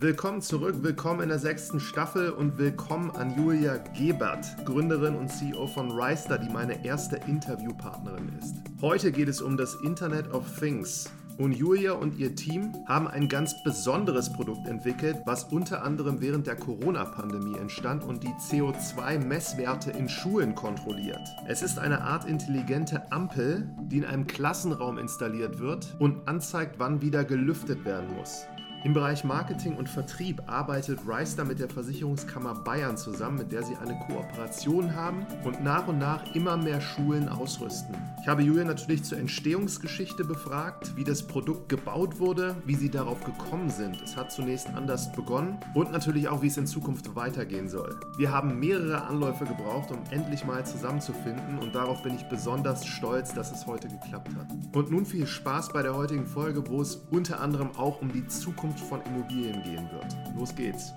Willkommen 0.00 0.40
zurück, 0.42 0.76
willkommen 0.82 1.22
in 1.22 1.28
der 1.28 1.40
sechsten 1.40 1.80
Staffel 1.80 2.30
und 2.30 2.56
willkommen 2.56 3.10
an 3.10 3.36
Julia 3.36 3.78
Gebert, 3.78 4.46
Gründerin 4.64 5.16
und 5.16 5.26
CEO 5.26 5.66
von 5.66 5.90
Reister, 5.90 6.38
die 6.38 6.48
meine 6.48 6.84
erste 6.84 7.16
Interviewpartnerin 7.26 8.32
ist. 8.38 8.54
Heute 8.80 9.10
geht 9.10 9.26
es 9.26 9.42
um 9.42 9.56
das 9.56 9.74
Internet 9.82 10.32
of 10.32 10.44
Things. 10.56 11.10
Und 11.36 11.50
Julia 11.50 11.94
und 11.94 12.16
ihr 12.16 12.36
Team 12.36 12.72
haben 12.86 13.08
ein 13.08 13.28
ganz 13.28 13.60
besonderes 13.64 14.32
Produkt 14.32 14.68
entwickelt, 14.68 15.16
was 15.24 15.42
unter 15.42 15.82
anderem 15.82 16.20
während 16.20 16.46
der 16.46 16.54
Corona-Pandemie 16.54 17.58
entstand 17.58 18.04
und 18.04 18.22
die 18.22 18.28
CO2-Messwerte 18.28 19.90
in 19.90 20.08
Schulen 20.08 20.54
kontrolliert. 20.54 21.26
Es 21.48 21.60
ist 21.60 21.76
eine 21.80 22.02
Art 22.02 22.24
intelligente 22.24 23.10
Ampel, 23.10 23.68
die 23.90 23.98
in 23.98 24.04
einem 24.04 24.28
Klassenraum 24.28 24.96
installiert 24.96 25.58
wird 25.58 25.96
und 25.98 26.28
anzeigt, 26.28 26.76
wann 26.78 27.02
wieder 27.02 27.24
gelüftet 27.24 27.84
werden 27.84 28.14
muss. 28.16 28.46
Im 28.84 28.94
Bereich 28.94 29.24
Marketing 29.24 29.76
und 29.76 29.88
Vertrieb 29.88 30.40
arbeitet 30.46 31.00
Reister 31.04 31.44
mit 31.44 31.58
der 31.58 31.68
Versicherungskammer 31.68 32.54
Bayern 32.54 32.96
zusammen, 32.96 33.38
mit 33.38 33.50
der 33.50 33.64
sie 33.64 33.74
eine 33.74 33.98
Kooperation 34.06 34.94
haben 34.94 35.26
und 35.42 35.64
nach 35.64 35.88
und 35.88 35.98
nach 35.98 36.32
immer 36.36 36.56
mehr 36.56 36.80
Schulen 36.80 37.28
ausrüsten. 37.28 37.96
Ich 38.22 38.28
habe 38.28 38.42
Julia 38.42 38.62
natürlich 38.62 39.02
zur 39.02 39.18
Entstehungsgeschichte 39.18 40.24
befragt, 40.24 40.92
wie 40.94 41.02
das 41.02 41.26
Produkt 41.26 41.68
gebaut 41.68 42.20
wurde, 42.20 42.54
wie 42.66 42.76
sie 42.76 42.88
darauf 42.88 43.24
gekommen 43.24 43.68
sind. 43.68 44.00
Es 44.00 44.16
hat 44.16 44.30
zunächst 44.30 44.68
anders 44.68 45.10
begonnen 45.10 45.58
und 45.74 45.90
natürlich 45.90 46.28
auch, 46.28 46.42
wie 46.42 46.46
es 46.46 46.56
in 46.56 46.66
Zukunft 46.66 47.16
weitergehen 47.16 47.68
soll. 47.68 47.98
Wir 48.16 48.30
haben 48.30 48.60
mehrere 48.60 49.02
Anläufe 49.02 49.44
gebraucht, 49.44 49.90
um 49.90 49.98
endlich 50.10 50.44
mal 50.44 50.64
zusammenzufinden 50.64 51.58
und 51.58 51.74
darauf 51.74 52.04
bin 52.04 52.14
ich 52.14 52.28
besonders 52.28 52.86
stolz, 52.86 53.34
dass 53.34 53.50
es 53.50 53.66
heute 53.66 53.88
geklappt 53.88 54.30
hat. 54.36 54.76
Und 54.76 54.92
nun 54.92 55.04
viel 55.04 55.26
Spaß 55.26 55.72
bei 55.72 55.82
der 55.82 55.96
heutigen 55.96 56.26
Folge, 56.26 56.68
wo 56.68 56.80
es 56.80 57.02
unter 57.10 57.40
anderem 57.40 57.70
auch 57.76 58.00
um 58.00 58.12
die 58.12 58.26
Zukunft 58.28 58.67
Zukunft 58.68 58.80
von 58.80 59.02
Immobilien 59.02 59.62
gehen 59.62 59.88
wird. 59.92 60.16
Los 60.36 60.54
geht's. 60.54 60.94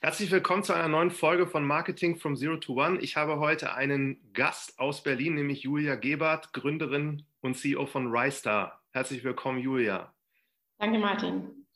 Herzlich 0.00 0.30
willkommen 0.30 0.62
zu 0.62 0.74
einer 0.74 0.88
neuen 0.88 1.10
Folge 1.10 1.46
von 1.46 1.66
Marketing 1.66 2.16
from 2.16 2.36
Zero 2.36 2.58
to 2.58 2.74
One. 2.74 3.00
Ich 3.00 3.16
habe 3.16 3.40
heute 3.40 3.74
einen 3.74 4.20
Gast 4.32 4.78
aus 4.78 5.02
Berlin, 5.02 5.34
nämlich 5.34 5.62
Julia 5.62 5.94
Gebert, 5.96 6.52
Gründerin 6.52 7.24
und 7.40 7.56
CEO 7.56 7.86
von 7.86 8.08
Rystar. 8.08 8.82
Herzlich 8.90 9.24
willkommen, 9.24 9.58
Julia. 9.58 10.14
Danke, 10.78 10.98
Martin. 10.98 11.66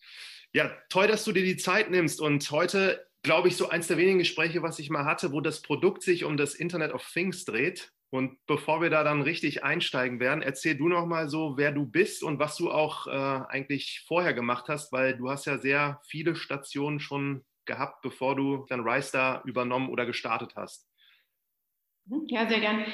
Ja, 0.53 0.71
toll, 0.89 1.09
dass 1.09 1.25
du 1.25 1.33
dir 1.33 1.45
die 1.45 1.57
Zeit 1.57 1.91
nimmst 1.91 2.21
und 2.21 2.49
heute 2.51 3.09
glaube 3.23 3.49
ich, 3.49 3.57
so 3.57 3.69
eins 3.69 3.89
der 3.89 3.97
wenigen 3.97 4.19
Gespräche, 4.19 4.63
was 4.63 4.79
ich 4.79 4.91
mal 4.91 5.05
hatte, 5.05 5.33
wo 5.33 5.41
das 5.41 5.61
Produkt 5.61 6.03
sich 6.03 6.25
um 6.25 6.37
das 6.37 6.55
Internet 6.55 6.93
of 6.93 7.05
Things 7.13 7.45
dreht. 7.45 7.93
Und 8.11 8.39
bevor 8.47 8.81
wir 8.81 8.89
da 8.89 9.05
dann 9.05 9.21
richtig 9.21 9.65
einsteigen 9.65 10.19
werden, 10.19 10.41
erzähl 10.43 10.77
du 10.77 10.89
noch 10.89 11.07
mal 11.07 11.29
so, 11.29 11.59
wer 11.59 11.73
du 11.73 11.85
bist 11.85 12.23
und 12.23 12.39
was 12.39 12.57
du 12.57 12.71
auch 12.71 13.07
äh, 13.07 13.11
eigentlich 13.11 14.05
vorher 14.07 14.33
gemacht 14.33 14.69
hast, 14.69 14.93
weil 14.93 15.17
du 15.17 15.29
hast 15.29 15.45
ja 15.45 15.59
sehr 15.59 16.01
viele 16.07 16.35
Stationen 16.35 17.01
schon 17.01 17.45
gehabt, 17.67 18.01
bevor 18.01 18.35
du 18.35 18.65
dann 18.69 18.81
Rice 18.81 19.13
übernommen 19.45 19.91
oder 19.91 20.07
gestartet 20.07 20.55
hast. 20.57 20.89
Mhm. 22.07 22.25
Ja, 22.29 22.49
sehr 22.49 22.61
gern. 22.61 22.87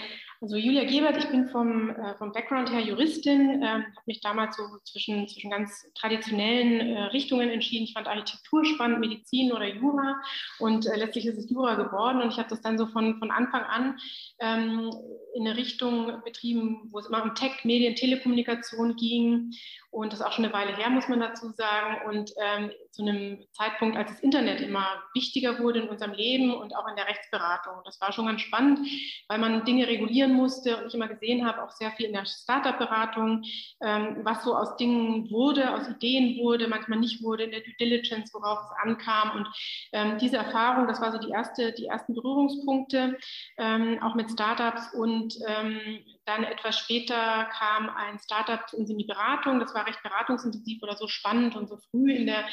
Also 0.44 0.58
Julia 0.58 0.84
Gebert, 0.84 1.16
ich 1.16 1.30
bin 1.30 1.48
vom, 1.48 1.88
äh, 1.88 2.14
vom 2.16 2.30
Background 2.32 2.70
her 2.70 2.80
Juristin, 2.80 3.62
äh, 3.62 3.66
habe 3.66 3.84
mich 4.04 4.20
damals 4.20 4.58
so 4.58 4.62
zwischen, 4.84 5.26
zwischen 5.26 5.50
ganz 5.50 5.90
traditionellen 5.94 6.80
äh, 6.80 7.02
Richtungen 7.04 7.48
entschieden. 7.48 7.84
Ich 7.84 7.94
fand 7.94 8.06
Architektur 8.06 8.62
spannend, 8.66 9.00
Medizin 9.00 9.52
oder 9.52 9.66
Jura. 9.66 10.20
Und 10.58 10.84
äh, 10.84 10.96
letztlich 10.96 11.24
ist 11.24 11.38
es 11.38 11.48
Jura 11.48 11.76
geworden. 11.76 12.20
Und 12.20 12.30
ich 12.30 12.36
habe 12.36 12.50
das 12.50 12.60
dann 12.60 12.76
so 12.76 12.84
von, 12.88 13.18
von 13.18 13.30
Anfang 13.30 13.62
an 13.62 13.96
ähm, 14.38 14.90
in 15.34 15.46
eine 15.46 15.56
Richtung 15.56 16.20
betrieben, 16.26 16.90
wo 16.90 16.98
es 16.98 17.06
immer 17.06 17.22
um 17.22 17.34
Tech, 17.34 17.64
Medien, 17.64 17.94
Telekommunikation 17.94 18.96
ging 18.96 19.50
und 19.94 20.12
das 20.12 20.18
ist 20.18 20.26
auch 20.26 20.32
schon 20.32 20.44
eine 20.44 20.52
Weile 20.52 20.76
her, 20.76 20.90
muss 20.90 21.06
man 21.06 21.20
dazu 21.20 21.50
sagen. 21.50 22.08
Und 22.08 22.32
ähm, 22.36 22.72
zu 22.90 23.02
einem 23.02 23.44
Zeitpunkt, 23.52 23.96
als 23.96 24.10
das 24.10 24.20
Internet 24.20 24.60
immer 24.60 24.86
wichtiger 25.14 25.60
wurde 25.60 25.80
in 25.80 25.88
unserem 25.88 26.12
Leben 26.12 26.52
und 26.52 26.74
auch 26.74 26.88
in 26.88 26.96
der 26.96 27.06
Rechtsberatung. 27.06 27.74
Das 27.84 28.00
war 28.00 28.12
schon 28.12 28.26
ganz 28.26 28.40
spannend, 28.40 28.80
weil 29.28 29.38
man 29.38 29.64
Dinge 29.64 29.86
regulieren 29.86 30.32
musste 30.32 30.76
und 30.76 30.88
ich 30.88 30.94
immer 30.94 31.06
gesehen 31.06 31.46
habe, 31.46 31.62
auch 31.62 31.70
sehr 31.70 31.92
viel 31.92 32.06
in 32.06 32.12
der 32.12 32.26
Startup-Beratung, 32.26 33.44
ähm, 33.82 34.18
was 34.24 34.42
so 34.42 34.56
aus 34.56 34.76
Dingen 34.76 35.30
wurde, 35.30 35.72
aus 35.72 35.88
Ideen 35.88 36.38
wurde, 36.42 36.66
manchmal 36.66 36.98
nicht 36.98 37.22
wurde, 37.22 37.44
in 37.44 37.52
der 37.52 37.60
Due 37.60 37.74
Diligence, 37.78 38.34
worauf 38.34 38.58
es 38.64 38.76
ankam. 38.82 39.30
Und 39.36 39.48
ähm, 39.92 40.18
diese 40.18 40.38
Erfahrung, 40.38 40.88
das 40.88 41.00
war 41.00 41.12
so 41.12 41.18
die, 41.18 41.30
erste, 41.30 41.72
die 41.72 41.86
ersten 41.86 42.14
Berührungspunkte, 42.14 43.16
ähm, 43.58 44.02
auch 44.02 44.16
mit 44.16 44.28
Startups 44.28 44.92
und 44.92 45.38
ähm, 45.46 46.04
dann 46.26 46.44
etwas 46.44 46.78
später 46.78 47.48
kam 47.58 47.90
ein 47.90 48.18
Startup 48.18 48.66
zu 48.68 48.76
uns 48.76 48.90
in 48.90 48.98
die 48.98 49.04
Beratung. 49.04 49.60
Das 49.60 49.74
war 49.74 49.86
recht 49.86 50.02
beratungsintensiv 50.02 50.82
oder 50.82 50.96
so 50.96 51.08
spannend 51.08 51.56
und 51.56 51.68
so 51.68 51.78
früh 51.90 52.12
in 52.12 52.26
der, 52.26 52.44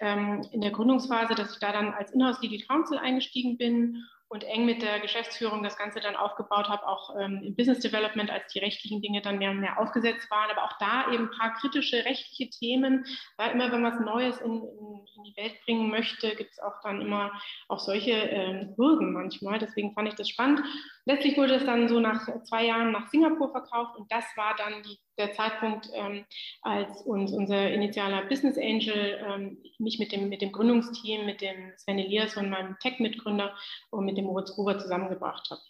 ähm, 0.00 0.46
in 0.52 0.60
der 0.60 0.70
Gründungsphase, 0.70 1.34
dass 1.34 1.52
ich 1.52 1.60
da 1.60 1.72
dann 1.72 1.94
als 1.94 2.12
Inhouse 2.12 2.40
Legal 2.42 2.66
Counsel 2.66 2.98
eingestiegen 2.98 3.56
bin 3.58 4.04
und 4.30 4.44
eng 4.44 4.64
mit 4.64 4.80
der 4.80 5.00
Geschäftsführung 5.00 5.64
das 5.64 5.76
Ganze 5.76 5.98
dann 5.98 6.14
aufgebaut 6.14 6.68
habe, 6.68 6.86
auch 6.86 7.16
ähm, 7.18 7.42
im 7.44 7.56
Business 7.56 7.80
Development, 7.80 8.30
als 8.30 8.52
die 8.52 8.60
rechtlichen 8.60 9.02
Dinge 9.02 9.22
dann 9.22 9.38
mehr 9.38 9.50
und 9.50 9.58
mehr 9.58 9.80
aufgesetzt 9.80 10.30
waren, 10.30 10.50
aber 10.52 10.62
auch 10.62 10.78
da 10.78 11.12
eben 11.12 11.24
ein 11.24 11.36
paar 11.36 11.54
kritische 11.54 12.04
rechtliche 12.04 12.48
Themen, 12.48 13.04
weil 13.36 13.50
immer 13.50 13.72
wenn 13.72 13.82
man 13.82 13.92
was 13.92 14.00
Neues 14.00 14.40
in, 14.40 14.52
in, 14.52 15.06
in 15.16 15.24
die 15.24 15.36
Welt 15.36 15.54
bringen 15.64 15.90
möchte, 15.90 16.36
gibt 16.36 16.52
es 16.52 16.60
auch 16.60 16.80
dann 16.84 17.00
immer 17.00 17.32
auch 17.66 17.80
solche 17.80 18.12
ähm, 18.12 18.74
Hürden 18.76 19.12
manchmal. 19.12 19.58
Deswegen 19.58 19.94
fand 19.94 20.06
ich 20.06 20.14
das 20.14 20.28
spannend. 20.28 20.60
Letztlich 21.06 21.36
wurde 21.36 21.54
es 21.54 21.64
dann 21.64 21.88
so 21.88 21.98
nach 21.98 22.28
zwei 22.44 22.66
Jahren 22.66 22.92
nach 22.92 23.08
Singapur 23.08 23.50
verkauft 23.50 23.96
und 23.96 24.10
das 24.12 24.24
war 24.36 24.54
dann 24.56 24.82
die, 24.82 24.98
der 25.18 25.32
Zeitpunkt, 25.32 25.88
ähm, 25.94 26.24
als 26.62 27.02
uns 27.02 27.32
unser 27.32 27.70
initialer 27.70 28.26
Business 28.26 28.58
Angel 28.58 29.18
ähm, 29.26 29.58
mich 29.78 29.98
mit 29.98 30.12
dem, 30.12 30.28
mit 30.28 30.42
dem 30.42 30.52
Gründungsteam, 30.52 31.26
mit 31.26 31.40
dem 31.40 31.72
Sven 31.76 31.98
Elias 31.98 32.36
und 32.36 32.50
meinem 32.50 32.78
Tech-Mitgründer 32.80 33.56
und 33.90 34.04
mit 34.04 34.18
dem 34.18 34.26
Moritz 34.26 34.54
Gruber 34.54 34.78
zusammengebracht 34.78 35.50
hat. 35.50 35.60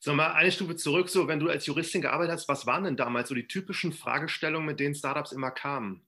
So, 0.00 0.12
mal 0.12 0.32
eine 0.32 0.52
Stufe 0.52 0.76
zurück, 0.76 1.08
so 1.08 1.26
wenn 1.26 1.40
du 1.40 1.48
als 1.48 1.66
Juristin 1.66 2.02
gearbeitet 2.02 2.34
hast, 2.34 2.48
was 2.48 2.66
waren 2.66 2.84
denn 2.84 2.96
damals 2.96 3.28
so 3.28 3.34
die 3.34 3.48
typischen 3.48 3.92
Fragestellungen, 3.92 4.66
mit 4.66 4.80
denen 4.80 4.94
Startups 4.94 5.32
immer 5.32 5.50
kamen? 5.50 6.06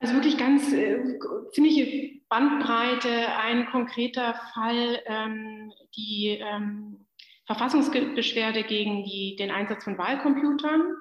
Also 0.00 0.14
wirklich 0.14 0.38
ganz 0.38 0.72
äh, 0.72 1.18
ziemliche 1.52 2.19
Bandbreite. 2.30 3.10
Ein 3.36 3.66
konkreter 3.66 4.34
Fall, 4.54 5.02
ähm, 5.04 5.72
die 5.96 6.38
ähm, 6.40 7.06
Verfassungsbeschwerde 7.46 8.62
gegen 8.62 9.04
die, 9.04 9.36
den 9.36 9.50
Einsatz 9.50 9.84
von 9.84 9.98
Wahlcomputern, 9.98 10.94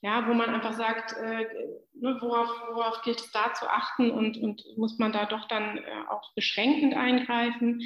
ja, 0.00 0.26
wo 0.26 0.32
man 0.32 0.48
einfach 0.48 0.72
sagt, 0.72 1.12
äh, 1.12 1.44
ne, 1.92 2.16
worauf, 2.20 2.48
worauf 2.72 3.02
gilt 3.02 3.20
es 3.20 3.30
da 3.30 3.52
zu 3.52 3.68
achten 3.68 4.10
und, 4.10 4.38
und 4.38 4.64
muss 4.78 4.98
man 4.98 5.12
da 5.12 5.26
doch 5.26 5.46
dann 5.48 5.76
äh, 5.76 5.82
auch 6.08 6.32
beschränkend 6.34 6.94
eingreifen. 6.94 7.82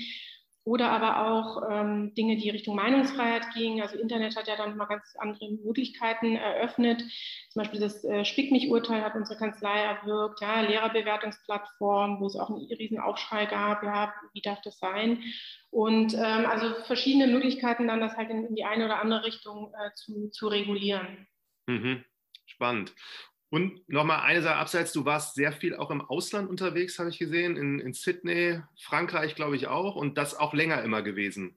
Oder 0.67 0.91
aber 0.91 1.27
auch 1.27 1.63
ähm, 1.71 2.15
Dinge, 2.15 2.37
die 2.37 2.49
Richtung 2.49 2.75
Meinungsfreiheit 2.75 3.53
gingen. 3.53 3.83
Also 3.83 3.99
Internet 3.99 4.35
hat 4.35 4.49
ja 4.49 4.57
dann 4.57 4.79
mal 4.79 4.87
ganz 4.87 5.15
andere 5.19 5.51
Möglichkeiten 5.51 6.37
eröffnet. 6.37 7.03
Zum 7.51 7.63
Beispiel 7.63 7.81
das 7.81 8.03
äh, 8.05 8.25
Spick 8.25 8.51
mich-Urteil 8.51 9.03
hat 9.03 9.15
unsere 9.15 9.39
Kanzlei 9.39 9.81
erwirkt, 9.81 10.41
ja, 10.41 10.63
Lehrerbewertungsplattform, 10.63 12.19
wo 12.19 12.27
es 12.27 12.37
auch 12.37 12.49
einen 12.49 12.65
riesen 12.65 12.99
Aufschrei 12.99 13.45
gab, 13.45 13.83
ja, 13.83 14.15
wie 14.33 14.41
darf 14.41 14.63
das 14.63 14.79
sein? 14.79 15.23
Und 15.71 16.15
ähm, 16.15 16.47
also 16.47 16.75
verschiedene 16.85 17.27
Möglichkeiten 17.27 17.87
dann, 17.87 18.01
das 18.01 18.17
halt 18.17 18.31
in, 18.31 18.47
in 18.47 18.55
die 18.55 18.65
eine 18.65 18.87
oder 18.87 19.01
andere 19.01 19.25
Richtung 19.25 19.75
äh, 19.75 19.93
zu, 19.95 20.31
zu 20.31 20.49
regulieren. 20.49 21.27
Mhm. 21.67 22.05
Spannend. 22.47 22.95
Und 23.55 23.89
nochmal 23.89 24.23
eine 24.23 24.43
Sache 24.43 24.57
abseits, 24.57 24.93
du 24.93 25.05
warst 25.05 25.37
sehr 25.37 25.53
viel 25.53 25.77
auch 25.77 25.93
im 25.93 26.01
Ausland 26.01 26.51
unterwegs, 26.51 26.99
habe 26.99 27.11
ich 27.11 27.21
gesehen, 27.21 27.57
in, 27.57 27.79
in 27.79 27.93
Sydney, 27.93 28.61
Frankreich 28.77 29.37
glaube 29.37 29.55
ich 29.55 29.69
auch 29.69 29.95
und 29.95 30.19
das 30.19 30.37
auch 30.37 30.55
länger 30.55 30.83
immer 30.83 31.03
gewesen. 31.03 31.57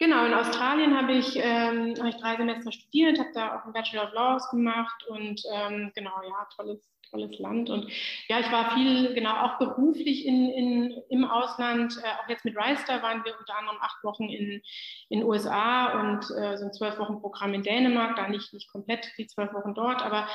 Genau, 0.00 0.26
in 0.26 0.34
Australien 0.34 0.96
habe 0.96 1.12
ich, 1.12 1.36
ähm, 1.36 1.94
hab 1.96 2.06
ich 2.08 2.16
drei 2.16 2.36
Semester 2.36 2.72
studiert, 2.72 3.20
habe 3.20 3.30
da 3.32 3.56
auch 3.56 3.62
einen 3.62 3.72
Bachelor 3.72 4.08
of 4.08 4.14
Laws 4.14 4.50
gemacht 4.50 5.06
und 5.06 5.40
ähm, 5.52 5.92
genau, 5.94 6.20
ja, 6.28 6.48
tolles, 6.56 6.92
tolles 7.14 7.38
Land. 7.38 7.70
Und 7.70 7.90
ja, 8.28 8.40
ich 8.40 8.50
war 8.50 8.74
viel, 8.74 9.14
genau, 9.14 9.34
auch 9.34 9.58
beruflich 9.58 10.26
in, 10.26 10.50
in, 10.50 11.02
im 11.08 11.24
Ausland. 11.24 11.96
Äh, 12.02 12.22
auch 12.22 12.28
jetzt 12.28 12.44
mit 12.44 12.56
Reister 12.56 13.02
waren 13.02 13.24
wir 13.24 13.38
unter 13.38 13.56
anderem 13.56 13.78
acht 13.80 14.02
Wochen 14.02 14.28
in 14.28 14.62
den 15.10 15.22
USA 15.22 16.00
und 16.00 16.24
äh, 16.36 16.56
so 16.56 16.66
ein 16.66 16.72
zwölf 16.72 16.98
Wochen 16.98 17.20
Programm 17.20 17.54
in 17.54 17.62
Dänemark, 17.62 18.16
da 18.16 18.28
nicht, 18.28 18.52
nicht 18.52 18.70
komplett 18.70 19.12
die 19.16 19.26
zwölf 19.26 19.52
Wochen 19.54 19.74
dort, 19.74 20.02
aber 20.02 20.28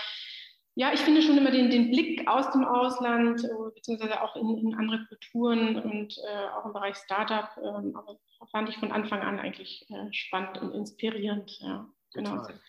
ja, 0.75 0.93
ich 0.93 1.01
finde 1.01 1.21
schon 1.21 1.37
immer 1.37 1.51
den, 1.51 1.69
den 1.69 1.89
Blick 1.89 2.25
aus 2.27 2.51
dem 2.51 2.63
Ausland, 2.63 3.43
äh, 3.43 3.71
beziehungsweise 3.75 4.21
auch 4.21 4.35
in, 4.37 4.57
in 4.59 4.75
andere 4.75 5.05
Kulturen 5.07 5.77
und 5.77 6.17
äh, 6.17 6.47
auch 6.55 6.65
im 6.65 6.73
Bereich 6.73 6.95
Startup, 6.95 7.49
ähm, 7.57 7.95
aber 7.95 8.17
fand 8.51 8.69
ich 8.69 8.77
von 8.77 8.91
Anfang 8.91 9.21
an 9.21 9.39
eigentlich 9.39 9.85
äh, 9.89 10.13
spannend 10.13 10.57
und 10.61 10.73
inspirierend. 10.73 11.59
Ja, 11.59 11.85
genau. 12.13 12.37
Total. 12.37 12.59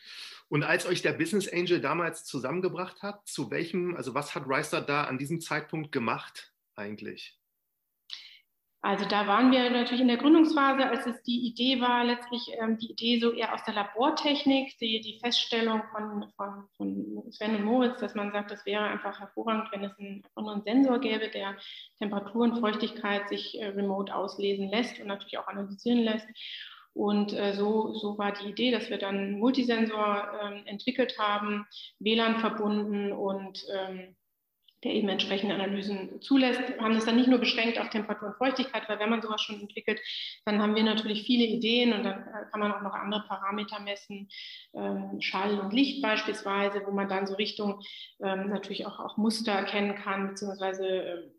Und 0.51 0.65
als 0.65 0.85
euch 0.85 1.01
der 1.01 1.13
Business 1.13 1.51
Angel 1.51 1.81
damals 1.81 2.25
zusammengebracht 2.25 3.03
hat, 3.03 3.27
zu 3.27 3.53
welchem, 3.53 3.95
also 3.95 4.15
was 4.15 4.35
hat 4.35 4.43
Reister 4.47 4.81
da 4.81 5.05
an 5.05 5.17
diesem 5.17 5.41
Zeitpunkt 5.41 5.93
gemacht 5.93 6.53
eigentlich? 6.75 7.39
Also 8.83 9.05
da 9.05 9.27
waren 9.27 9.53
wir 9.53 9.71
natürlich 9.71 10.01
in 10.01 10.09
der 10.09 10.17
Gründungsphase, 10.17 10.89
als 10.89 11.07
es 11.07 11.23
die 11.23 11.47
Idee 11.47 11.81
war, 11.81 12.03
letztlich 12.03 12.51
ähm, 12.61 12.79
die 12.79 12.91
Idee 12.91 13.21
so 13.21 13.31
eher 13.31 13.55
aus 13.55 13.63
der 13.65 13.75
Labortechnik, 13.75 14.77
die, 14.79 15.01
die 15.01 15.21
Feststellung 15.23 15.83
von, 15.93 16.33
von, 16.35 16.65
von, 16.77 17.31
Sven 17.31 17.57
und 17.57 17.65
Moritz, 17.65 18.01
dass 18.01 18.15
man 18.15 18.33
sagt, 18.33 18.51
das 18.51 18.65
wäre 18.65 18.83
einfach 18.83 19.21
hervorragend, 19.21 19.69
wenn 19.71 19.85
es 19.85 19.97
einen 19.99 20.63
Sensor 20.63 20.99
gäbe, 20.99 21.29
der 21.29 21.57
Temperatur 21.99 22.43
und 22.43 22.59
Feuchtigkeit 22.59 23.29
sich 23.29 23.61
äh, 23.61 23.67
remote 23.67 24.13
auslesen 24.15 24.69
lässt 24.69 24.99
und 24.99 25.09
natürlich 25.09 25.39
auch 25.39 25.47
analysieren 25.47 26.01
lässt. 26.01 26.27
Und 26.93 27.33
äh, 27.33 27.55
so, 27.55 27.95
so 27.95 28.19
war 28.19 28.33
die 28.33 28.49
Idee, 28.49 28.71
dass 28.73 28.91
wir 28.91 28.99
dann 28.99 29.17
einen 29.17 29.39
Multisensor 29.39 30.29
äh, 30.43 30.69
entwickelt 30.69 31.19
haben, 31.19 31.67
WLAN 31.99 32.41
verbunden 32.41 33.13
und 33.13 33.65
ähm, 33.73 34.17
der 34.83 34.95
eben 34.95 35.09
entsprechende 35.09 35.55
Analysen 35.55 36.23
zulässt. 36.23 36.61
Wir 36.61 36.81
haben 36.81 36.95
das 36.95 37.05
dann 37.05 37.17
nicht 37.17 37.29
nur 37.29 37.39
beschränkt 37.39 37.79
auf 37.79 37.91
Temperatur 37.91 38.29
und 38.29 38.37
Feuchtigkeit, 38.37 38.89
weil 38.89 38.99
wenn 38.99 39.11
man 39.11 39.21
sowas 39.21 39.43
schon 39.43 39.61
entwickelt, 39.61 40.01
dann 40.47 40.61
haben 40.61 40.75
wir 40.75 40.83
natürlich 40.83 41.25
viele 41.25 41.45
Ideen 41.45 41.93
und 41.93 42.05
dann 42.05 42.21
äh, 42.21 42.51
kann 42.51 42.61
man 42.61 42.73
auch 42.73 42.81
noch 42.81 42.95
andere 42.95 43.25
Parameter 43.29 43.79
messen, 43.81 44.29
ähm, 44.75 45.21
Schall 45.21 45.61
und 45.61 45.73
Licht 45.73 46.03
beispielsweise, 46.03 46.83
wo 46.87 46.93
man 46.93 47.09
dann 47.09 47.27
so 47.27 47.35
Richtung 47.35 47.83
ähm, 48.23 48.49
natürlich 48.49 48.87
auch, 48.87 48.99
auch 49.01 49.17
Muster 49.19 49.53
erkennen 49.53 49.97
kann, 49.97 50.29
beziehungsweise 50.29 50.87
äh, 50.87 51.31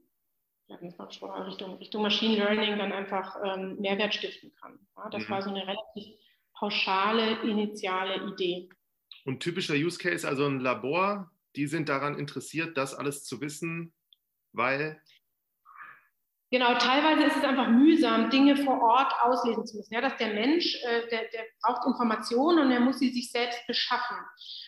Richtung, 0.75 1.77
Richtung 1.77 2.01
Machine 2.01 2.37
Learning 2.37 2.77
dann 2.77 2.91
einfach 2.91 3.35
ähm, 3.43 3.77
Mehrwert 3.79 4.13
stiften 4.13 4.53
kann. 4.59 4.79
Ja, 4.97 5.09
das 5.09 5.27
mhm. 5.27 5.29
war 5.29 5.41
so 5.41 5.49
eine 5.49 5.61
relativ 5.61 6.15
pauschale, 6.53 7.41
initiale 7.41 8.27
Idee. 8.31 8.69
Und 9.25 9.39
typischer 9.39 9.75
Use 9.75 9.97
Case, 9.97 10.27
also 10.27 10.45
ein 10.45 10.59
Labor, 10.59 11.31
die 11.55 11.67
sind 11.67 11.89
daran 11.89 12.17
interessiert, 12.17 12.77
das 12.77 12.93
alles 12.93 13.25
zu 13.25 13.41
wissen, 13.41 13.93
weil 14.53 15.01
Genau, 16.51 16.73
teilweise 16.75 17.23
ist 17.23 17.37
es 17.37 17.43
einfach 17.45 17.69
mühsam, 17.69 18.29
Dinge 18.29 18.57
vor 18.57 18.81
Ort 18.81 19.13
auslesen 19.21 19.65
zu 19.65 19.77
müssen. 19.77 19.93
Ja, 19.93 20.01
dass 20.01 20.17
der 20.17 20.33
Mensch, 20.33 20.75
äh, 20.83 21.07
der, 21.09 21.29
der 21.29 21.45
braucht 21.61 21.87
Informationen 21.87 22.59
und 22.59 22.71
er 22.71 22.81
muss 22.81 22.99
sie 22.99 23.09
sich 23.09 23.31
selbst 23.31 23.65
beschaffen. 23.67 24.17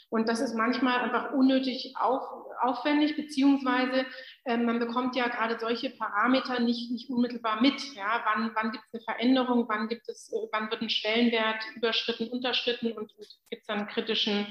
Und 0.09 0.29
das 0.29 0.39
ist 0.39 0.55
manchmal 0.55 1.01
einfach 1.01 1.33
unnötig 1.33 1.93
auf, 1.99 2.21
aufwendig, 2.61 3.17
beziehungsweise 3.17 4.05
äh, 4.45 4.55
man 4.55 4.79
bekommt 4.79 5.17
ja 5.17 5.27
gerade 5.27 5.59
solche 5.59 5.89
Parameter 5.89 6.61
nicht, 6.61 6.89
nicht 6.89 7.09
unmittelbar 7.09 7.61
mit. 7.61 7.81
Ja, 7.95 8.23
wann, 8.25 8.51
wann 8.55 8.71
gibt 8.71 8.85
es 8.85 8.93
eine 8.93 9.03
Veränderung, 9.03 9.65
wann 9.67 9.89
gibt 9.89 10.07
es, 10.07 10.31
äh, 10.31 10.47
wann 10.53 10.71
wird 10.71 10.81
ein 10.81 10.89
Stellenwert 10.89 11.65
überschritten, 11.75 12.29
unterschritten 12.29 12.93
und, 12.93 13.13
und 13.17 13.27
gibt 13.49 13.63
es 13.63 13.67
dann 13.67 13.79
einen 13.79 13.87
kritischen, 13.89 14.47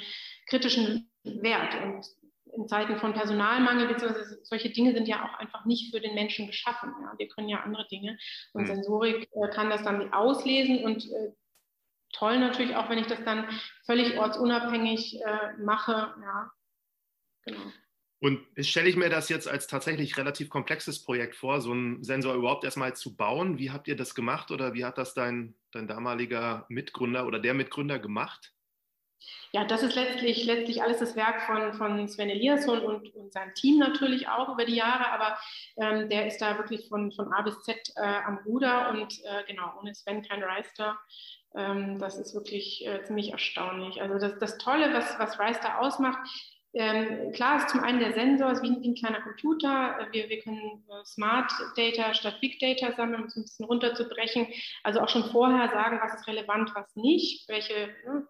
kritischen 0.48 1.10
Wert. 1.24 1.76
Und 1.82 2.04
in 2.54 2.68
Zeiten 2.68 2.98
von 2.98 3.14
Personalmangel, 3.14 3.88
beziehungsweise 3.88 4.40
solche 4.44 4.70
Dinge 4.70 4.92
sind 4.92 5.08
ja 5.08 5.24
auch 5.24 5.38
einfach 5.38 5.64
nicht 5.64 5.94
für 5.94 6.00
den 6.00 6.14
Menschen 6.14 6.46
geschaffen. 6.46 6.92
Ja? 7.02 7.14
Wir 7.16 7.28
können 7.28 7.48
ja 7.48 7.60
andere 7.60 7.86
Dinge 7.88 8.18
und 8.52 8.62
mhm. 8.62 8.66
Sensorik 8.66 9.28
äh, 9.32 9.48
kann 9.54 9.70
das 9.70 9.82
dann 9.82 10.12
auslesen 10.12 10.84
und 10.84 11.04
äh, 11.10 11.32
toll 12.12 12.38
natürlich 12.38 12.76
auch, 12.76 12.88
wenn 12.90 12.98
ich 12.98 13.06
das 13.06 13.24
dann 13.24 13.48
völlig 13.84 14.18
ortsunabhängig 14.18 15.20
äh, 15.22 15.56
mache. 15.62 16.14
Ja, 16.22 16.52
genau. 17.44 17.72
Und 18.20 18.40
stelle 18.58 18.88
ich 18.88 18.94
mir 18.94 19.10
das 19.10 19.28
jetzt 19.30 19.48
als 19.48 19.66
tatsächlich 19.66 20.16
relativ 20.16 20.48
komplexes 20.48 21.02
Projekt 21.02 21.34
vor, 21.34 21.60
so 21.60 21.72
einen 21.72 22.04
Sensor 22.04 22.34
überhaupt 22.34 22.62
erstmal 22.62 22.94
zu 22.94 23.16
bauen. 23.16 23.58
Wie 23.58 23.72
habt 23.72 23.88
ihr 23.88 23.96
das 23.96 24.14
gemacht 24.14 24.52
oder 24.52 24.74
wie 24.74 24.84
hat 24.84 24.96
das 24.96 25.12
dein, 25.12 25.56
dein 25.72 25.88
damaliger 25.88 26.64
Mitgründer 26.68 27.26
oder 27.26 27.40
der 27.40 27.54
Mitgründer 27.54 27.98
gemacht? 27.98 28.54
Ja, 29.52 29.64
das 29.64 29.82
ist 29.82 29.94
letztlich, 29.94 30.44
letztlich 30.46 30.82
alles 30.82 30.98
das 30.98 31.14
Werk 31.14 31.42
von, 31.42 31.74
von 31.74 32.08
Sven 32.08 32.30
Eliasson 32.30 32.80
und, 32.80 33.14
und 33.14 33.32
seinem 33.32 33.54
Team 33.54 33.78
natürlich 33.78 34.28
auch 34.28 34.48
über 34.48 34.64
die 34.64 34.76
Jahre, 34.76 35.08
aber 35.10 35.38
ähm, 35.76 36.08
der 36.08 36.26
ist 36.26 36.38
da 36.38 36.56
wirklich 36.56 36.88
von, 36.88 37.12
von 37.12 37.32
A 37.32 37.42
bis 37.42 37.60
Z 37.62 37.76
äh, 37.96 38.00
am 38.00 38.38
Ruder 38.46 38.90
und 38.90 39.12
äh, 39.24 39.44
genau, 39.46 39.74
ohne 39.78 39.94
Sven 39.94 40.22
kein 40.22 40.42
Reister. 40.42 40.98
Ähm, 41.54 41.98
das 41.98 42.16
ist 42.16 42.34
wirklich 42.34 42.86
äh, 42.86 43.02
ziemlich 43.04 43.32
erstaunlich. 43.32 44.00
Also 44.00 44.18
das, 44.18 44.38
das 44.38 44.56
Tolle, 44.56 44.94
was, 44.94 45.18
was 45.18 45.38
Reister 45.38 45.80
ausmacht, 45.80 46.18
ähm, 46.74 47.32
klar 47.32 47.58
ist 47.58 47.68
zum 47.68 47.80
einen 47.80 48.00
der 48.00 48.14
Sensor, 48.14 48.50
ist 48.50 48.62
wie, 48.62 48.80
wie 48.80 48.88
ein 48.88 48.94
kleiner 48.94 49.20
Computer. 49.20 50.08
Wir, 50.10 50.30
wir 50.30 50.40
können 50.40 50.82
äh, 50.88 51.04
Smart 51.04 51.52
Data 51.76 52.14
statt 52.14 52.40
Big 52.40 52.58
Data 52.60 52.92
sammeln, 52.92 53.22
um 53.22 53.26
es 53.26 53.36
ein 53.36 53.42
bisschen 53.42 53.66
runterzubrechen. 53.66 54.46
Also 54.82 55.00
auch 55.00 55.08
schon 55.10 55.30
vorher 55.30 55.68
sagen, 55.68 56.00
was 56.02 56.14
ist 56.14 56.26
relevant, 56.26 56.74
was 56.74 56.96
nicht, 56.96 57.46
welche 57.48 57.88
ne, 58.06 58.26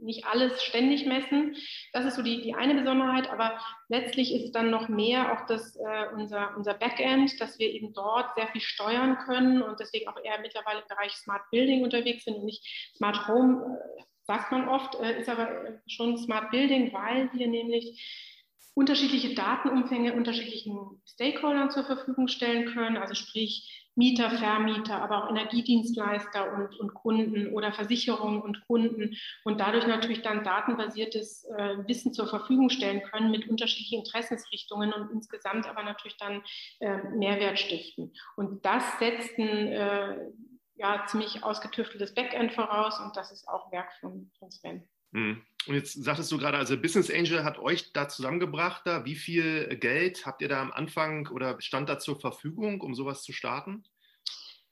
nicht 0.00 0.24
alles 0.26 0.62
ständig 0.62 1.06
messen. 1.06 1.56
Das 1.92 2.04
ist 2.04 2.16
so 2.16 2.22
die, 2.22 2.42
die 2.42 2.54
eine 2.54 2.74
Besonderheit, 2.74 3.28
aber 3.30 3.60
letztlich 3.88 4.34
ist 4.34 4.52
dann 4.52 4.70
noch 4.70 4.88
mehr 4.88 5.32
auch 5.32 5.46
das, 5.46 5.76
äh, 5.76 6.06
unser, 6.14 6.56
unser 6.56 6.74
Backend, 6.74 7.40
dass 7.40 7.58
wir 7.58 7.68
eben 7.68 7.92
dort 7.92 8.34
sehr 8.34 8.48
viel 8.48 8.60
steuern 8.60 9.18
können 9.18 9.62
und 9.62 9.80
deswegen 9.80 10.08
auch 10.08 10.22
eher 10.22 10.40
mittlerweile 10.40 10.80
im 10.80 10.88
Bereich 10.88 11.12
Smart 11.12 11.42
Building 11.50 11.82
unterwegs 11.82 12.24
sind 12.24 12.36
und 12.36 12.44
nicht 12.44 12.64
Smart 12.96 13.28
Home, 13.28 13.78
äh, 13.98 14.02
sagt 14.26 14.52
man 14.52 14.68
oft, 14.68 14.94
äh, 14.96 15.20
ist 15.20 15.28
aber 15.28 15.50
äh, 15.64 15.78
schon 15.86 16.16
Smart 16.18 16.50
Building, 16.50 16.92
weil 16.92 17.30
wir 17.32 17.46
nämlich 17.46 18.34
unterschiedliche 18.74 19.34
Datenumfänge 19.34 20.12
unterschiedlichen 20.12 21.00
Stakeholdern 21.06 21.70
zur 21.70 21.84
Verfügung 21.84 22.28
stellen 22.28 22.66
können, 22.74 22.98
also 22.98 23.14
sprich 23.14 23.85
Mieter, 23.96 24.30
Vermieter, 24.30 25.02
aber 25.02 25.24
auch 25.24 25.30
Energiedienstleister 25.30 26.52
und, 26.52 26.78
und 26.78 26.94
Kunden 26.94 27.52
oder 27.52 27.72
Versicherungen 27.72 28.42
und 28.42 28.66
Kunden 28.66 29.16
und 29.44 29.58
dadurch 29.58 29.86
natürlich 29.86 30.22
dann 30.22 30.44
datenbasiertes 30.44 31.44
äh, 31.44 31.78
Wissen 31.88 32.12
zur 32.12 32.28
Verfügung 32.28 32.68
stellen 32.68 33.02
können 33.02 33.30
mit 33.30 33.48
unterschiedlichen 33.48 34.00
Interessensrichtungen 34.00 34.92
und 34.92 35.10
insgesamt 35.12 35.66
aber 35.66 35.82
natürlich 35.82 36.18
dann 36.18 36.42
äh, 36.80 36.98
Mehrwert 37.16 37.58
stiften. 37.58 38.12
Und 38.36 38.64
das 38.66 38.84
setzt 38.98 39.38
ein 39.38 39.68
äh, 39.68 40.30
ja, 40.76 41.04
ziemlich 41.06 41.42
ausgetüfteltes 41.42 42.14
Backend 42.14 42.52
voraus 42.52 43.00
und 43.00 43.16
das 43.16 43.32
ist 43.32 43.48
auch 43.48 43.72
Werk 43.72 43.92
von, 44.00 44.30
von 44.38 44.50
Sven. 44.50 44.86
Mhm. 45.16 45.42
Und 45.66 45.74
jetzt 45.74 45.94
sagtest 46.04 46.30
du 46.30 46.38
gerade, 46.38 46.58
also 46.58 46.80
Business 46.80 47.10
Angel 47.10 47.42
hat 47.42 47.58
euch 47.58 47.92
da 47.92 48.08
zusammengebracht. 48.08 48.82
Da. 48.84 49.04
Wie 49.04 49.16
viel 49.16 49.76
Geld 49.78 50.26
habt 50.26 50.42
ihr 50.42 50.48
da 50.48 50.60
am 50.60 50.70
Anfang 50.70 51.26
oder 51.28 51.60
stand 51.60 51.88
da 51.88 51.98
zur 51.98 52.20
Verfügung, 52.20 52.82
um 52.82 52.94
sowas 52.94 53.22
zu 53.22 53.32
starten? 53.32 53.82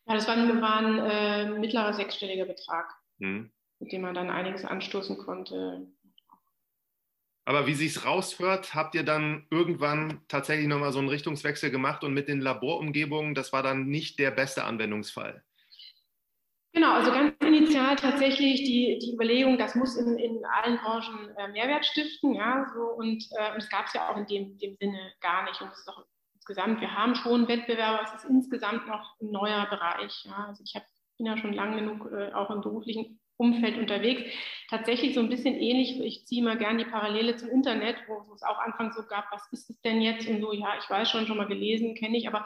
Ja, 0.06 0.14
das 0.14 0.28
war, 0.28 0.36
war 0.36 0.76
ein 0.76 0.98
äh, 0.98 1.58
mittlerer 1.58 1.94
sechsstelliger 1.94 2.44
Betrag, 2.44 2.94
hm. 3.18 3.50
mit 3.80 3.90
dem 3.90 4.02
man 4.02 4.14
dann 4.14 4.30
einiges 4.30 4.64
anstoßen 4.64 5.16
konnte. 5.16 5.88
Aber 7.46 7.66
wie 7.66 7.74
sich 7.74 7.96
es 7.96 8.04
raushört, 8.04 8.74
habt 8.74 8.94
ihr 8.94 9.02
dann 9.02 9.46
irgendwann 9.50 10.20
tatsächlich 10.28 10.68
nochmal 10.68 10.92
so 10.92 10.98
einen 10.98 11.08
Richtungswechsel 11.08 11.70
gemacht 11.70 12.04
und 12.04 12.14
mit 12.14 12.28
den 12.28 12.40
Laborumgebungen, 12.40 13.34
das 13.34 13.52
war 13.52 13.62
dann 13.62 13.86
nicht 13.86 14.18
der 14.18 14.30
beste 14.30 14.64
Anwendungsfall. 14.64 15.42
Genau, 16.74 16.92
also 16.92 17.12
ganz 17.12 17.36
initial 17.40 17.94
tatsächlich 17.94 18.64
die, 18.64 18.98
die 19.00 19.14
Überlegung, 19.14 19.58
das 19.58 19.76
muss 19.76 19.96
in, 19.96 20.18
in 20.18 20.44
allen 20.44 20.76
Branchen 20.78 21.30
äh, 21.36 21.46
Mehrwert 21.46 21.86
stiften, 21.86 22.34
ja, 22.34 22.66
so 22.74 22.80
und 22.80 23.24
äh, 23.38 23.56
es 23.56 23.70
gab 23.70 23.86
es 23.86 23.92
ja 23.92 24.10
auch 24.10 24.16
in 24.16 24.26
dem, 24.26 24.58
dem 24.58 24.74
Sinne 24.74 25.12
gar 25.20 25.44
nicht. 25.44 25.62
Und 25.62 25.70
es 25.70 25.78
ist 25.78 25.88
auch 25.88 26.04
insgesamt, 26.34 26.80
wir 26.80 26.92
haben 26.92 27.14
schon 27.14 27.46
Wettbewerber, 27.46 28.00
es 28.02 28.14
ist 28.14 28.28
insgesamt 28.28 28.88
noch 28.88 29.14
ein 29.20 29.30
neuer 29.30 29.66
Bereich. 29.70 30.24
Ja. 30.24 30.46
Also 30.48 30.64
ich 30.64 30.74
hab, 30.74 30.82
bin 31.16 31.26
ja 31.26 31.36
schon 31.36 31.52
lang 31.52 31.76
genug 31.76 32.10
äh, 32.10 32.32
auch 32.32 32.50
im 32.50 32.60
beruflichen 32.60 33.20
Umfeld 33.36 33.78
unterwegs. 33.78 34.22
Tatsächlich 34.68 35.14
so 35.14 35.20
ein 35.20 35.28
bisschen 35.28 35.54
ähnlich, 35.54 36.00
ich 36.00 36.26
ziehe 36.26 36.42
mal 36.42 36.58
gerne 36.58 36.84
die 36.84 36.90
Parallele 36.90 37.36
zum 37.36 37.50
Internet, 37.50 37.98
wo 38.08 38.34
es 38.34 38.42
auch 38.42 38.58
anfangs 38.58 38.96
so 38.96 39.04
gab, 39.06 39.30
was 39.30 39.46
ist 39.52 39.70
es 39.70 39.80
denn 39.82 40.00
jetzt? 40.00 40.28
Und 40.28 40.40
so, 40.40 40.52
ja, 40.52 40.76
ich 40.76 40.90
weiß 40.90 41.08
schon, 41.08 41.28
schon 41.28 41.36
mal 41.36 41.46
gelesen, 41.46 41.94
kenne 41.94 42.18
ich, 42.18 42.26
aber 42.26 42.44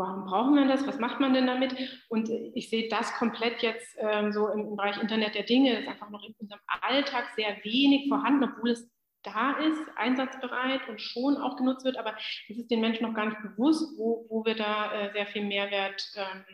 warum 0.00 0.24
brauchen 0.24 0.54
wir 0.56 0.66
das? 0.66 0.86
Was 0.86 0.98
macht 0.98 1.20
man 1.20 1.34
denn 1.34 1.46
damit? 1.46 1.76
Und 2.08 2.28
ich 2.28 2.70
sehe 2.70 2.88
das 2.88 3.12
komplett 3.14 3.62
jetzt 3.62 3.96
ähm, 3.98 4.32
so 4.32 4.48
im, 4.48 4.60
im, 4.60 4.76
Bereich 4.76 5.00
Internet 5.00 5.34
der 5.34 5.44
Dinge, 5.44 5.74
das 5.74 5.82
ist 5.82 5.88
einfach 5.88 6.10
noch 6.10 6.24
in 6.24 6.34
unserem 6.38 6.60
Alltag 6.66 7.26
sehr 7.36 7.56
wenig 7.62 8.08
vorhanden, 8.08 8.44
obwohl 8.44 8.70
es 8.70 8.90
da 9.22 9.58
ist, 9.58 9.80
einsatzbereit 9.96 10.88
und 10.88 11.00
schon 11.00 11.36
auch 11.36 11.56
genutzt 11.56 11.84
wird, 11.84 11.98
aber 11.98 12.16
es 12.48 12.56
ist 12.56 12.70
den 12.70 12.80
Menschen 12.80 13.06
noch 13.06 13.14
gar 13.14 13.26
nicht 13.26 13.42
bewusst, 13.42 13.98
wo, 13.98 14.26
wo 14.30 14.44
wir 14.46 14.54
da 14.54 14.92
äh, 14.92 15.12
sehr 15.12 15.26
viel 15.26 15.44
Mehrwert 15.44 16.02
ähm, 16.16 16.44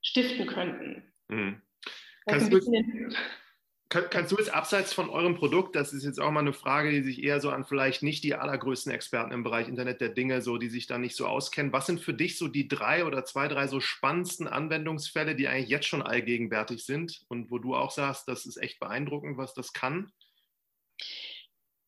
stiften 0.00 0.46
könnten. 0.46 1.12
Mhm. 1.28 1.60
Kannst, 2.26 2.52
du, 2.52 2.60
kannst 3.90 4.30
du 4.30 4.36
jetzt 4.36 4.54
abseits 4.54 4.94
von 4.94 5.10
eurem 5.10 5.34
Produkt, 5.34 5.74
das 5.74 5.92
ist 5.92 6.04
jetzt 6.04 6.20
auch 6.20 6.30
mal 6.30 6.40
eine 6.40 6.52
Frage, 6.52 6.92
die 6.92 7.02
sich 7.02 7.24
eher 7.24 7.40
so 7.40 7.50
an 7.50 7.64
vielleicht 7.64 8.04
nicht 8.04 8.22
die 8.22 8.36
allergrößten 8.36 8.92
Experten 8.92 9.32
im 9.32 9.42
Bereich 9.42 9.66
Internet 9.66 10.00
der 10.00 10.10
Dinge, 10.10 10.42
so 10.42 10.58
die 10.58 10.68
sich 10.68 10.86
da 10.86 10.96
nicht 10.96 11.16
so 11.16 11.26
auskennen. 11.26 11.72
Was 11.72 11.86
sind 11.86 12.00
für 12.00 12.14
dich 12.14 12.38
so 12.38 12.46
die 12.46 12.68
drei 12.68 13.04
oder 13.04 13.24
zwei, 13.24 13.48
drei 13.48 13.66
so 13.66 13.80
spannendsten 13.80 14.46
Anwendungsfälle, 14.46 15.34
die 15.34 15.48
eigentlich 15.48 15.68
jetzt 15.68 15.86
schon 15.86 16.02
allgegenwärtig 16.02 16.84
sind 16.84 17.24
und 17.28 17.50
wo 17.50 17.58
du 17.58 17.74
auch 17.74 17.90
sagst, 17.90 18.28
das 18.28 18.46
ist 18.46 18.58
echt 18.58 18.78
beeindruckend, 18.78 19.36
was 19.36 19.54
das 19.54 19.72
kann? 19.72 20.12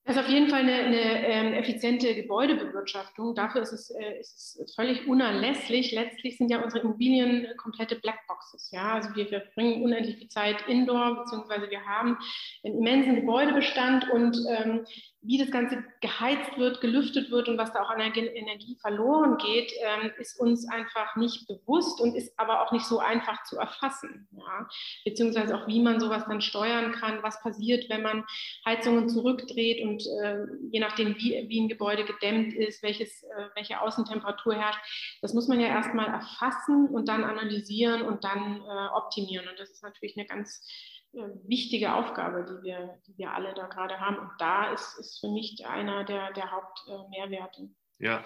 Das 0.05 0.17
ist 0.17 0.23
auf 0.23 0.29
jeden 0.29 0.49
Fall 0.49 0.63
eine, 0.63 0.73
eine 0.73 1.27
ähm, 1.29 1.53
effiziente 1.55 2.13
Gebäudebewirtschaftung. 2.17 3.37
Dafür 3.37 3.63
ist 3.63 3.73
es, 3.73 3.91
äh, 3.91 4.19
ist 4.19 4.59
es, 4.61 4.75
völlig 4.75 5.07
unerlässlich. 5.07 5.93
Letztlich 5.93 6.37
sind 6.37 6.51
ja 6.51 6.61
unsere 6.61 6.83
Immobilien 6.83 7.47
komplette 7.57 7.95
Blackboxes. 7.95 8.73
Ja? 8.73 8.95
Also 8.95 9.15
wir, 9.15 9.31
wir 9.31 9.45
bringen 9.55 9.85
unendlich 9.85 10.17
viel 10.17 10.29
Zeit 10.29 10.67
indoor, 10.67 11.23
beziehungsweise 11.23 11.71
wir 11.71 11.87
haben 11.87 12.19
einen 12.65 12.79
immensen 12.79 13.15
Gebäudebestand 13.15 14.11
und 14.11 14.37
ähm, 14.49 14.85
wie 15.23 15.39
das 15.39 15.51
Ganze 15.51 15.85
geheizt 16.01 16.59
wird, 16.59 16.81
gelüftet 16.81 17.31
wird 17.31 17.49
und 17.49 17.57
was 17.57 17.73
da 17.73 17.83
auch 17.83 17.91
an 17.91 18.01
Energie 18.01 18.77
verloren 18.81 19.39
geht, 19.39 19.73
ähm, 19.81 20.11
ist 20.19 20.39
uns 20.39 20.69
einfach 20.69 21.15
nicht 21.15 21.47
bewusst 21.47 22.01
und 22.01 22.17
ist 22.17 22.33
aber 22.39 22.63
auch 22.63 22.73
nicht 22.73 22.85
so 22.85 22.99
einfach 22.99 23.45
zu 23.45 23.57
erfassen. 23.57 24.27
Ja? 24.33 24.69
Beziehungsweise 25.05 25.57
auch, 25.57 25.69
wie 25.69 25.81
man 25.81 26.01
sowas 26.01 26.25
dann 26.27 26.41
steuern 26.41 26.93
kann, 26.93 27.23
was 27.23 27.41
passiert, 27.41 27.89
wenn 27.89 28.03
man 28.03 28.25
Heizungen 28.67 29.09
zurückdreht 29.09 29.81
und 29.83 30.03
äh, 30.23 30.45
je 30.71 30.81
nachdem, 30.81 31.15
wie, 31.17 31.47
wie 31.49 31.61
ein 31.61 31.69
Gebäude 31.69 32.05
gedämmt 32.05 32.55
ist, 32.55 32.83
welches, 32.83 33.23
äh, 33.23 33.49
welche 33.55 33.81
Außentemperatur 33.81 34.55
herrscht, 34.55 34.81
das 35.23 35.35
muss 35.35 35.47
man 35.47 35.61
ja 35.61 35.69
erstmal 35.69 36.09
erfassen 36.09 36.89
und 36.89 37.09
dann 37.09 37.23
analysieren 37.23 38.03
und 38.03 38.25
dann 38.25 38.61
äh, 38.61 38.89
optimieren. 38.97 39.49
Und 39.49 39.59
das 39.61 39.71
ist 39.71 39.85
natürlich 39.85 40.17
eine 40.17 40.27
ganz 40.27 40.67
wichtige 41.13 41.95
Aufgabe, 41.95 42.45
die 42.45 42.63
wir, 42.67 42.99
die 43.07 43.19
wir 43.19 43.33
alle 43.33 43.55
da 43.55 43.67
gerade 43.67 44.01
haben. 44.01 44.17
Und 44.17 44.31
da 44.39 44.73
ist, 44.73 44.99
ist 44.99 45.21
für 45.21 45.29
mich 45.29 45.65
einer 45.67 46.05
der, 46.05 46.33
der 46.33 46.51
Hauptmehrwerte. 46.51 47.69
Ja. 47.99 48.25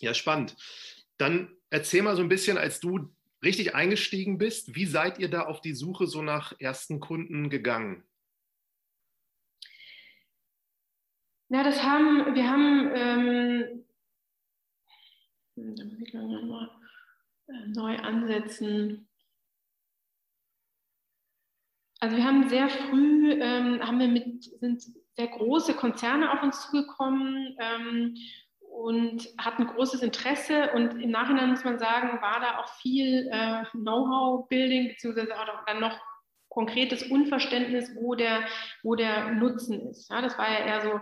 ja, 0.00 0.14
spannend. 0.14 0.56
Dann 1.18 1.54
erzähl 1.68 2.02
mal 2.02 2.16
so 2.16 2.22
ein 2.22 2.28
bisschen, 2.28 2.56
als 2.58 2.80
du 2.80 3.14
richtig 3.42 3.74
eingestiegen 3.74 4.38
bist, 4.38 4.74
wie 4.74 4.86
seid 4.86 5.18
ihr 5.18 5.28
da 5.28 5.42
auf 5.42 5.60
die 5.60 5.74
Suche 5.74 6.06
so 6.06 6.22
nach 6.22 6.58
ersten 6.58 7.00
Kunden 7.00 7.50
gegangen? 7.50 8.04
Na, 11.48 11.64
das 11.64 11.82
haben, 11.82 12.34
wir 12.34 12.48
haben, 12.48 12.90
ähm, 12.94 13.84
da 15.56 15.84
muss 15.84 16.00
ich 16.00 16.14
mal 16.14 16.70
äh, 17.48 17.66
neu 17.66 17.96
ansetzen. 17.96 19.09
Also 22.00 22.16
wir 22.16 22.24
haben 22.24 22.48
sehr 22.48 22.68
früh, 22.68 23.32
ähm, 23.32 23.80
haben 23.86 24.00
wir 24.00 24.08
mit, 24.08 24.44
sind 24.58 24.82
sehr 25.16 25.28
große 25.28 25.74
Konzerne 25.74 26.32
auf 26.32 26.42
uns 26.42 26.62
zugekommen 26.62 27.56
ähm, 27.60 28.16
und 28.58 29.28
hatten 29.38 29.66
großes 29.66 30.02
Interesse. 30.02 30.70
Und 30.72 30.94
im 31.02 31.10
Nachhinein 31.10 31.50
muss 31.50 31.64
man 31.64 31.78
sagen, 31.78 32.20
war 32.22 32.40
da 32.40 32.58
auch 32.58 32.68
viel 32.80 33.28
äh, 33.30 33.64
Know-how-Building, 33.72 34.88
beziehungsweise 34.88 35.38
auch 35.38 35.64
dann 35.66 35.80
noch 35.80 35.98
konkretes 36.48 37.02
Unverständnis, 37.04 37.94
wo 37.94 38.14
der, 38.14 38.44
wo 38.82 38.94
der 38.94 39.32
Nutzen 39.32 39.88
ist. 39.88 40.10
Ja, 40.10 40.22
das 40.22 40.38
war 40.38 40.50
ja 40.50 40.66
eher 40.66 40.80
so 40.80 41.00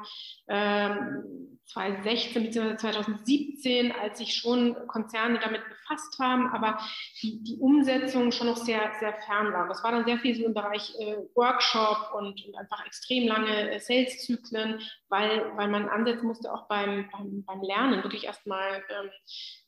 ähm, 0.49 1.58
2016 1.69 2.43
bzw. 2.43 2.77
2017, 2.77 3.93
als 3.93 4.19
sich 4.19 4.35
schon 4.35 4.75
Konzerne 4.87 5.39
damit 5.39 5.63
befasst 5.69 6.19
haben, 6.19 6.49
aber 6.49 6.79
die, 7.23 7.43
die 7.43 7.59
Umsetzung 7.59 8.33
schon 8.33 8.49
noch 8.49 8.57
sehr, 8.57 8.93
sehr 9.01 9.15
fern 9.27 9.53
war. 9.53 9.69
Das 9.69 9.85
war 9.85 9.93
dann 9.93 10.05
sehr 10.05 10.19
viel 10.19 10.35
so 10.35 10.45
im 10.45 10.55
Bereich 10.55 10.95
äh, 10.99 11.17
Workshop 11.35 12.15
und, 12.15 12.45
und, 12.47 12.57
einfach 12.57 12.85
extrem 12.87 13.29
lange 13.29 13.71
äh, 13.71 13.79
Sales-Zyklen, 13.79 14.81
weil, 15.09 15.53
weil 15.57 15.69
man 15.69 15.89
ansetzen 15.89 16.27
musste 16.27 16.53
auch 16.53 16.69
beim, 16.69 17.09
beim, 17.13 17.45
beim 17.45 17.63
Lernen, 17.63 18.03
wirklich 18.03 18.25
erstmal 18.25 18.83
ähm, 18.91 19.11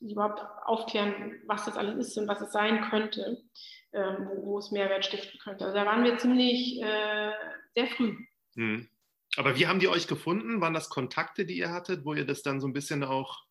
überhaupt 0.09 0.41
aufklären, 0.65 1.39
was 1.47 1.65
das 1.65 1.77
alles 1.77 2.07
ist 2.07 2.17
und 2.17 2.27
was 2.27 2.41
es 2.41 2.51
sein 2.51 2.81
könnte 2.89 3.37
ähm, 3.93 4.27
wo, 4.27 4.45
wo, 4.45 4.59
es 4.59 4.71
Mehrwert 4.71 5.05
stiften 5.05 5.39
könnte. 5.39 5.65
Also 5.65 5.75
da 5.77 5.85
waren 5.85 6.03
wir 6.03 6.17
ziemlich 6.17 6.81
äh, 6.81 7.31
sehr 7.75 7.87
früh. 7.87 8.15
Hm. 8.55 8.87
Aber 9.37 9.57
wie 9.57 9.67
haben 9.67 9.79
die 9.79 9.87
euch 9.87 10.07
gefunden? 10.07 10.61
Waren 10.61 10.73
das 10.73 10.89
Kontakte, 10.89 11.45
die 11.45 11.57
ihr 11.57 11.71
hattet, 11.71 12.05
wo 12.05 12.13
ihr 12.13 12.25
das 12.25 12.41
dann 12.41 12.59
so 12.59 12.67
ein 12.67 12.73
bisschen 12.73 13.03
auch 13.03 13.45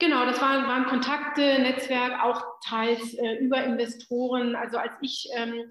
Genau, 0.00 0.26
das 0.26 0.40
waren, 0.40 0.66
waren 0.66 0.86
Kontakte, 0.86 1.60
Netzwerk, 1.60 2.20
auch 2.20 2.42
teils 2.66 3.14
äh, 3.14 3.36
über 3.36 3.62
Investoren. 3.62 4.56
Also 4.56 4.76
als 4.76 4.92
ich, 5.00 5.28
ähm, 5.36 5.70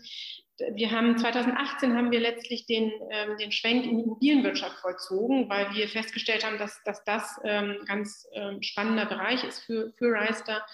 wir 0.76 0.92
haben 0.92 1.18
2018 1.18 1.96
haben 1.96 2.10
wir 2.10 2.22
letztlich 2.22 2.66
den, 2.66 2.92
ähm, 3.12 3.38
den 3.38 3.52
Schwenk 3.52 3.86
in 3.86 3.98
die 3.98 4.04
Immobilienwirtschaft 4.04 4.80
vollzogen, 4.80 5.50
weil 5.50 5.74
wir 5.74 5.90
festgestellt 5.90 6.46
haben, 6.46 6.58
dass, 6.58 6.82
dass 6.84 7.04
das 7.04 7.38
ähm, 7.44 7.78
ganz 7.86 8.26
ähm, 8.34 8.62
spannender 8.64 9.06
Bereich 9.06 9.44
ist 9.44 9.60
für, 9.60 9.92
für 9.98 10.14
Reister 10.14 10.66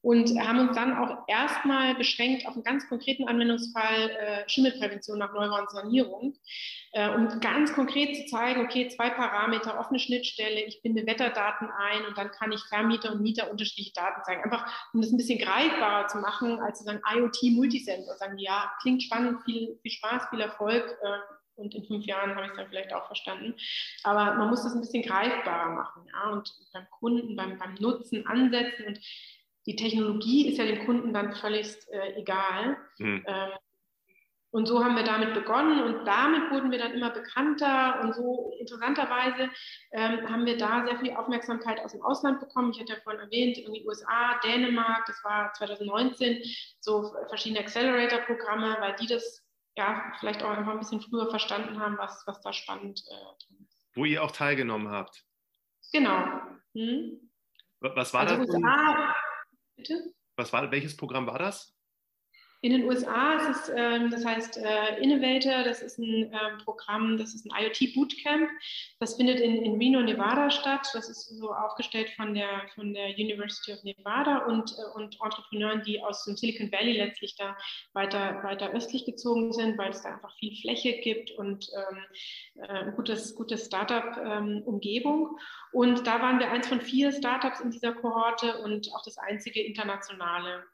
und 0.00 0.30
haben 0.40 0.60
uns 0.60 0.76
dann 0.76 0.96
auch 0.96 1.24
erstmal 1.26 1.94
beschränkt 1.96 2.46
auf 2.46 2.54
einen 2.54 2.62
ganz 2.62 2.88
konkreten 2.88 3.26
Anwendungsfall 3.26 4.10
äh, 4.10 4.48
Schimmelprävention 4.48 5.18
nach 5.18 5.32
Neubau 5.32 5.58
und 5.58 5.70
Sanierung, 5.70 6.36
äh, 6.92 7.08
um 7.10 7.40
ganz 7.40 7.72
konkret 7.74 8.16
zu 8.16 8.26
zeigen, 8.26 8.64
okay, 8.64 8.88
zwei 8.88 9.10
Parameter, 9.10 9.78
offene 9.78 9.98
Schnittstelle, 9.98 10.62
ich 10.62 10.82
binde 10.82 11.04
Wetterdaten 11.06 11.68
ein 11.70 12.06
und 12.06 12.16
dann 12.16 12.30
kann 12.30 12.52
ich 12.52 12.62
Vermieter 12.68 13.12
und 13.12 13.22
Mieter 13.22 13.50
unterschiedliche 13.50 13.92
Daten 13.92 14.22
zeigen. 14.24 14.44
Einfach, 14.44 14.72
um 14.92 15.00
das 15.00 15.10
ein 15.10 15.16
bisschen 15.16 15.40
greifbarer 15.40 16.06
zu 16.06 16.18
machen, 16.18 16.60
als 16.60 16.78
zu 16.78 16.84
sagen 16.84 17.00
IoT 17.14 17.54
Multisensor, 17.54 18.16
sagen, 18.16 18.38
ja, 18.38 18.70
klingt 18.82 19.02
spannend, 19.02 19.42
viel, 19.44 19.78
viel 19.82 19.90
Spaß, 19.90 20.28
viel 20.30 20.40
Erfolg. 20.40 20.96
Äh, 21.02 21.18
und 21.58 21.74
in 21.74 21.84
fünf 21.84 22.06
Jahren 22.06 22.36
habe 22.36 22.44
ich 22.44 22.52
es 22.52 22.56
dann 22.56 22.68
vielleicht 22.68 22.92
auch 22.92 23.06
verstanden. 23.06 23.54
Aber 24.04 24.34
man 24.34 24.48
muss 24.48 24.62
das 24.62 24.74
ein 24.74 24.80
bisschen 24.80 25.02
greifbarer 25.02 25.70
machen 25.70 26.06
ja, 26.06 26.30
und 26.30 26.48
beim 26.72 26.86
Kunden, 26.90 27.34
beim, 27.34 27.58
beim 27.58 27.74
Nutzen 27.74 28.24
ansetzen. 28.28 28.86
Und 28.86 29.00
die 29.68 29.76
Technologie 29.76 30.48
ist 30.48 30.56
ja 30.56 30.64
dem 30.64 30.86
Kunden 30.86 31.12
dann 31.12 31.34
völlig 31.34 31.76
äh, 31.90 32.18
egal. 32.18 32.78
Mhm. 32.98 33.22
Ähm, 33.26 33.50
und 34.50 34.66
so 34.66 34.82
haben 34.82 34.96
wir 34.96 35.04
damit 35.04 35.34
begonnen 35.34 35.82
und 35.82 36.06
damit 36.06 36.50
wurden 36.50 36.70
wir 36.70 36.78
dann 36.78 36.92
immer 36.92 37.10
bekannter 37.10 38.00
und 38.02 38.14
so 38.14 38.50
interessanterweise 38.58 39.50
ähm, 39.92 40.26
haben 40.26 40.46
wir 40.46 40.56
da 40.56 40.86
sehr 40.86 40.98
viel 40.98 41.14
Aufmerksamkeit 41.14 41.84
aus 41.84 41.92
dem 41.92 42.00
Ausland 42.00 42.40
bekommen. 42.40 42.70
Ich 42.70 42.80
hatte 42.80 42.94
ja 42.94 43.00
vorhin 43.04 43.20
erwähnt, 43.20 43.58
in 43.58 43.74
die 43.74 43.84
USA, 43.86 44.40
Dänemark, 44.42 45.04
das 45.04 45.22
war 45.22 45.52
2019, 45.52 46.42
so 46.80 47.14
verschiedene 47.28 47.60
Accelerator-Programme, 47.60 48.78
weil 48.80 48.96
die 48.96 49.06
das 49.06 49.46
ja 49.76 50.02
vielleicht 50.18 50.42
auch 50.42 50.48
einfach 50.48 50.72
ein 50.72 50.78
bisschen 50.78 51.02
früher 51.02 51.28
verstanden 51.28 51.78
haben, 51.78 51.98
was, 51.98 52.22
was 52.26 52.40
da 52.40 52.54
spannend 52.54 53.02
äh, 53.06 53.44
drin 53.44 53.66
ist. 53.68 53.84
Wo 53.92 54.06
ihr 54.06 54.24
auch 54.24 54.30
teilgenommen 54.30 54.88
habt. 54.88 55.26
Genau. 55.92 56.24
Hm? 56.72 57.20
Was 57.80 58.14
war 58.14 58.22
also 58.22 58.38
das? 58.38 58.48
USA, 58.48 59.14
Bitte? 59.78 60.12
Was 60.36 60.52
war, 60.52 60.70
welches 60.72 60.96
Programm 60.96 61.26
war 61.26 61.38
das? 61.38 61.77
In 62.60 62.72
den 62.72 62.84
USA 62.86 63.34
ist 63.34 63.68
es, 63.68 63.72
ähm, 63.76 64.10
das 64.10 64.24
heißt 64.24 64.56
äh, 64.56 65.00
Innovator, 65.00 65.62
das 65.62 65.80
ist 65.80 65.96
ein 65.98 66.24
ähm, 66.24 66.58
Programm, 66.64 67.16
das 67.16 67.32
ist 67.32 67.46
ein 67.46 67.52
IoT 67.56 67.94
Bootcamp. 67.94 68.50
Das 68.98 69.14
findet 69.14 69.38
in, 69.38 69.62
in 69.62 69.78
Reno, 69.78 70.00
Nevada 70.00 70.50
statt. 70.50 70.88
Das 70.92 71.08
ist 71.08 71.28
so 71.38 71.54
aufgestellt 71.54 72.10
von 72.16 72.34
der, 72.34 72.62
von 72.74 72.94
der 72.94 73.10
University 73.10 73.72
of 73.72 73.84
Nevada 73.84 74.38
und, 74.46 74.72
äh, 74.72 74.98
und 74.98 75.16
Entrepreneuren, 75.22 75.82
die 75.82 76.02
aus 76.02 76.24
dem 76.24 76.36
Silicon 76.36 76.72
Valley 76.72 76.96
letztlich 76.96 77.36
da 77.36 77.56
weiter, 77.92 78.42
weiter 78.42 78.72
östlich 78.72 79.04
gezogen 79.06 79.52
sind, 79.52 79.78
weil 79.78 79.90
es 79.90 80.02
da 80.02 80.14
einfach 80.14 80.34
viel 80.38 80.56
Fläche 80.56 80.94
gibt 80.98 81.30
und 81.30 81.70
ähm, 81.76 82.64
äh, 82.64 82.92
gutes, 82.96 83.36
gutes 83.36 83.66
Startup-Umgebung. 83.66 85.28
Ähm, 85.28 85.38
und 85.70 86.08
da 86.08 86.20
waren 86.20 86.40
wir 86.40 86.50
eins 86.50 86.66
von 86.66 86.80
vier 86.80 87.12
Startups 87.12 87.60
in 87.60 87.70
dieser 87.70 87.92
Kohorte 87.92 88.58
und 88.62 88.88
auch 88.96 89.04
das 89.04 89.16
einzige 89.16 89.62
internationale 89.62 90.64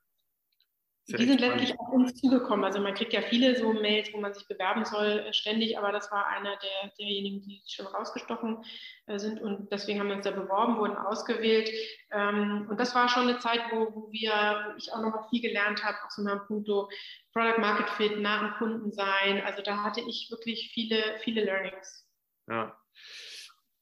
die 1.07 1.27
sind 1.27 1.41
letztlich 1.41 1.79
auf 1.79 1.89
uns 1.89 2.15
zugekommen. 2.15 2.65
Also 2.65 2.81
man 2.81 2.95
kriegt 2.95 3.13
ja 3.13 3.21
viele 3.21 3.57
so 3.57 3.73
Mails, 3.75 4.09
wo 4.15 4.21
man 4.21 4.33
sich 4.33 4.49
bewerben 4.49 4.87
soll, 4.87 5.25
äh, 5.27 5.33
ständig, 5.35 5.77
aber 5.77 5.93
das 5.93 6.11
war 6.11 6.27
einer 6.29 6.57
der, 6.57 6.93
derjenigen, 6.99 7.43
die 7.43 7.63
schon 7.67 7.87
rausgestochen 7.87 8.65
äh, 9.07 9.19
sind 9.19 9.41
und 9.43 9.71
deswegen 9.71 10.01
haben 10.01 10.09
wir 10.09 10.17
uns 10.17 10.25
da 10.25 10.31
beworben, 10.31 10.79
wurden 10.79 10.97
ausgewählt. 10.97 11.71
Ähm, 12.11 12.67
und 12.71 12.81
das 12.81 12.95
war 12.95 13.11
schon 13.11 13.29
eine 13.29 13.39
Zeit, 13.39 13.61
wo, 13.71 13.95
wo 13.95 14.13
wir, 14.13 14.33
wo 14.33 14.79
ich 14.79 14.93
auch 14.93 15.03
noch 15.03 15.11
mal 15.11 15.27
viel 15.29 15.43
gelernt 15.43 15.85
habe, 15.85 15.99
auch 16.05 16.11
so 16.11 16.23
mal 16.23 16.41
Punkto 16.47 16.89
Product 17.35 17.61
Market 17.61 17.91
Fit, 17.91 18.21
nah 18.21 18.41
am 18.41 18.55
Kunden 18.59 18.91
sein. 18.91 19.43
Also 19.45 19.63
da 19.63 19.83
hatte 19.83 20.01
ich 20.01 20.29
wirklich 20.31 20.71
viele, 20.73 21.19
viele 21.23 21.45
Learnings. 21.45 22.09
Ja. 22.49 22.79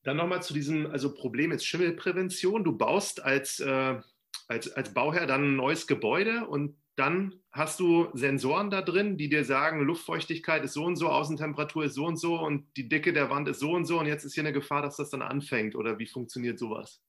Dann 0.02 0.16
nochmal 0.16 0.42
zu 0.42 0.54
diesem 0.54 0.90
also 0.90 1.14
Problem 1.14 1.52
jetzt 1.52 1.66
Schimmelprävention. 1.66 2.64
Du 2.64 2.76
baust 2.76 3.22
als, 3.22 3.60
äh, 3.60 4.00
als, 4.48 4.72
als 4.72 4.92
Bauherr 4.92 5.28
dann 5.28 5.44
ein 5.44 5.56
neues 5.56 5.86
Gebäude 5.86 6.48
und 6.48 6.81
dann 6.96 7.34
hast 7.50 7.80
du 7.80 8.08
Sensoren 8.14 8.70
da 8.70 8.82
drin, 8.82 9.16
die 9.16 9.28
dir 9.28 9.44
sagen, 9.44 9.80
Luftfeuchtigkeit 9.80 10.64
ist 10.64 10.74
so 10.74 10.84
und 10.84 10.96
so, 10.96 11.08
Außentemperatur 11.08 11.84
ist 11.84 11.94
so 11.94 12.06
und 12.06 12.16
so 12.16 12.38
und 12.38 12.66
die 12.76 12.88
Dicke 12.88 13.12
der 13.12 13.30
Wand 13.30 13.48
ist 13.48 13.60
so 13.60 13.72
und 13.72 13.86
so 13.86 13.98
und 13.98 14.06
jetzt 14.06 14.24
ist 14.24 14.34
hier 14.34 14.42
eine 14.42 14.52
Gefahr, 14.52 14.82
dass 14.82 14.96
das 14.96 15.10
dann 15.10 15.22
anfängt. 15.22 15.74
Oder 15.74 15.98
wie 15.98 16.06
funktioniert 16.06 16.58
sowas? 16.58 17.02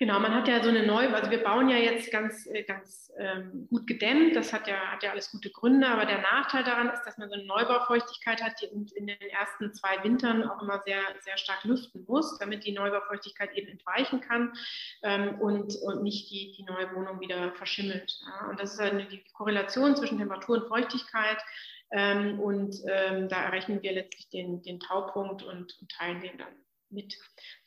Genau, 0.00 0.20
man 0.20 0.32
hat 0.32 0.46
ja 0.46 0.62
so 0.62 0.68
eine 0.68 0.86
neue, 0.86 1.12
also 1.12 1.28
wir 1.28 1.42
bauen 1.42 1.68
ja 1.68 1.76
jetzt 1.76 2.12
ganz, 2.12 2.46
äh, 2.46 2.62
ganz 2.62 3.12
ähm, 3.18 3.66
gut 3.68 3.88
gedämmt, 3.88 4.36
das 4.36 4.52
hat 4.52 4.68
ja, 4.68 4.76
hat 4.92 5.02
ja 5.02 5.10
alles 5.10 5.32
gute 5.32 5.50
Gründe, 5.50 5.88
aber 5.88 6.06
der 6.06 6.20
Nachteil 6.20 6.62
daran 6.62 6.88
ist, 6.90 7.02
dass 7.02 7.18
man 7.18 7.28
so 7.28 7.34
eine 7.34 7.44
Neubaufeuchtigkeit 7.44 8.40
hat, 8.40 8.52
die 8.62 8.66
in 8.94 9.08
den 9.08 9.20
ersten 9.20 9.74
zwei 9.74 10.00
Wintern 10.04 10.48
auch 10.48 10.62
immer 10.62 10.80
sehr, 10.82 11.00
sehr 11.20 11.36
stark 11.36 11.64
lüften 11.64 12.04
muss, 12.06 12.38
damit 12.38 12.64
die 12.64 12.70
Neubaufeuchtigkeit 12.72 13.52
eben 13.54 13.66
entweichen 13.66 14.20
kann 14.20 14.52
ähm, 15.02 15.40
und, 15.40 15.74
und 15.82 16.04
nicht 16.04 16.30
die, 16.30 16.52
die 16.56 16.62
neue 16.62 16.94
Wohnung 16.94 17.18
wieder 17.18 17.52
verschimmelt. 17.54 18.20
Ja. 18.24 18.50
Und 18.50 18.60
das 18.60 18.74
ist 18.74 18.80
eine, 18.80 19.04
die 19.06 19.24
Korrelation 19.32 19.96
zwischen 19.96 20.18
Temperatur 20.18 20.58
und 20.58 20.68
Feuchtigkeit 20.68 21.38
Ähm, 21.90 22.38
und 22.38 22.76
ähm, 22.86 23.28
da 23.28 23.44
errechnen 23.44 23.82
wir 23.82 23.92
letztlich 23.92 24.28
den, 24.28 24.62
den 24.62 24.78
Taupunkt 24.78 25.42
und, 25.42 25.78
und 25.80 25.88
teilen 25.88 26.20
den 26.20 26.36
dann 26.36 26.54
mit, 26.90 27.16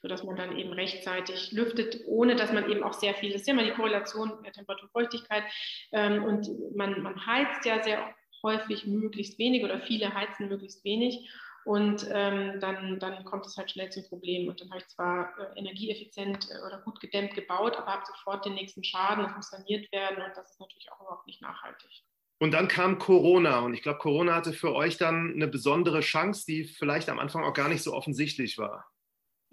sodass 0.01 0.24
man 0.24 0.36
dann 0.36 0.58
eben 0.58 0.74
rechtzeitig 0.74 1.51
lüftet, 1.51 2.01
ohne 2.06 2.36
dass 2.36 2.51
man 2.51 2.70
eben 2.70 2.84
auch 2.84 2.94
sehr 2.94 3.13
viel, 3.16 3.32
das 3.32 3.42
ist 3.42 3.48
ja 3.48 3.54
immer 3.54 3.63
die 3.63 3.72
Korrelation 3.72 4.42
der 4.44 4.51
Temperatur-Feuchtigkeit 4.51 5.44
ähm, 5.92 6.24
und 6.24 6.48
man, 6.75 7.01
man 7.01 7.25
heizt 7.25 7.66
ja 7.66 7.84
sehr 7.84 8.13
häufig 8.44 8.86
möglichst 8.86 9.38
wenig 9.38 9.63
oder 9.63 9.82
viele 9.82 10.13
heizen 10.13 10.50
möglichst 10.50 10.84
wenig 10.84 11.30
und 11.63 12.08
ähm, 12.12 12.60
dann, 12.60 13.00
dann 13.00 13.24
kommt 13.24 13.46
es 13.46 13.56
halt 13.56 13.72
schnell 13.72 13.92
zum 13.92 14.04
Problem. 14.06 14.48
Und 14.48 14.60
dann 14.62 14.70
habe 14.70 14.80
ich 14.80 14.88
zwar 14.88 15.32
äh, 15.38 15.60
energieeffizient 15.60 16.50
äh, 16.50 16.66
oder 16.66 16.82
gut 16.82 17.00
gedämmt 17.00 17.36
gebaut, 17.36 17.75
aber 17.78 17.88
habe 17.88 18.04
sofort 18.06 18.46
den 18.46 18.56
nächsten 18.56 18.84
Schaden, 18.84 19.25
es 19.25 19.36
muss 19.36 19.50
saniert 19.50 19.92
werden 19.92 20.24
und 20.24 20.36
das 20.36 20.51
ist 20.51 20.60
natürlich 20.60 20.92
auch 20.92 21.01
überhaupt 21.01 21.28
nicht 21.28 21.42
nachhaltig. 21.42 22.04
Und 22.40 22.51
dann 22.51 22.68
kam 22.68 22.98
Corona 22.98 23.60
und 23.60 23.75
ich 23.75 23.84
glaube, 23.84 24.00
Corona 24.00 24.34
hatte 24.34 24.54
für 24.54 24.74
euch 24.74 24.98
dann 24.98 25.34
eine 25.36 25.48
besondere 25.48 26.00
Chance, 26.00 26.46
die 26.48 26.63
vielleicht 26.63 27.08
am 27.10 27.20
Anfang 27.20 27.44
auch 27.44 27.54
gar 27.54 27.70
nicht 27.70 27.84
so 27.84 27.94
offensichtlich 27.94 28.58
war. 28.58 28.90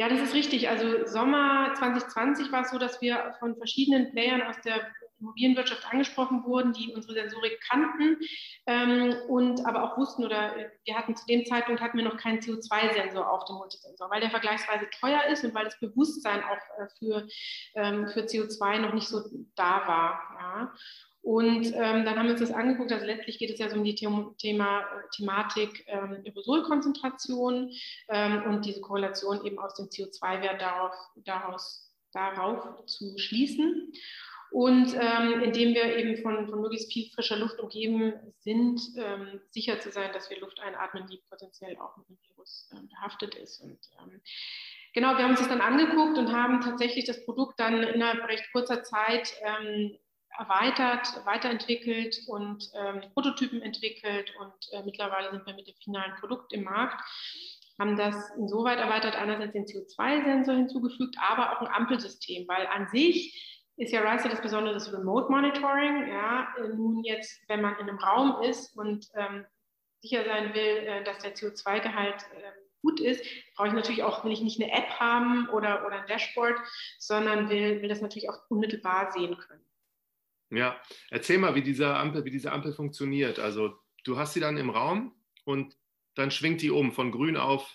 Ja, 0.00 0.08
das 0.08 0.20
ist 0.20 0.34
richtig. 0.34 0.68
Also 0.68 1.06
Sommer 1.06 1.74
2020 1.76 2.52
war 2.52 2.62
es 2.62 2.70
so, 2.70 2.78
dass 2.78 3.00
wir 3.00 3.34
von 3.40 3.56
verschiedenen 3.56 4.12
Playern 4.12 4.42
aus 4.42 4.54
der 4.64 4.92
Immobilienwirtschaft 5.20 5.84
angesprochen 5.90 6.44
wurden, 6.44 6.72
die 6.72 6.92
unsere 6.94 7.14
Sensorik 7.14 7.60
kannten 7.68 8.16
ähm, 8.66 9.16
und 9.28 9.66
aber 9.66 9.82
auch 9.82 9.98
wussten 9.98 10.24
oder 10.24 10.54
wir 10.84 10.96
hatten 10.96 11.16
zu 11.16 11.26
dem 11.26 11.44
Zeitpunkt 11.44 11.80
hatten 11.80 11.98
wir 11.98 12.04
noch 12.04 12.16
keinen 12.16 12.38
CO2-Sensor 12.38 13.28
auf 13.28 13.44
dem 13.46 13.56
Multisensor, 13.56 14.08
weil 14.10 14.20
der 14.20 14.30
vergleichsweise 14.30 14.88
teuer 15.00 15.24
ist 15.32 15.44
und 15.44 15.54
weil 15.54 15.64
das 15.64 15.80
Bewusstsein 15.80 16.44
auch 16.44 16.80
äh, 16.80 16.86
für, 16.98 17.26
ähm, 17.74 18.06
für 18.06 18.20
CO2 18.20 18.78
noch 18.78 18.94
nicht 18.94 19.08
so 19.08 19.20
da 19.56 19.82
war. 19.88 20.22
Ja. 20.38 20.74
Und 21.22 21.66
ähm, 21.66 22.04
dann 22.04 22.16
haben 22.16 22.26
wir 22.26 22.32
uns 22.32 22.40
das 22.40 22.52
angeguckt. 22.52 22.92
Also 22.92 23.04
letztlich 23.04 23.38
geht 23.38 23.50
es 23.50 23.58
ja 23.58 23.68
so 23.68 23.76
um 23.76 23.84
die 23.84 23.94
Thema, 23.94 24.34
Thematik 25.14 25.84
ähm, 25.86 26.22
Aerosolkonzentration 26.24 27.72
ähm, 28.08 28.42
und 28.44 28.64
diese 28.64 28.80
Korrelation 28.80 29.44
eben 29.44 29.58
aus 29.58 29.74
dem 29.74 29.86
CO2-Wert 29.86 30.62
darauf, 30.62 30.94
darauf 32.12 32.86
zu 32.86 33.18
schließen. 33.18 33.92
Und 34.50 34.94
ähm, 34.94 35.42
indem 35.42 35.74
wir 35.74 35.96
eben 35.96 36.22
von, 36.22 36.48
von 36.48 36.60
möglichst 36.62 36.90
viel 36.90 37.10
frischer 37.10 37.36
Luft 37.36 37.60
umgeben 37.60 38.14
sind, 38.38 38.80
ähm, 38.96 39.40
sicher 39.50 39.78
zu 39.80 39.90
sein, 39.90 40.10
dass 40.14 40.30
wir 40.30 40.40
Luft 40.40 40.58
einatmen, 40.60 41.06
die 41.06 41.20
potenziell 41.28 41.76
auch 41.78 41.96
mit 41.98 42.08
dem 42.08 42.18
Virus 42.22 42.70
ähm, 42.72 42.88
behaftet 42.88 43.34
ist. 43.34 43.60
Und 43.60 43.78
ähm, 44.00 44.22
genau, 44.94 45.18
wir 45.18 45.24
haben 45.24 45.32
uns 45.32 45.40
das 45.40 45.50
dann 45.50 45.60
angeguckt 45.60 46.16
und 46.16 46.32
haben 46.32 46.62
tatsächlich 46.62 47.04
das 47.04 47.22
Produkt 47.26 47.60
dann 47.60 47.82
innerhalb 47.82 48.26
recht 48.26 48.44
kurzer 48.52 48.82
Zeit 48.82 49.34
ähm, 49.42 49.98
erweitert, 50.38 51.08
weiterentwickelt 51.24 52.20
und 52.26 52.70
ähm, 52.74 53.02
Prototypen 53.12 53.60
entwickelt 53.62 54.32
und 54.40 54.72
äh, 54.72 54.82
mittlerweile 54.84 55.30
sind 55.30 55.46
wir 55.46 55.54
mit 55.54 55.66
dem 55.66 55.76
finalen 55.76 56.14
Produkt 56.20 56.52
im 56.52 56.64
Markt 56.64 57.02
haben 57.78 57.96
das 57.96 58.30
insoweit 58.36 58.78
erweitert, 58.78 59.14
einerseits 59.14 59.52
den 59.52 59.64
CO2-Sensor 59.64 60.54
hinzugefügt, 60.54 61.16
aber 61.20 61.52
auch 61.52 61.60
ein 61.60 61.72
Ampelsystem, 61.72 62.46
weil 62.48 62.66
an 62.66 62.88
sich 62.88 63.64
ist 63.76 63.92
ja 63.92 64.00
Riser 64.00 64.28
das 64.28 64.42
Besondere 64.42 64.74
des 64.74 64.92
Remote 64.92 65.30
Monitoring. 65.30 66.08
Ja, 66.08 66.48
nun 66.74 67.04
jetzt, 67.04 67.40
wenn 67.48 67.60
man 67.60 67.76
in 67.76 67.88
einem 67.88 67.98
Raum 67.98 68.42
ist 68.42 68.76
und 68.76 69.06
ähm, 69.14 69.46
sicher 70.00 70.24
sein 70.24 70.52
will, 70.54 70.60
äh, 70.60 71.04
dass 71.04 71.18
der 71.18 71.36
CO2-Gehalt 71.36 72.22
äh, 72.34 72.52
gut 72.82 72.98
ist, 73.00 73.24
brauche 73.54 73.68
ich 73.68 73.74
natürlich 73.74 74.02
auch, 74.02 74.24
will 74.24 74.32
ich 74.32 74.42
nicht 74.42 74.60
eine 74.60 74.72
App 74.72 74.88
haben 74.98 75.48
oder, 75.50 75.86
oder 75.86 76.00
ein 76.00 76.06
Dashboard, 76.08 76.56
sondern 76.98 77.48
will, 77.48 77.80
will 77.80 77.88
das 77.88 78.00
natürlich 78.00 78.30
auch 78.30 78.38
unmittelbar 78.48 79.12
sehen 79.12 79.38
können. 79.38 79.67
Ja, 80.50 80.80
erzähl 81.10 81.38
mal, 81.38 81.54
wie 81.54 81.62
diese 81.62 81.94
Ampel, 81.94 82.24
wie 82.24 82.30
diese 82.30 82.52
Ampel 82.52 82.72
funktioniert. 82.72 83.38
Also 83.38 83.78
du 84.04 84.16
hast 84.16 84.34
sie 84.34 84.40
dann 84.40 84.56
im 84.56 84.70
Raum 84.70 85.14
und 85.44 85.76
dann 86.14 86.30
schwingt 86.30 86.62
die 86.62 86.70
um 86.70 86.92
von 86.92 87.12
grün 87.12 87.36
auf. 87.36 87.70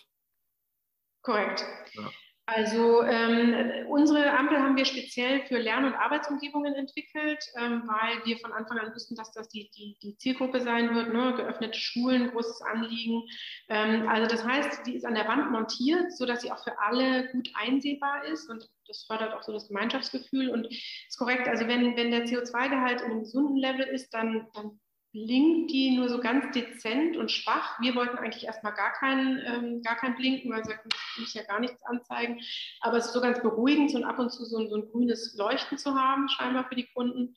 Korrekt. 1.22 1.66
Ja. 1.94 2.12
Also 2.46 3.04
ähm, 3.04 3.88
unsere 3.88 4.38
Ampel 4.38 4.60
haben 4.60 4.76
wir 4.76 4.84
speziell 4.84 5.46
für 5.48 5.60
Lern- 5.60 5.86
und 5.86 5.96
Arbeitsumgebungen 5.96 6.74
entwickelt, 6.74 7.42
ähm, 7.58 7.84
weil 7.86 8.26
wir 8.26 8.38
von 8.40 8.52
Anfang 8.52 8.80
an 8.80 8.94
wussten, 8.94 9.16
dass 9.16 9.32
das 9.32 9.48
die, 9.48 9.72
die, 9.72 9.98
die 10.04 10.18
Zielgruppe 10.18 10.60
sein 10.60 10.94
wird, 10.94 11.14
ne? 11.14 11.36
geöffnete 11.38 11.80
Schulen, 11.80 12.32
großes 12.32 12.62
Anliegen. 12.64 13.24
Ähm, 13.70 14.10
also 14.10 14.28
das 14.28 14.46
heißt, 14.46 14.86
die 14.86 14.96
ist 14.96 15.06
an 15.06 15.16
der 15.16 15.28
Wand 15.30 15.52
montiert, 15.52 16.12
sodass 16.12 16.42
sie 16.42 16.52
auch 16.52 16.62
für 16.62 16.78
alle 16.80 17.30
gut 17.32 17.50
einsehbar 17.54 18.26
ist 18.26 18.50
und 18.50 18.70
das 18.88 19.06
fördert 19.06 19.34
auch 19.34 19.44
so 19.44 19.54
das 19.54 19.70
Gemeinschaftsgefühl 19.70 20.50
und 20.50 20.68
ist 20.68 21.18
korrekt. 21.18 21.48
Also 21.48 21.66
wenn, 21.68 21.96
wenn 21.96 22.12
der 22.12 22.26
CO2-Gehalt 22.26 23.00
in 23.02 23.12
einem 23.12 23.20
gesunden 23.22 23.56
Level 23.56 23.86
ist, 23.86 24.14
dann, 24.14 24.48
dann 24.54 24.82
blinkt 25.14 25.72
die 25.72 25.92
nur 25.92 26.10
so 26.10 26.20
ganz 26.20 26.52
dezent 26.54 27.16
und 27.18 27.32
schwach. 27.32 27.80
Wir 27.80 27.96
wollten 27.96 28.18
eigentlich 28.18 28.46
erstmal 28.46 28.74
gar 28.74 28.92
keinen, 28.94 29.40
ähm, 29.46 29.82
gar 29.84 29.96
kein 29.96 30.16
Blinken, 30.16 30.52
weil 30.52 30.64
wir 30.66 30.80
muss 31.20 31.34
ja 31.36 31.44
gar 31.44 31.60
nichts 31.60 31.82
anzeigen. 31.84 32.42
Aber 32.82 32.98
es 32.98 33.06
ist 33.06 33.14
so 33.14 33.22
ganz 33.22 33.42
beruhigend, 33.42 33.92
so 33.92 33.98
ein 33.98 34.04
ab 34.04 34.18
und 34.18 34.32
zu 34.32 34.44
so 34.44 34.58
ein, 34.58 34.70
so 34.70 34.76
ein 34.76 34.90
grünes 34.90 35.36
Leuchten 35.38 35.78
zu 35.78 35.94
haben, 35.94 36.28
scheinbar 36.30 36.68
für 36.68 36.76
die 36.76 36.88
Kunden. 36.88 37.36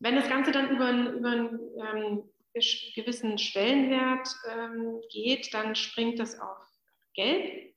Wenn 0.00 0.16
das 0.16 0.28
Ganze 0.28 0.50
dann 0.50 0.70
über, 0.70 0.90
über 0.90 1.30
einen 1.30 1.60
ähm, 1.78 2.22
gewissen 2.94 3.38
Schwellenwert 3.38 4.28
ähm, 4.52 5.00
geht, 5.10 5.54
dann 5.54 5.76
springt 5.76 6.18
das 6.18 6.38
auf 6.40 6.58
gelb. 7.14 7.73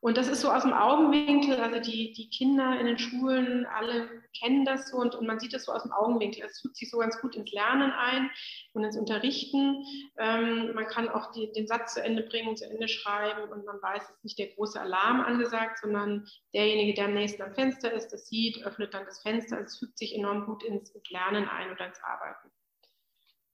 Und 0.00 0.16
das 0.16 0.28
ist 0.28 0.40
so 0.40 0.50
aus 0.50 0.62
dem 0.62 0.72
Augenwinkel, 0.72 1.56
also 1.56 1.80
die, 1.80 2.12
die 2.12 2.28
Kinder 2.28 2.78
in 2.78 2.86
den 2.86 2.98
Schulen, 2.98 3.66
alle 3.66 4.08
kennen 4.38 4.64
das 4.64 4.90
so 4.90 4.98
und, 4.98 5.14
und 5.14 5.26
man 5.26 5.40
sieht 5.40 5.54
das 5.54 5.64
so 5.64 5.72
aus 5.72 5.82
dem 5.82 5.92
Augenwinkel. 5.92 6.44
Es 6.44 6.60
fügt 6.60 6.76
sich 6.76 6.90
so 6.90 6.98
ganz 6.98 7.20
gut 7.20 7.34
ins 7.34 7.50
Lernen 7.52 7.90
ein 7.92 8.30
und 8.74 8.84
ins 8.84 8.96
Unterrichten. 8.96 9.84
Ähm, 10.18 10.74
man 10.74 10.86
kann 10.86 11.08
auch 11.08 11.32
die, 11.32 11.50
den 11.52 11.66
Satz 11.66 11.94
zu 11.94 12.02
Ende 12.02 12.22
bringen, 12.22 12.56
zu 12.56 12.68
Ende 12.68 12.88
schreiben 12.88 13.50
und 13.50 13.64
man 13.64 13.80
weiß, 13.80 14.02
es 14.02 14.10
ist 14.10 14.24
nicht 14.24 14.38
der 14.38 14.48
große 14.48 14.80
Alarm 14.80 15.20
angesagt, 15.20 15.78
sondern 15.78 16.26
derjenige, 16.54 16.94
der 16.94 17.06
am 17.06 17.14
nächsten 17.14 17.42
am 17.42 17.54
Fenster 17.54 17.92
ist, 17.92 18.08
das 18.08 18.28
sieht, 18.28 18.64
öffnet 18.64 18.94
dann 18.94 19.06
das 19.06 19.22
Fenster. 19.22 19.56
Also 19.56 19.66
es 19.66 19.78
fügt 19.78 19.98
sich 19.98 20.14
enorm 20.14 20.46
gut 20.46 20.62
ins, 20.62 20.90
ins 20.90 21.10
Lernen 21.10 21.48
ein 21.48 21.70
oder 21.70 21.86
ins 21.86 22.02
Arbeiten. 22.02 22.50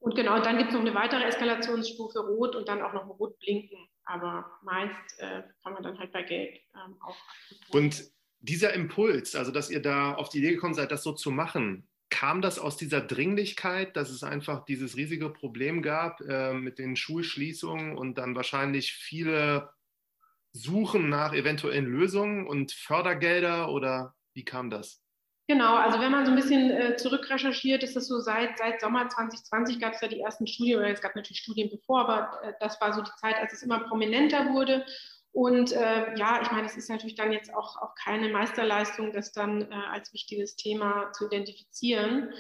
Und 0.03 0.15
genau, 0.15 0.41
dann 0.41 0.59
gibt 0.59 0.71
es 0.71 0.75
noch 0.75 0.83
eine 0.83 0.95
weitere 0.95 1.25
Eskalationsstufe 1.25 2.21
Rot 2.21 2.57
und 2.57 2.69
dann 2.69 2.83
auch 2.83 2.93
noch 2.93 3.09
Rot 3.19 3.39
blinken 3.39 3.89
aber 4.05 4.59
meist 4.63 5.19
äh, 5.19 5.43
kann 5.63 5.75
man 5.75 5.83
dann 5.83 5.99
halt 5.99 6.13
bei 6.13 6.23
Geld 6.23 6.61
ähm, 6.75 6.97
auch. 7.01 7.17
Und 7.71 8.05
dieser 8.41 8.75
Impuls, 8.75 9.35
also 9.35 9.53
dass 9.53 9.71
ihr 9.71 9.81
da 9.81 10.15
auf 10.15 10.29
die 10.29 10.39
Idee 10.39 10.53
gekommen 10.53 10.75
seid, 10.75 10.91
das 10.91 11.03
so 11.03 11.13
zu 11.13 11.31
machen, 11.31 11.89
kam 12.11 12.43
das 12.43 12.59
aus 12.59 12.77
dieser 12.77 13.01
Dringlichkeit, 13.01 13.97
dass 13.97 14.11
es 14.11 14.23
einfach 14.23 14.65
dieses 14.65 14.97
riesige 14.97 15.31
Problem 15.31 15.83
gab 15.83 16.21
äh, 16.21 16.53
mit 16.53 16.79
den 16.79 16.97
Schulschließungen 16.97 17.97
und 17.97 18.19
dann 18.19 18.35
wahrscheinlich 18.35 18.93
viele 18.93 19.71
Suchen 20.53 21.09
nach 21.09 21.33
eventuellen 21.33 21.87
Lösungen 21.87 22.47
und 22.47 22.73
Fördergelder 22.73 23.71
oder 23.71 24.15
wie 24.35 24.45
kam 24.45 24.69
das? 24.69 25.03
Genau, 25.49 25.75
also 25.75 26.01
wenn 26.01 26.13
man 26.13 26.25
so 26.25 26.31
ein 26.31 26.37
bisschen 26.37 26.71
äh, 26.71 26.97
zurückrecherchiert, 26.97 27.83
ist 27.83 27.97
es 27.97 28.07
so, 28.07 28.21
seit, 28.21 28.59
seit 28.59 28.81
Sommer 28.81 29.09
2020 29.09 29.81
gab 29.81 29.95
es 29.95 30.01
ja 30.01 30.09
die 30.09 30.21
ersten 30.21 30.47
Studien, 30.47 30.79
oder 30.79 30.89
es 30.89 31.01
gab 31.01 31.17
natürlich 31.17 31.41
Studien 31.41 31.69
bevor, 31.69 32.09
aber 32.09 32.43
äh, 32.43 32.53
das 32.61 32.81
war 32.81 32.93
so 32.93 33.03
die 33.03 33.11
Zeit, 33.21 33.37
als 33.37 33.53
es 33.53 33.63
immer 33.63 33.81
prominenter 33.81 34.53
wurde. 34.53 34.87
Und 35.33 35.73
äh, 35.73 36.15
ja, 36.17 36.43
ich 36.43 36.51
meine, 36.53 36.67
es 36.67 36.77
ist 36.77 36.91
natürlich 36.91 37.17
dann 37.17 37.33
jetzt 37.33 37.53
auch, 37.55 37.77
auch 37.81 37.95
keine 37.95 38.29
Meisterleistung, 38.29 39.13
das 39.13 39.33
dann 39.33 39.63
äh, 39.63 39.75
als 39.91 40.13
wichtiges 40.13 40.57
Thema 40.57 41.11
zu 41.13 41.27
identifizieren. 41.27 42.33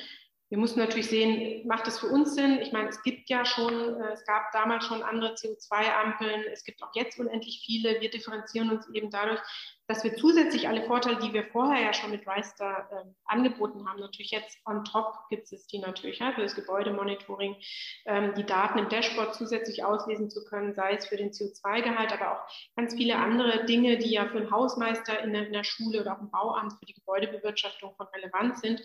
Wir 0.52 0.58
mussten 0.58 0.80
natürlich 0.80 1.08
sehen, 1.08 1.66
macht 1.66 1.86
das 1.86 1.98
für 1.98 2.08
uns 2.08 2.34
Sinn? 2.34 2.58
Ich 2.60 2.72
meine, 2.72 2.90
es 2.90 3.02
gibt 3.02 3.30
ja 3.30 3.46
schon, 3.46 3.72
äh, 3.72 4.12
es 4.12 4.22
gab 4.26 4.52
damals 4.52 4.84
schon 4.84 5.02
andere 5.02 5.32
CO2-Ampeln, 5.32 6.44
es 6.52 6.62
gibt 6.62 6.82
auch 6.82 6.90
jetzt 6.94 7.18
unendlich 7.18 7.62
viele. 7.64 8.02
Wir 8.02 8.10
differenzieren 8.10 8.70
uns 8.70 8.86
eben 8.90 9.10
dadurch, 9.10 9.40
dass 9.86 10.04
wir 10.04 10.14
zusätzlich 10.14 10.68
alle 10.68 10.82
Vorteile, 10.82 11.18
die 11.20 11.32
wir 11.32 11.44
vorher 11.44 11.82
ja 11.82 11.94
schon 11.94 12.10
mit 12.10 12.26
Reister 12.26 12.86
äh, 12.92 13.10
angeboten 13.24 13.88
haben, 13.88 14.00
natürlich 14.00 14.30
jetzt 14.30 14.58
on 14.66 14.84
top 14.84 15.14
gibt 15.30 15.50
es 15.50 15.66
die 15.68 15.78
natürlich 15.78 16.18
ja, 16.18 16.32
für 16.32 16.42
das 16.42 16.54
Gebäudemonitoring, 16.54 17.56
ähm, 18.04 18.34
die 18.36 18.44
Daten 18.44 18.78
im 18.78 18.90
Dashboard 18.90 19.34
zusätzlich 19.34 19.86
auslesen 19.86 20.28
zu 20.28 20.44
können, 20.44 20.74
sei 20.74 20.96
es 20.96 21.06
für 21.06 21.16
den 21.16 21.30
CO2-Gehalt, 21.30 22.12
aber 22.12 22.32
auch 22.32 22.76
ganz 22.76 22.94
viele 22.94 23.16
andere 23.16 23.64
Dinge, 23.64 23.96
die 23.96 24.10
ja 24.10 24.26
für 24.26 24.36
einen 24.36 24.50
Hausmeister 24.50 25.18
in 25.20 25.32
der, 25.32 25.46
in 25.46 25.54
der 25.54 25.64
Schule 25.64 26.02
oder 26.02 26.12
auch 26.12 26.20
im 26.20 26.30
Bauamt 26.30 26.74
für 26.74 26.84
die 26.84 26.94
Gebäudebewirtschaftung 26.94 27.94
von 27.96 28.06
Relevanz 28.08 28.60
sind 28.60 28.82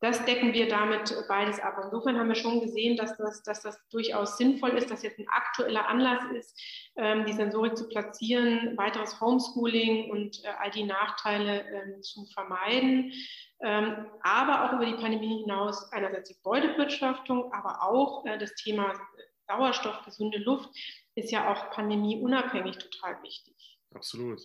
das 0.00 0.24
decken 0.26 0.52
wir 0.52 0.68
damit 0.68 1.14
beides 1.26 1.58
ab. 1.58 1.78
Insofern 1.82 2.18
haben 2.18 2.28
wir 2.28 2.34
schon 2.34 2.60
gesehen, 2.60 2.96
dass 2.96 3.16
das, 3.16 3.42
dass 3.42 3.62
das 3.62 3.88
durchaus 3.88 4.36
sinnvoll 4.36 4.70
ist, 4.76 4.90
dass 4.90 5.02
jetzt 5.02 5.18
ein 5.18 5.28
aktueller 5.28 5.88
Anlass 5.88 6.22
ist, 6.34 6.60
ähm, 6.96 7.24
die 7.24 7.32
Sensorik 7.32 7.76
zu 7.76 7.88
platzieren, 7.88 8.76
weiteres 8.76 9.20
Homeschooling 9.20 10.10
und 10.10 10.44
äh, 10.44 10.48
all 10.58 10.70
die 10.70 10.84
Nachteile 10.84 11.64
ähm, 11.70 12.02
zu 12.02 12.26
vermeiden. 12.26 13.12
Ähm, 13.60 14.06
aber 14.20 14.64
auch 14.64 14.72
über 14.74 14.84
die 14.84 15.00
Pandemie 15.00 15.42
hinaus 15.42 15.90
einerseits 15.92 16.28
die 16.28 16.34
Gebäudewirtschaftung, 16.34 17.52
aber 17.54 17.82
auch 17.82 18.26
äh, 18.26 18.36
das 18.36 18.54
Thema 18.54 18.92
Sauerstoff, 19.48 20.04
gesunde 20.04 20.38
Luft 20.38 20.68
ist 21.14 21.30
ja 21.30 21.50
auch 21.50 21.70
pandemieunabhängig 21.70 22.76
total 22.76 23.22
wichtig. 23.22 23.78
Absolut. 23.94 24.42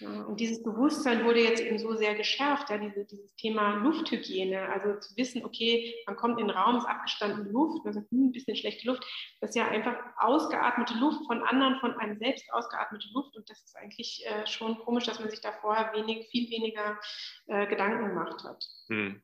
Und 0.00 0.38
dieses 0.38 0.62
Bewusstsein 0.62 1.24
wurde 1.24 1.40
jetzt 1.40 1.60
eben 1.60 1.78
so 1.78 1.94
sehr 1.94 2.14
geschärft, 2.14 2.70
ja, 2.70 2.78
diese, 2.78 3.04
dieses 3.04 3.34
Thema 3.34 3.76
Lufthygiene, 3.76 4.68
also 4.68 5.00
zu 5.00 5.16
wissen, 5.16 5.44
okay, 5.44 5.94
man 6.06 6.16
kommt 6.16 6.38
in 6.38 6.46
den 6.46 6.56
Raum, 6.56 6.76
ist 6.76 6.86
abgestandene 6.86 7.50
Luft, 7.50 7.84
man 7.84 7.94
sagt, 7.94 8.10
hm, 8.10 8.28
ein 8.28 8.32
bisschen 8.32 8.54
schlechte 8.54 8.86
Luft, 8.86 9.04
das 9.40 9.50
ist 9.50 9.56
ja 9.56 9.66
einfach 9.68 9.96
ausgeatmete 10.18 10.94
Luft 10.94 11.26
von 11.26 11.42
anderen, 11.42 11.80
von 11.80 11.94
einem 11.94 12.16
selbst 12.18 12.44
ausgeatmete 12.52 13.08
Luft 13.12 13.36
und 13.36 13.50
das 13.50 13.60
ist 13.64 13.76
eigentlich 13.76 14.24
äh, 14.26 14.46
schon 14.46 14.78
komisch, 14.78 15.04
dass 15.04 15.18
man 15.18 15.30
sich 15.30 15.40
da 15.40 15.52
vorher 15.60 15.92
wenig, 15.92 16.28
viel 16.30 16.48
weniger 16.48 16.98
äh, 17.46 17.66
Gedanken 17.66 18.08
gemacht 18.08 18.44
hat. 18.44 18.64
Hm. 18.88 19.20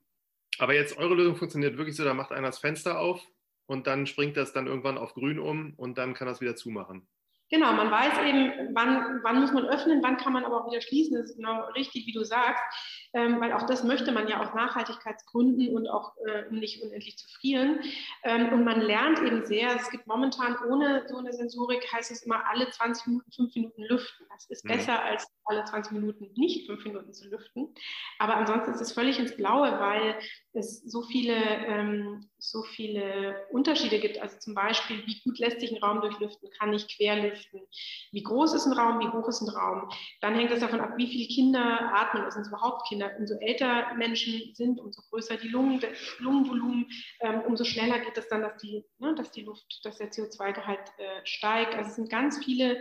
Aber 0.59 0.75
jetzt 0.75 0.97
eure 0.99 1.15
Lösung 1.15 1.37
funktioniert 1.37 1.77
wirklich 1.77 1.97
so, 1.97 2.05
da 2.05 2.15
macht 2.15 2.33
einer 2.33 2.49
das 2.49 2.59
Fenster 2.59 2.99
auf 2.99 3.25
und 3.67 3.87
dann 3.87 4.07
springt 4.07 4.37
das 4.37 4.53
dann 4.53 4.67
irgendwann 4.67 4.99
auf 4.99 5.15
grün 5.15 5.39
um 5.39 5.75
und 5.77 5.99
dann 5.99 6.15
kann 6.15 6.27
das 6.27 6.41
wieder 6.41 6.57
zumachen. 6.57 7.07
Genau, 7.51 7.73
man 7.73 7.91
weiß 7.91 8.27
eben, 8.27 8.75
wann, 8.75 9.21
wann 9.23 9.41
muss 9.41 9.53
man 9.53 9.67
öffnen, 9.67 10.03
wann 10.03 10.17
kann 10.17 10.33
man 10.33 10.45
aber 10.45 10.61
auch 10.63 10.71
wieder 10.71 10.81
schließen. 10.81 11.17
Das 11.17 11.31
ist 11.31 11.37
genau 11.37 11.65
richtig, 11.77 12.07
wie 12.07 12.13
du 12.13 12.25
sagst, 12.25 12.63
ähm, 13.14 13.40
weil 13.40 13.53
auch 13.53 13.66
das 13.66 13.85
möchte 13.85 14.12
man 14.12 14.29
ja 14.29 14.40
aus 14.40 14.55
Nachhaltigkeitsgründen 14.55 15.74
und 15.74 15.88
auch 15.88 16.12
äh, 16.27 16.48
um 16.50 16.59
nicht 16.59 16.83
unendlich 16.83 17.16
zu 17.16 17.29
frieren. 17.29 17.79
Ähm, 18.24 18.53
und 18.53 18.64
man 18.64 18.81
lernt 18.81 19.20
eben 19.20 19.46
sehr, 19.46 19.74
es 19.77 19.90
gibt 19.90 20.07
momentan 20.07 20.57
ohne 20.68 21.05
so 21.09 21.16
eine 21.16 21.33
Sensorik, 21.33 21.87
heißt 21.92 22.11
es 22.11 22.24
immer 22.24 22.44
alle 22.48 22.68
20 22.68 23.07
Minuten, 23.07 23.31
5 23.33 23.55
Minuten 23.55 23.83
lüften. 23.85 24.27
Das 24.31 24.46
ist 24.50 24.64
mhm. 24.64 24.68
besser 24.70 25.03
als 25.03 25.27
alle 25.44 25.64
20 25.64 25.92
Minuten 25.92 26.31
nicht 26.37 26.66
5 26.66 26.85
Minuten 26.85 27.12
zu 27.12 27.29
lüften. 27.29 27.74
Aber 28.18 28.37
ansonsten 28.37 28.72
ist 28.72 28.81
es 28.81 28.92
völlig 28.92 29.18
ins 29.18 29.37
Blaue, 29.37 29.79
weil 29.79 30.16
es 30.53 30.83
so 30.83 31.03
viele, 31.03 31.35
ähm, 31.35 32.29
so 32.38 32.62
viele 32.62 33.46
Unterschiede 33.50 33.98
gibt. 33.98 34.18
Also 34.18 34.38
zum 34.38 34.55
Beispiel, 34.55 35.07
wie 35.07 35.20
gut 35.20 35.38
lässt 35.38 35.61
sich 35.61 35.72
ein 35.72 35.83
Raum 35.83 36.00
durchlüften, 36.00 36.48
kann 36.59 36.72
ich 36.72 36.88
querlüften, 36.88 37.61
wie 38.12 38.22
groß 38.22 38.55
ist 38.55 38.66
ein 38.66 38.72
Raum, 38.72 39.00
wie 39.00 39.09
hoch 39.09 39.29
ist 39.29 39.40
ein 39.40 39.48
Raum. 39.48 39.88
Dann 40.20 40.35
hängt 40.35 40.50
es 40.50 40.61
davon 40.61 40.81
ab, 40.81 40.94
wie 40.96 41.09
viele 41.09 41.29
Kinder 41.29 41.92
atmen, 41.94 42.31
sind 42.31 42.42
es 42.42 42.48
überhaupt 42.48 42.87
Kinder. 42.88 43.04
Umso 43.19 43.35
älter 43.40 43.95
Menschen 43.95 44.55
sind, 44.55 44.81
umso 44.81 45.03
größer 45.11 45.37
die 45.37 45.49
Lungen, 45.49 45.81
das 45.81 45.90
Lungenvolumen, 46.19 46.87
ähm, 47.21 47.43
umso 47.47 47.64
schneller 47.64 47.99
geht 48.01 48.17
es 48.19 48.29
dann, 48.29 48.43
dass 48.43 48.57
die, 48.59 48.85
ne, 48.99 49.14
dass 49.14 49.31
die 49.31 49.43
Luft, 49.43 49.81
dass 49.85 49.99
der 49.99 50.11
CO2-Gehalt 50.11 50.93
äh, 50.99 51.25
steigt. 51.25 51.75
Also 51.75 51.90
es 51.90 51.97
sind 51.97 52.11
ganz 52.11 52.43
viele 52.45 52.81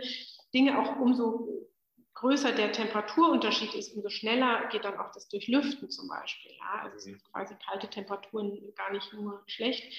Dinge, 0.52 0.78
auch 0.78 0.98
umso 0.98 1.68
größer 2.14 2.52
der 2.52 2.72
Temperaturunterschied 2.72 3.74
ist, 3.74 3.94
umso 3.94 4.08
schneller 4.08 4.68
geht 4.68 4.84
dann 4.84 4.98
auch 4.98 5.10
das 5.12 5.28
Durchlüften 5.28 5.90
zum 5.90 6.08
Beispiel. 6.08 6.52
Ja? 6.52 6.82
Also 6.82 6.98
sind 6.98 7.22
quasi 7.32 7.54
kalte 7.68 7.88
Temperaturen 7.88 8.72
gar 8.76 8.92
nicht 8.92 9.12
nur 9.12 9.42
schlecht. 9.46 9.92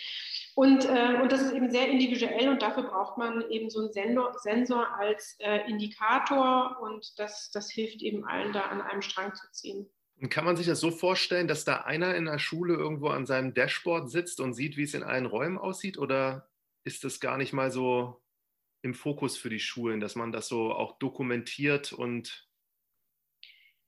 Und, 0.56 0.86
äh, 0.86 1.20
und 1.22 1.32
das 1.32 1.42
ist 1.42 1.52
eben 1.52 1.70
sehr 1.70 1.90
individuell 1.90 2.48
und 2.48 2.62
dafür 2.62 2.84
braucht 2.84 3.18
man 3.18 3.50
eben 3.52 3.70
so 3.70 3.82
einen 3.82 3.92
Sensor, 3.92 4.34
Sensor 4.40 4.88
als 4.98 5.36
äh, 5.40 5.70
Indikator 5.70 6.78
und 6.82 7.20
das, 7.20 7.52
das 7.52 7.70
hilft 7.70 8.02
eben 8.02 8.26
allen 8.26 8.54
da 8.54 8.62
an 8.62 8.82
einem 8.82 9.02
Strang 9.02 9.36
zu 9.36 9.52
ziehen. 9.52 9.90
Und 10.22 10.30
kann 10.30 10.46
man 10.46 10.56
sich 10.56 10.68
das 10.68 10.80
so 10.80 10.92
vorstellen, 10.92 11.48
dass 11.48 11.66
da 11.66 11.82
einer 11.82 12.16
in 12.16 12.26
der 12.26 12.40
Schule 12.40 12.76
irgendwo 12.76 13.10
an 13.10 13.26
seinem 13.26 13.54
Dashboard 13.54 14.10
sitzt 14.10 14.40
und 14.40 14.54
sieht, 14.54 14.78
wie 14.78 14.84
es 14.84 14.94
in 14.94 15.04
allen 15.04 15.26
Räumen 15.26 15.58
aussieht? 15.58 15.98
Oder 15.98 16.50
ist 16.86 17.04
das 17.04 17.20
gar 17.20 17.38
nicht 17.38 17.52
mal 17.52 17.72
so 17.72 18.22
im 18.82 18.94
Fokus 18.94 19.36
für 19.36 19.50
die 19.50 19.60
Schulen, 19.60 20.00
dass 20.00 20.16
man 20.16 20.32
das 20.32 20.48
so 20.48 20.72
auch 20.72 20.98
dokumentiert 21.00 21.92
und 21.92 22.48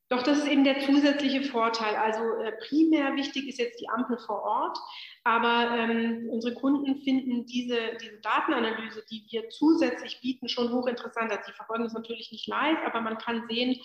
doch, 0.09 0.23
das 0.23 0.37
ist 0.37 0.47
eben 0.47 0.63
der 0.63 0.79
zusätzliche 0.79 1.43
Vorteil. 1.43 1.93
Also 1.97 2.21
äh, 2.41 2.53
primär 2.69 3.13
wichtig 3.17 3.45
ist 3.49 3.59
jetzt 3.59 3.81
die 3.81 3.89
Ampel 3.89 4.17
vor 4.17 4.41
Ort, 4.41 4.77
aber 5.25 5.75
ähm, 5.77 6.29
unsere 6.29 6.53
Kunden 6.55 7.01
finden 7.01 7.45
diese, 7.45 7.77
diese 8.01 8.17
Datenanalyse, 8.21 9.03
die 9.11 9.25
wir 9.29 9.49
zusätzlich 9.49 10.21
bieten, 10.21 10.47
schon 10.47 10.71
hochinteressant. 10.71 11.29
Also 11.29 11.43
sie 11.47 11.51
verfolgen 11.51 11.83
das 11.83 11.91
natürlich 11.91 12.31
nicht 12.31 12.47
live, 12.47 12.79
aber 12.85 13.01
man 13.01 13.17
kann 13.17 13.47
sehen, 13.49 13.81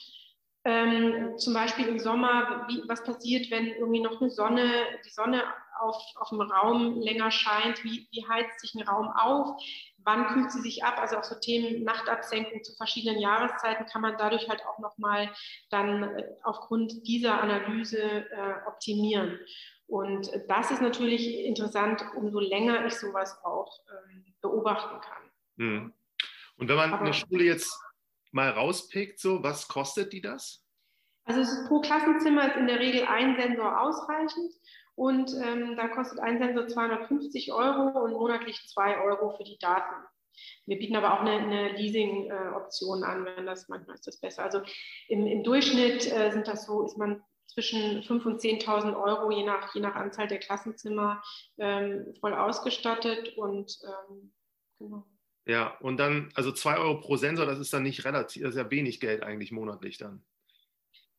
ähm, 0.65 1.37
zum 1.39 1.55
Beispiel 1.55 1.89
im 1.89 1.99
Sommer, 1.99 2.67
wie, 2.69 2.83
was 2.87 3.03
passiert, 3.03 3.51
wenn 3.51 3.67
irgendwie 3.67 4.01
noch 4.01 4.21
eine 4.21 4.31
Sonne, 4.31 4.69
die 5.05 5.11
Sonne 5.11 5.43
auf, 5.81 6.01
auf 6.17 6.29
dem 6.29 6.41
Raum 6.41 7.01
länger 7.01 7.31
scheint, 7.31 7.83
wie, 7.83 8.07
wie 8.13 8.27
heizt 8.29 8.61
sich 8.61 8.75
ein 8.75 8.87
Raum 8.87 9.09
auf, 9.09 9.61
wann 10.05 10.29
kühlt 10.29 10.53
sie 10.53 10.61
sich 10.61 10.85
ab, 10.85 10.99
also 10.99 11.17
auch 11.17 11.25
so 11.25 11.35
Themen 11.41 11.83
Nachtabsenkung 11.83 12.63
zu 12.63 12.75
verschiedenen 12.77 13.21
Jahreszeiten 13.21 13.87
kann 13.87 14.03
man 14.03 14.17
dadurch 14.17 14.49
halt 14.49 14.65
auch 14.67 14.79
nochmal 14.79 15.31
dann 15.71 16.03
äh, 16.05 16.29
aufgrund 16.45 17.07
dieser 17.09 17.41
Analyse 17.41 18.01
äh, 18.01 18.55
optimieren. 18.67 19.41
Und 19.87 20.31
das 20.49 20.71
ist 20.71 20.81
natürlich 20.81 21.45
interessant, 21.45 22.05
umso 22.17 22.39
länger 22.41 22.87
ich 22.87 22.95
sowas 22.95 23.37
auch 23.45 23.81
ähm, 23.91 24.25
beobachten 24.41 25.01
kann. 25.01 25.23
Hm. 25.57 25.93
Und 26.57 26.69
wenn 26.69 26.77
man 26.77 26.93
Aber, 26.93 27.03
eine 27.03 27.15
Schule 27.15 27.45
jetzt 27.45 27.79
mal 28.33 28.51
rauspickt, 28.51 29.21
so, 29.21 29.43
was 29.43 29.69
kostet 29.69 30.13
die 30.13 30.21
das? 30.21 30.65
Also 31.25 31.43
pro 31.69 31.81
Klassenzimmer 31.81 32.49
ist 32.49 32.57
in 32.57 32.67
der 32.67 32.81
Regel 32.81 33.07
ein 33.07 33.37
Sensor 33.37 33.81
ausreichend 33.81 34.53
und 34.97 35.33
ähm, 35.43 35.77
da 35.77 35.89
kostet 35.89 36.19
ein 36.19 36.39
Sensor 36.39 36.67
250 36.67 37.53
Euro 37.53 38.05
und 38.05 38.13
monatlich 38.13 38.61
2 38.69 39.01
Euro 39.03 39.37
für 39.37 39.45
die 39.45 39.59
Daten. 39.59 39.95
Wir 40.67 40.79
bieten 40.79 40.97
aber 40.97 41.15
auch 41.15 41.21
eine, 41.21 41.33
eine 41.33 41.73
Leasing-Option 41.73 43.05
an, 43.05 43.25
wenn 43.25 43.47
das 43.47 43.69
manchmal 43.69 43.95
ist 43.95 44.07
das 44.07 44.19
besser. 44.19 44.43
Also 44.43 44.63
im, 45.09 45.27
im 45.27 45.45
Durchschnitt 45.45 46.11
äh, 46.11 46.33
sind 46.33 46.49
das 46.49 46.67
so, 46.67 46.85
ist 46.85 46.99
man 46.99 47.23
zwischen 47.47 48.03
5.000 48.03 48.27
und 48.27 48.41
10.000 48.41 48.97
Euro, 49.01 49.31
je 49.31 49.45
nach, 49.45 49.75
je 49.75 49.81
nach 49.81 49.95
Anzahl 49.95 50.27
der 50.27 50.39
Klassenzimmer, 50.39 51.23
ähm, 51.59 52.15
voll 52.21 52.35
ausgestattet 52.35 53.37
und 53.37 53.79
ähm, 53.85 54.33
genau. 54.79 55.07
Ja, 55.45 55.77
und 55.79 55.97
dann, 55.97 56.31
also 56.35 56.53
2 56.53 56.79
Euro 56.79 57.01
pro 57.01 57.17
Sensor, 57.17 57.47
das 57.47 57.59
ist 57.59 57.73
dann 57.73 57.83
nicht 57.83 58.05
relativ, 58.05 58.43
das 58.43 58.55
ist 58.55 58.59
ja 58.59 58.71
wenig 58.71 59.01
Geld 59.01 59.23
eigentlich 59.23 59.51
monatlich 59.51 59.99
dann. 59.99 60.23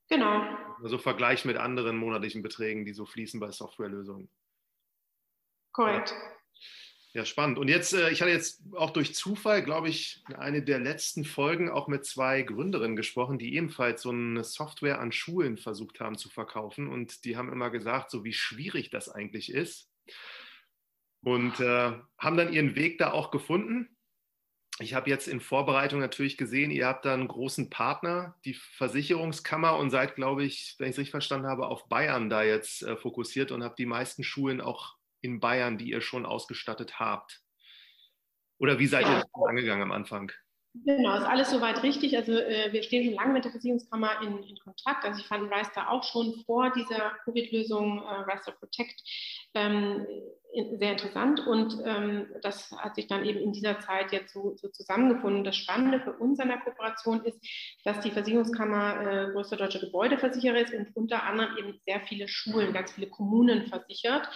Genau. 0.09 0.45
Also 0.81 0.97
Vergleich 0.97 1.43
mit 1.45 1.57
anderen 1.57 1.97
monatlichen 1.97 2.41
Beträgen, 2.41 2.85
die 2.85 2.93
so 2.93 3.05
fließen 3.05 3.39
bei 3.39 3.51
Softwarelösungen. 3.51 4.29
Korrekt. 5.71 6.13
Ja, 7.13 7.25
spannend. 7.25 7.59
Und 7.59 7.67
jetzt, 7.67 7.93
äh, 7.93 8.09
ich 8.09 8.21
hatte 8.21 8.31
jetzt 8.31 8.63
auch 8.75 8.89
durch 8.89 9.13
Zufall, 9.13 9.63
glaube 9.63 9.87
ich, 9.89 10.23
eine 10.35 10.63
der 10.63 10.79
letzten 10.79 11.25
Folgen 11.25 11.69
auch 11.69 11.87
mit 11.87 12.05
zwei 12.05 12.41
Gründerinnen 12.41 12.95
gesprochen, 12.95 13.37
die 13.37 13.55
ebenfalls 13.55 14.01
so 14.01 14.09
eine 14.09 14.43
Software 14.43 14.99
an 14.99 15.11
Schulen 15.11 15.57
versucht 15.57 15.99
haben 15.99 16.17
zu 16.17 16.29
verkaufen. 16.29 16.87
Und 16.87 17.25
die 17.25 17.37
haben 17.37 17.51
immer 17.51 17.69
gesagt, 17.69 18.09
so 18.09 18.23
wie 18.23 18.33
schwierig 18.33 18.89
das 18.89 19.09
eigentlich 19.09 19.51
ist. 19.51 19.91
Und 21.23 21.59
äh, 21.59 21.93
haben 22.17 22.37
dann 22.37 22.51
ihren 22.51 22.75
Weg 22.75 22.97
da 22.97 23.11
auch 23.11 23.29
gefunden 23.29 23.92
ich 24.79 24.93
habe 24.93 25.09
jetzt 25.09 25.27
in 25.27 25.39
Vorbereitung 25.39 25.99
natürlich 25.99 26.37
gesehen, 26.37 26.71
ihr 26.71 26.87
habt 26.87 27.05
da 27.05 27.13
einen 27.13 27.27
großen 27.27 27.69
Partner, 27.69 28.35
die 28.43 28.55
Versicherungskammer, 28.55 29.77
und 29.77 29.91
seid, 29.91 30.15
glaube 30.15 30.43
ich, 30.43 30.75
wenn 30.79 30.87
ich 30.87 30.93
es 30.93 30.97
richtig 30.97 31.11
verstanden 31.11 31.47
habe, 31.47 31.67
auf 31.67 31.87
Bayern 31.89 32.29
da 32.29 32.43
jetzt 32.43 32.81
äh, 32.81 32.97
fokussiert 32.97 33.51
und 33.51 33.63
habt 33.63 33.77
die 33.77 33.85
meisten 33.85 34.23
Schulen 34.23 34.61
auch 34.61 34.95
in 35.21 35.39
Bayern, 35.39 35.77
die 35.77 35.89
ihr 35.89 36.01
schon 36.01 36.25
ausgestattet 36.25 36.99
habt. 36.99 37.41
Oder 38.57 38.79
wie 38.79 38.87
seid 38.87 39.05
ihr 39.07 39.15
das 39.15 39.43
angegangen 39.47 39.83
am 39.83 39.91
Anfang? 39.91 40.31
Genau, 40.73 41.15
ist 41.15 41.25
alles 41.25 41.51
soweit 41.51 41.83
richtig. 41.83 42.17
Also 42.17 42.31
äh, 42.33 42.73
wir 42.73 42.81
stehen 42.81 43.05
schon 43.05 43.13
lange 43.13 43.33
mit 43.33 43.45
der 43.45 43.51
Versicherungskammer 43.51 44.21
in, 44.23 44.41
in 44.43 44.57
Kontakt. 44.57 45.05
Also 45.05 45.19
ich 45.19 45.27
fand 45.27 45.51
Rister 45.51 45.91
auch 45.91 46.03
schon 46.03 46.33
vor 46.45 46.71
dieser 46.71 47.11
Covid-Lösung 47.25 47.99
äh, 47.99 48.31
Rister 48.31 48.53
Protect 48.53 49.03
ähm, 49.53 50.05
sehr 50.79 50.91
interessant 50.91 51.45
und 51.47 51.79
ähm, 51.83 52.27
das 52.41 52.71
hat 52.71 52.95
sich 52.95 53.07
dann 53.07 53.25
eben 53.25 53.39
in 53.39 53.53
dieser 53.53 53.79
Zeit 53.79 54.11
jetzt 54.11 54.33
so, 54.33 54.55
so, 54.55 54.67
zusammengefunden. 54.67 55.43
Das 55.43 55.55
Spannende 55.55 55.99
für 55.99 56.13
uns 56.13 56.39
an 56.39 56.49
der 56.49 56.59
Kooperation 56.59 57.23
ist, 57.23 57.39
dass 57.83 58.01
die 58.01 58.11
Versicherungskammer 58.11 59.01
äh, 59.01 59.31
größter 59.31 59.57
deutscher 59.57 59.79
Gebäudeversicherer 59.79 60.59
ist 60.59 60.73
und 60.73 60.95
unter 60.95 61.23
anderem 61.23 61.57
eben 61.57 61.79
sehr 61.85 62.01
viele 62.01 62.27
Schulen, 62.27 62.73
ganz 62.73 62.91
viele 62.91 63.07
Kommunen 63.07 63.67
versichert, 63.67 64.27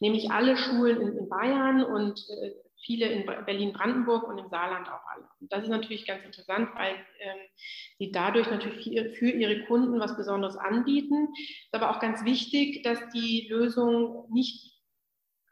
nämlich 0.00 0.30
alle 0.30 0.56
Schulen 0.56 1.00
in, 1.00 1.18
in 1.18 1.28
Bayern 1.28 1.84
und 1.84 2.24
äh, 2.30 2.52
viele 2.84 3.06
in 3.06 3.26
Berlin-Brandenburg 3.26 4.28
und 4.28 4.38
im 4.38 4.48
Saarland 4.48 4.88
auch 4.88 5.04
alle. 5.12 5.26
Und 5.40 5.52
das 5.52 5.64
ist 5.64 5.70
natürlich 5.70 6.06
ganz 6.06 6.24
interessant, 6.24 6.70
weil 6.74 6.94
ähm, 7.20 7.38
sie 7.98 8.12
dadurch 8.12 8.50
natürlich 8.50 8.84
für, 9.18 9.30
ihre 9.30 9.64
Kunden 9.64 9.98
was 10.00 10.16
Besonderes 10.16 10.56
anbieten. 10.56 11.28
Ist 11.36 11.74
aber 11.74 11.90
auch 11.90 12.00
ganz 12.00 12.24
wichtig, 12.24 12.82
dass 12.82 12.98
die 13.12 13.48
Lösung 13.48 14.26
nicht 14.32 14.74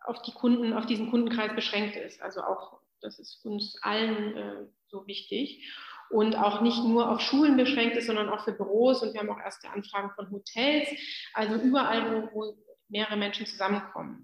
auf 0.04 0.20
die 0.22 0.32
Kunden, 0.32 0.72
auf 0.72 0.86
diesen 0.86 1.10
Kundenkreis 1.10 1.54
beschränkt 1.54 1.96
ist. 1.96 2.20
Also 2.22 2.42
auch, 2.42 2.80
das 3.00 3.18
ist 3.18 3.44
uns 3.44 3.78
allen 3.82 4.36
äh, 4.36 4.66
so 4.88 5.06
wichtig. 5.06 5.72
Und 6.10 6.36
auch 6.36 6.60
nicht 6.60 6.84
nur 6.84 7.10
auf 7.10 7.20
Schulen 7.20 7.56
beschränkt 7.56 7.96
ist, 7.96 8.06
sondern 8.06 8.28
auch 8.28 8.44
für 8.44 8.52
Büros. 8.52 9.02
Und 9.02 9.14
wir 9.14 9.20
haben 9.20 9.30
auch 9.30 9.40
erste 9.40 9.70
Anfragen 9.70 10.10
von 10.14 10.30
Hotels, 10.30 10.88
also 11.32 11.54
überall, 11.54 12.30
wo, 12.32 12.34
wo 12.34 12.56
mehrere 12.88 13.16
Menschen 13.16 13.46
zusammenkommen. 13.46 14.21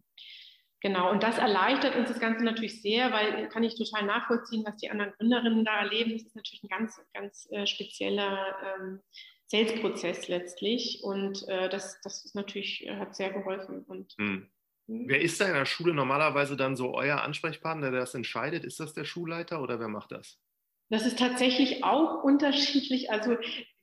Genau, 0.80 1.10
und 1.10 1.24
das 1.24 1.38
erleichtert 1.38 1.96
uns 1.96 2.08
das 2.08 2.20
Ganze 2.20 2.44
natürlich 2.44 2.82
sehr, 2.82 3.10
weil 3.12 3.48
kann 3.48 3.64
ich 3.64 3.76
total 3.76 4.06
nachvollziehen, 4.06 4.64
was 4.64 4.76
die 4.76 4.90
anderen 4.90 5.12
Gründerinnen 5.18 5.64
da 5.64 5.80
erleben. 5.80 6.12
Das 6.12 6.22
ist 6.22 6.36
natürlich 6.36 6.62
ein 6.62 6.68
ganz, 6.68 7.00
ganz 7.12 7.48
äh, 7.50 7.66
spezieller 7.66 8.54
ähm, 8.64 9.00
Sales-Prozess 9.46 10.28
letztlich. 10.28 11.00
Und 11.02 11.46
äh, 11.48 11.68
das, 11.68 12.00
das 12.02 12.24
ist 12.24 12.36
natürlich, 12.36 12.86
äh, 12.86 12.96
hat 12.96 13.16
sehr 13.16 13.32
geholfen. 13.32 13.82
Und 13.84 14.14
hm. 14.18 14.48
Wer 14.90 15.20
ist 15.20 15.38
da 15.38 15.46
in 15.46 15.52
der 15.52 15.66
Schule 15.66 15.92
normalerweise 15.92 16.56
dann 16.56 16.74
so 16.74 16.94
euer 16.94 17.20
Ansprechpartner, 17.20 17.90
der 17.90 18.00
das 18.00 18.14
entscheidet? 18.14 18.64
Ist 18.64 18.80
das 18.80 18.94
der 18.94 19.04
Schulleiter 19.04 19.60
oder 19.60 19.78
wer 19.80 19.88
macht 19.88 20.12
das? 20.12 20.38
Das 20.88 21.04
ist 21.04 21.18
tatsächlich 21.18 21.84
auch 21.84 22.24
unterschiedlich. 22.24 23.10
Also 23.10 23.36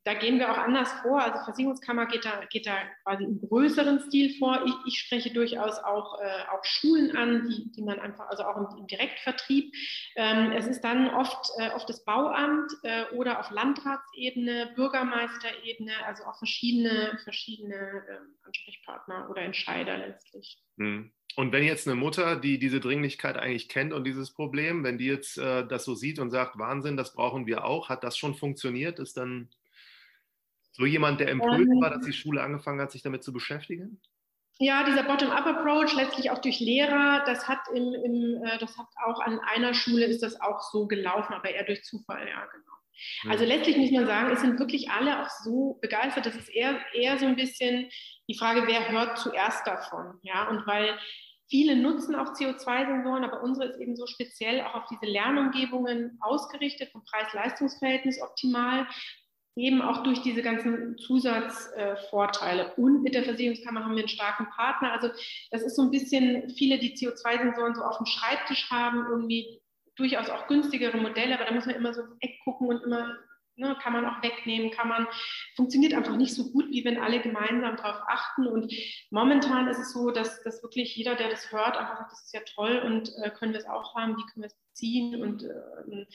da 0.06 0.14
gehen 0.14 0.38
wir 0.38 0.52
auch 0.52 0.58
anders 0.58 0.92
vor. 1.02 1.20
Also 1.20 1.44
Versicherungskammer 1.44 2.06
geht 2.06 2.26
da, 2.26 2.46
geht 2.52 2.68
da 2.68 2.78
quasi 3.04 3.24
im 3.24 3.42
größeren 3.42 4.00
Stil 4.02 4.38
vor. 4.38 4.64
Ich, 4.64 4.74
ich 4.86 5.00
spreche 5.00 5.34
durchaus 5.34 5.80
auch, 5.80 6.20
äh, 6.22 6.44
auch 6.54 6.64
Schulen 6.64 7.18
an, 7.18 7.50
die, 7.50 7.72
die 7.72 7.82
man 7.82 8.00
einfach, 8.00 8.30
also 8.30 8.44
auch 8.44 8.56
im, 8.56 8.78
im 8.78 8.88
Direktvertrieb. 8.88 9.74
Ähm, 10.16 10.52
es 10.52 10.68
ist 10.68 10.82
dann 10.82 11.10
oft, 11.10 11.50
äh, 11.58 11.72
oft 11.72 11.90
das 11.90 12.06
Bauamt 12.06 12.72
äh, 12.84 13.06
oder 13.16 13.40
auf 13.40 13.50
Landratsebene, 13.50 14.74
Bürgermeisterebene, 14.76 15.94
also 16.06 16.24
auch 16.26 16.38
verschiedene, 16.38 17.18
verschiedene 17.24 18.04
ähm, 18.08 18.36
Ansprechpartner 18.44 19.28
oder 19.32 19.42
Entscheider 19.42 19.98
letztlich. 19.98 20.60
Hm. 20.78 21.12
Und 21.36 21.52
wenn 21.52 21.64
jetzt 21.64 21.88
eine 21.88 21.96
Mutter, 21.96 22.36
die 22.36 22.60
diese 22.60 22.80
Dringlichkeit 22.80 23.38
eigentlich 23.38 23.70
kennt 23.70 23.92
und 23.92 24.04
dieses 24.06 24.32
Problem, 24.32 24.84
wenn 24.84 25.00
die 25.00 25.08
jetzt 25.08 25.40
äh, 25.40 25.66
das 25.68 25.84
so 25.84 25.96
sieht 25.96 26.20
und 26.20 26.30
sagt, 26.30 26.60
Wahnsinn, 26.60 26.96
das 26.96 27.16
brauchen 27.16 27.48
wir 27.48 27.66
auch, 27.66 27.90
hat 27.90 28.04
das 28.04 28.20
schon 28.20 28.36
funktioniert? 28.36 29.00
Ist 29.00 29.18
dann 29.18 29.50
so 30.76 30.86
jemand 30.86 31.22
der 31.22 31.30
Impuls 31.30 31.68
war, 31.80 31.90
dass 31.90 32.06
die 32.06 32.14
Schule 32.14 32.42
angefangen 32.42 32.82
hat, 32.82 32.92
sich 32.92 33.02
damit 33.02 33.24
zu 33.24 33.32
beschäftigen? 33.32 34.02
Ja, 34.60 34.84
dieser 34.84 35.04
Bottom-up-Approach, 35.04 35.96
letztlich 35.96 36.32
auch 36.32 36.40
durch 36.40 36.60
Lehrer, 36.60 37.24
das 37.26 37.48
hat, 37.48 37.60
im, 37.74 37.94
im, 37.94 38.44
äh, 38.44 38.58
das 38.58 38.78
hat 38.78 38.88
auch 39.06 39.20
an 39.20 39.40
einer 39.40 39.74
Schule 39.74 40.06
ist 40.06 40.24
das 40.24 40.40
auch 40.40 40.62
so 40.62 40.88
gelaufen, 40.88 41.34
aber 41.34 41.50
eher 41.50 41.66
durch 41.66 41.84
Zufall, 41.84 42.28
ja, 42.28 42.46
genau. 42.46 42.76
Mhm. 43.24 43.32
Also 43.32 43.46
letztlich 43.46 43.78
muss 43.78 43.92
man 43.92 44.06
sagen, 44.06 44.32
es 44.32 44.42
sind 44.42 44.60
wirklich 44.60 44.90
alle 44.90 45.22
auch 45.22 45.30
so 45.44 45.78
begeistert. 45.82 46.26
Das 46.26 46.36
ist 46.36 46.50
eher, 46.50 46.78
eher 46.94 47.18
so 47.18 47.26
ein 47.26 47.36
bisschen 47.36 47.90
die 48.30 48.38
Frage, 48.38 48.64
wer 48.68 48.90
hört 48.90 49.18
zuerst 49.18 49.66
davon. 49.68 50.20
Ja? 50.24 50.50
Und 50.50 50.66
weil 50.68 50.98
viele 51.50 51.76
nutzen 51.76 52.16
auch 52.16 52.34
CO2-Sensoren, 52.34 53.24
aber 53.24 53.44
unsere 53.44 53.70
ist 53.70 53.80
eben 53.80 53.96
so 53.96 54.08
speziell 54.08 54.62
auch 54.62 54.76
auf 54.76 54.86
diese 54.90 55.06
Lernumgebungen 55.06 56.18
ausgerichtet, 56.22 56.92
vom 56.92 57.04
Preis-Leistungs-Verhältnis 57.04 58.22
optimal, 58.22 58.88
eben 59.56 59.82
auch 59.82 60.04
durch 60.04 60.22
diese 60.22 60.42
ganzen 60.42 60.98
Zusatzvorteile. 60.98 62.74
Und 62.76 63.04
mit 63.04 63.16
der 63.16 63.24
Versicherungskammer 63.24 63.84
haben 63.84 63.96
wir 63.96 64.00
einen 64.00 64.10
starken 64.10 64.48
Partner. 64.50 64.92
Also 64.92 65.10
das 65.52 65.62
ist 65.62 65.76
so 65.76 65.84
ein 65.84 65.92
bisschen, 65.92 66.50
viele, 66.50 66.78
die 66.78 66.96
CO2-Sensoren 66.96 67.76
so 67.76 67.82
auf 67.84 67.98
dem 67.98 68.06
Schreibtisch 68.06 68.70
haben, 68.70 69.06
irgendwie 69.10 69.62
durchaus 69.96 70.30
auch 70.30 70.48
günstigere 70.48 70.98
Modelle, 70.98 71.36
aber 71.36 71.46
da 71.46 71.54
muss 71.54 71.66
man 71.66 71.76
immer 71.76 71.94
so 71.94 72.02
ins 72.02 72.18
Eck 72.20 72.40
gucken 72.44 72.68
und 72.68 72.84
immer, 72.84 73.16
ne, 73.56 73.78
kann 73.82 73.94
man 73.94 74.06
auch 74.06 74.22
wegnehmen, 74.22 74.72
kann 74.72 74.90
man, 74.90 75.08
funktioniert 75.56 75.94
einfach 75.94 76.18
nicht 76.18 76.34
so 76.34 76.52
gut, 76.52 76.70
wie 76.72 76.84
wenn 76.84 77.00
alle 77.00 77.22
gemeinsam 77.22 77.78
darauf 77.78 78.02
achten. 78.08 78.48
Und 78.48 78.74
momentan 79.10 79.70
ist 79.70 79.80
es 79.80 79.94
so, 79.94 80.12
dass, 80.12 80.44
dass 80.44 80.62
wirklich 80.64 80.98
jeder, 80.98 81.16
der 81.16 81.30
das 81.30 81.50
hört, 81.54 81.78
einfach 81.78 81.98
sagt, 81.98 82.12
das 82.12 82.26
ist 82.26 82.34
ja 82.34 82.42
toll 82.56 82.82
und 82.86 83.10
äh, 83.24 83.30
können 83.30 83.54
wir 83.54 83.60
es 83.60 83.68
auch 83.68 83.96
haben, 83.96 84.18
wie 84.18 84.26
können 84.34 84.44
wir 84.44 84.48
es 84.48 84.60
beziehen 84.70 85.22
und 85.22 85.44
äh, 85.44 86.06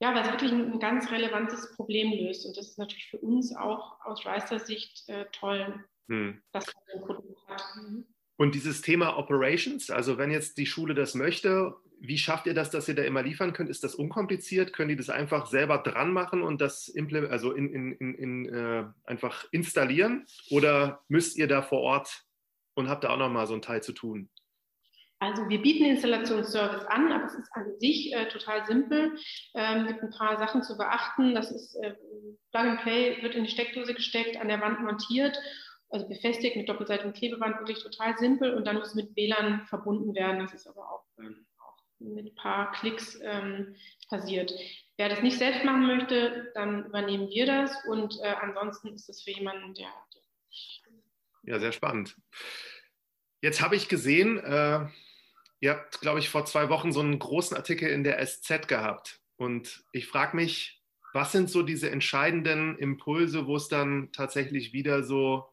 ja, 0.00 0.14
weil 0.14 0.22
es 0.22 0.30
wirklich 0.30 0.52
ein, 0.52 0.72
ein, 0.72 0.80
ganz 0.80 1.10
relevantes 1.10 1.74
Problem 1.74 2.12
löst. 2.12 2.46
Und 2.46 2.56
das 2.56 2.68
ist 2.68 2.78
natürlich 2.78 3.08
für 3.10 3.18
uns 3.18 3.54
auch 3.56 4.00
aus 4.04 4.26
Reister 4.26 4.58
Sicht 4.58 5.08
äh, 5.08 5.24
toll, 5.32 5.84
hm. 6.08 6.42
dass 6.52 6.66
man 6.66 7.00
ein 7.00 7.06
Produkt 7.06 7.48
hat. 7.48 7.62
Mhm. 7.76 8.06
Und 8.38 8.54
dieses 8.54 8.82
Thema 8.82 9.16
Operations, 9.16 9.90
also 9.90 10.18
wenn 10.18 10.30
jetzt 10.30 10.58
die 10.58 10.66
Schule 10.66 10.94
das 10.94 11.14
möchte, 11.14 11.74
wie 11.98 12.18
schafft 12.18 12.46
ihr 12.46 12.52
das, 12.52 12.70
dass 12.70 12.88
ihr 12.88 12.94
da 12.94 13.02
immer 13.02 13.22
liefern 13.22 13.54
könnt? 13.54 13.70
Ist 13.70 13.82
das 13.82 13.94
unkompliziert? 13.94 14.74
Können 14.74 14.90
die 14.90 14.96
das 14.96 15.08
einfach 15.08 15.46
selber 15.46 15.78
dran 15.78 16.12
machen 16.12 16.42
und 16.42 16.60
das 16.60 16.92
also 17.30 17.52
in, 17.52 17.72
in, 17.72 17.92
in, 17.92 18.14
in 18.14 18.54
äh, 18.54 18.84
einfach 19.04 19.46
installieren? 19.52 20.26
Oder 20.50 21.02
müsst 21.08 21.38
ihr 21.38 21.48
da 21.48 21.62
vor 21.62 21.80
Ort 21.80 22.24
und 22.74 22.88
habt 22.90 23.04
da 23.04 23.10
auch 23.10 23.18
nochmal 23.18 23.46
so 23.46 23.54
einen 23.54 23.62
Teil 23.62 23.82
zu 23.82 23.92
tun? 23.92 24.28
Also 25.26 25.48
wir 25.48 25.60
bieten 25.60 25.84
Installationsservice 25.84 26.86
an, 26.86 27.12
aber 27.12 27.24
es 27.24 27.34
ist 27.34 27.50
an 27.52 27.78
sich 27.78 28.12
äh, 28.14 28.28
total 28.28 28.64
simpel. 28.66 29.16
Ähm, 29.54 29.86
gibt 29.86 30.02
ein 30.02 30.10
paar 30.10 30.38
Sachen 30.38 30.62
zu 30.62 30.76
beachten. 30.76 31.34
Das 31.34 31.50
ist 31.50 31.74
äh, 31.76 31.94
Plug 32.52 32.62
and 32.62 32.80
Play, 32.82 33.22
wird 33.22 33.34
in 33.34 33.44
die 33.44 33.50
Steckdose 33.50 33.94
gesteckt, 33.94 34.36
an 34.36 34.48
der 34.48 34.60
Wand 34.60 34.80
montiert 34.80 35.38
also 35.90 36.08
befestigt 36.08 36.56
mit 36.56 36.68
doppelseitigem 36.68 37.12
Klebeband, 37.12 37.58
wirklich 37.58 37.82
total 37.82 38.16
simpel 38.18 38.54
und 38.54 38.66
dann 38.66 38.76
muss 38.76 38.88
es 38.88 38.94
mit 38.94 39.14
WLAN 39.16 39.66
verbunden 39.66 40.14
werden. 40.14 40.40
Das 40.40 40.52
ist 40.52 40.66
aber 40.66 40.90
auch, 40.90 41.04
ähm, 41.18 41.46
auch 41.58 41.76
mit 41.98 42.26
ein 42.26 42.34
paar 42.34 42.72
Klicks 42.72 43.18
ähm, 43.22 43.76
passiert. 44.08 44.52
Wer 44.96 45.08
das 45.08 45.22
nicht 45.22 45.38
selbst 45.38 45.64
machen 45.64 45.86
möchte, 45.86 46.50
dann 46.54 46.86
übernehmen 46.86 47.28
wir 47.28 47.46
das 47.46 47.72
und 47.86 48.18
äh, 48.22 48.34
ansonsten 48.40 48.94
ist 48.94 49.08
es 49.08 49.22
für 49.22 49.32
jemanden, 49.32 49.74
der, 49.74 49.88
der. 50.14 50.22
Ja, 51.44 51.60
sehr 51.60 51.72
spannend. 51.72 52.16
Jetzt 53.40 53.62
habe 53.62 53.76
ich 53.76 53.88
gesehen, 53.88 54.38
äh, 54.38 54.86
ihr 55.60 55.70
habt, 55.70 56.00
glaube 56.00 56.18
ich, 56.18 56.28
vor 56.28 56.44
zwei 56.44 56.68
Wochen 56.68 56.92
so 56.92 57.00
einen 57.00 57.18
großen 57.18 57.56
Artikel 57.56 57.88
in 57.88 58.04
der 58.04 58.24
SZ 58.24 58.68
gehabt. 58.68 59.20
Und 59.36 59.84
ich 59.92 60.06
frage 60.06 60.36
mich, 60.36 60.82
was 61.12 61.32
sind 61.32 61.50
so 61.50 61.62
diese 61.62 61.90
entscheidenden 61.90 62.76
Impulse, 62.78 63.46
wo 63.46 63.56
es 63.56 63.68
dann 63.68 64.10
tatsächlich 64.12 64.72
wieder 64.72 65.02
so 65.02 65.50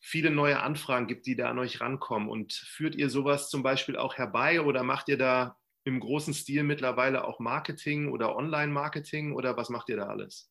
viele 0.00 0.30
neue 0.30 0.60
Anfragen 0.60 1.06
gibt, 1.06 1.26
die 1.26 1.36
da 1.36 1.50
an 1.50 1.58
euch 1.58 1.80
rankommen. 1.80 2.28
Und 2.28 2.52
führt 2.52 2.94
ihr 2.96 3.10
sowas 3.10 3.50
zum 3.50 3.62
Beispiel 3.62 3.96
auch 3.96 4.14
herbei 4.14 4.60
oder 4.60 4.82
macht 4.82 5.08
ihr 5.08 5.18
da 5.18 5.56
im 5.84 6.00
großen 6.00 6.34
Stil 6.34 6.64
mittlerweile 6.64 7.24
auch 7.24 7.38
Marketing 7.38 8.10
oder 8.10 8.34
Online-Marketing 8.34 9.32
oder 9.32 9.56
was 9.56 9.68
macht 9.68 9.88
ihr 9.88 9.96
da 9.96 10.06
alles? 10.06 10.50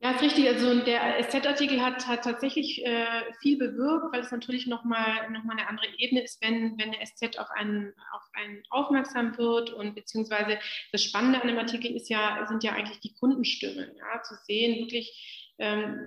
Ja, 0.00 0.12
ist 0.12 0.22
richtig. 0.22 0.46
Also 0.46 0.78
der 0.84 1.20
SZ-Artikel 1.24 1.80
hat, 1.84 2.06
hat 2.06 2.22
tatsächlich 2.22 2.84
äh, 2.86 3.32
viel 3.40 3.58
bewirkt, 3.58 4.12
weil 4.12 4.20
es 4.20 4.30
natürlich 4.30 4.68
nochmal 4.68 5.28
noch 5.30 5.42
mal 5.42 5.56
eine 5.56 5.68
andere 5.68 5.88
Ebene 5.98 6.22
ist, 6.22 6.40
wenn, 6.40 6.78
wenn 6.78 6.92
der 6.92 7.04
SZ 7.04 7.36
auf 7.36 7.50
einen, 7.50 7.92
auf 8.12 8.22
einen 8.34 8.62
aufmerksam 8.70 9.36
wird 9.38 9.70
und 9.70 9.96
beziehungsweise 9.96 10.60
das 10.92 11.02
Spannende 11.02 11.42
an 11.42 11.48
dem 11.48 11.58
Artikel 11.58 11.96
ist 11.96 12.08
ja, 12.10 12.46
sind 12.46 12.62
ja 12.62 12.74
eigentlich 12.74 13.00
die 13.00 13.14
Kundenstimmen, 13.14 13.90
ja, 13.96 14.22
zu 14.22 14.36
sehen, 14.46 14.78
wirklich, 14.78 15.52
ähm, 15.58 16.06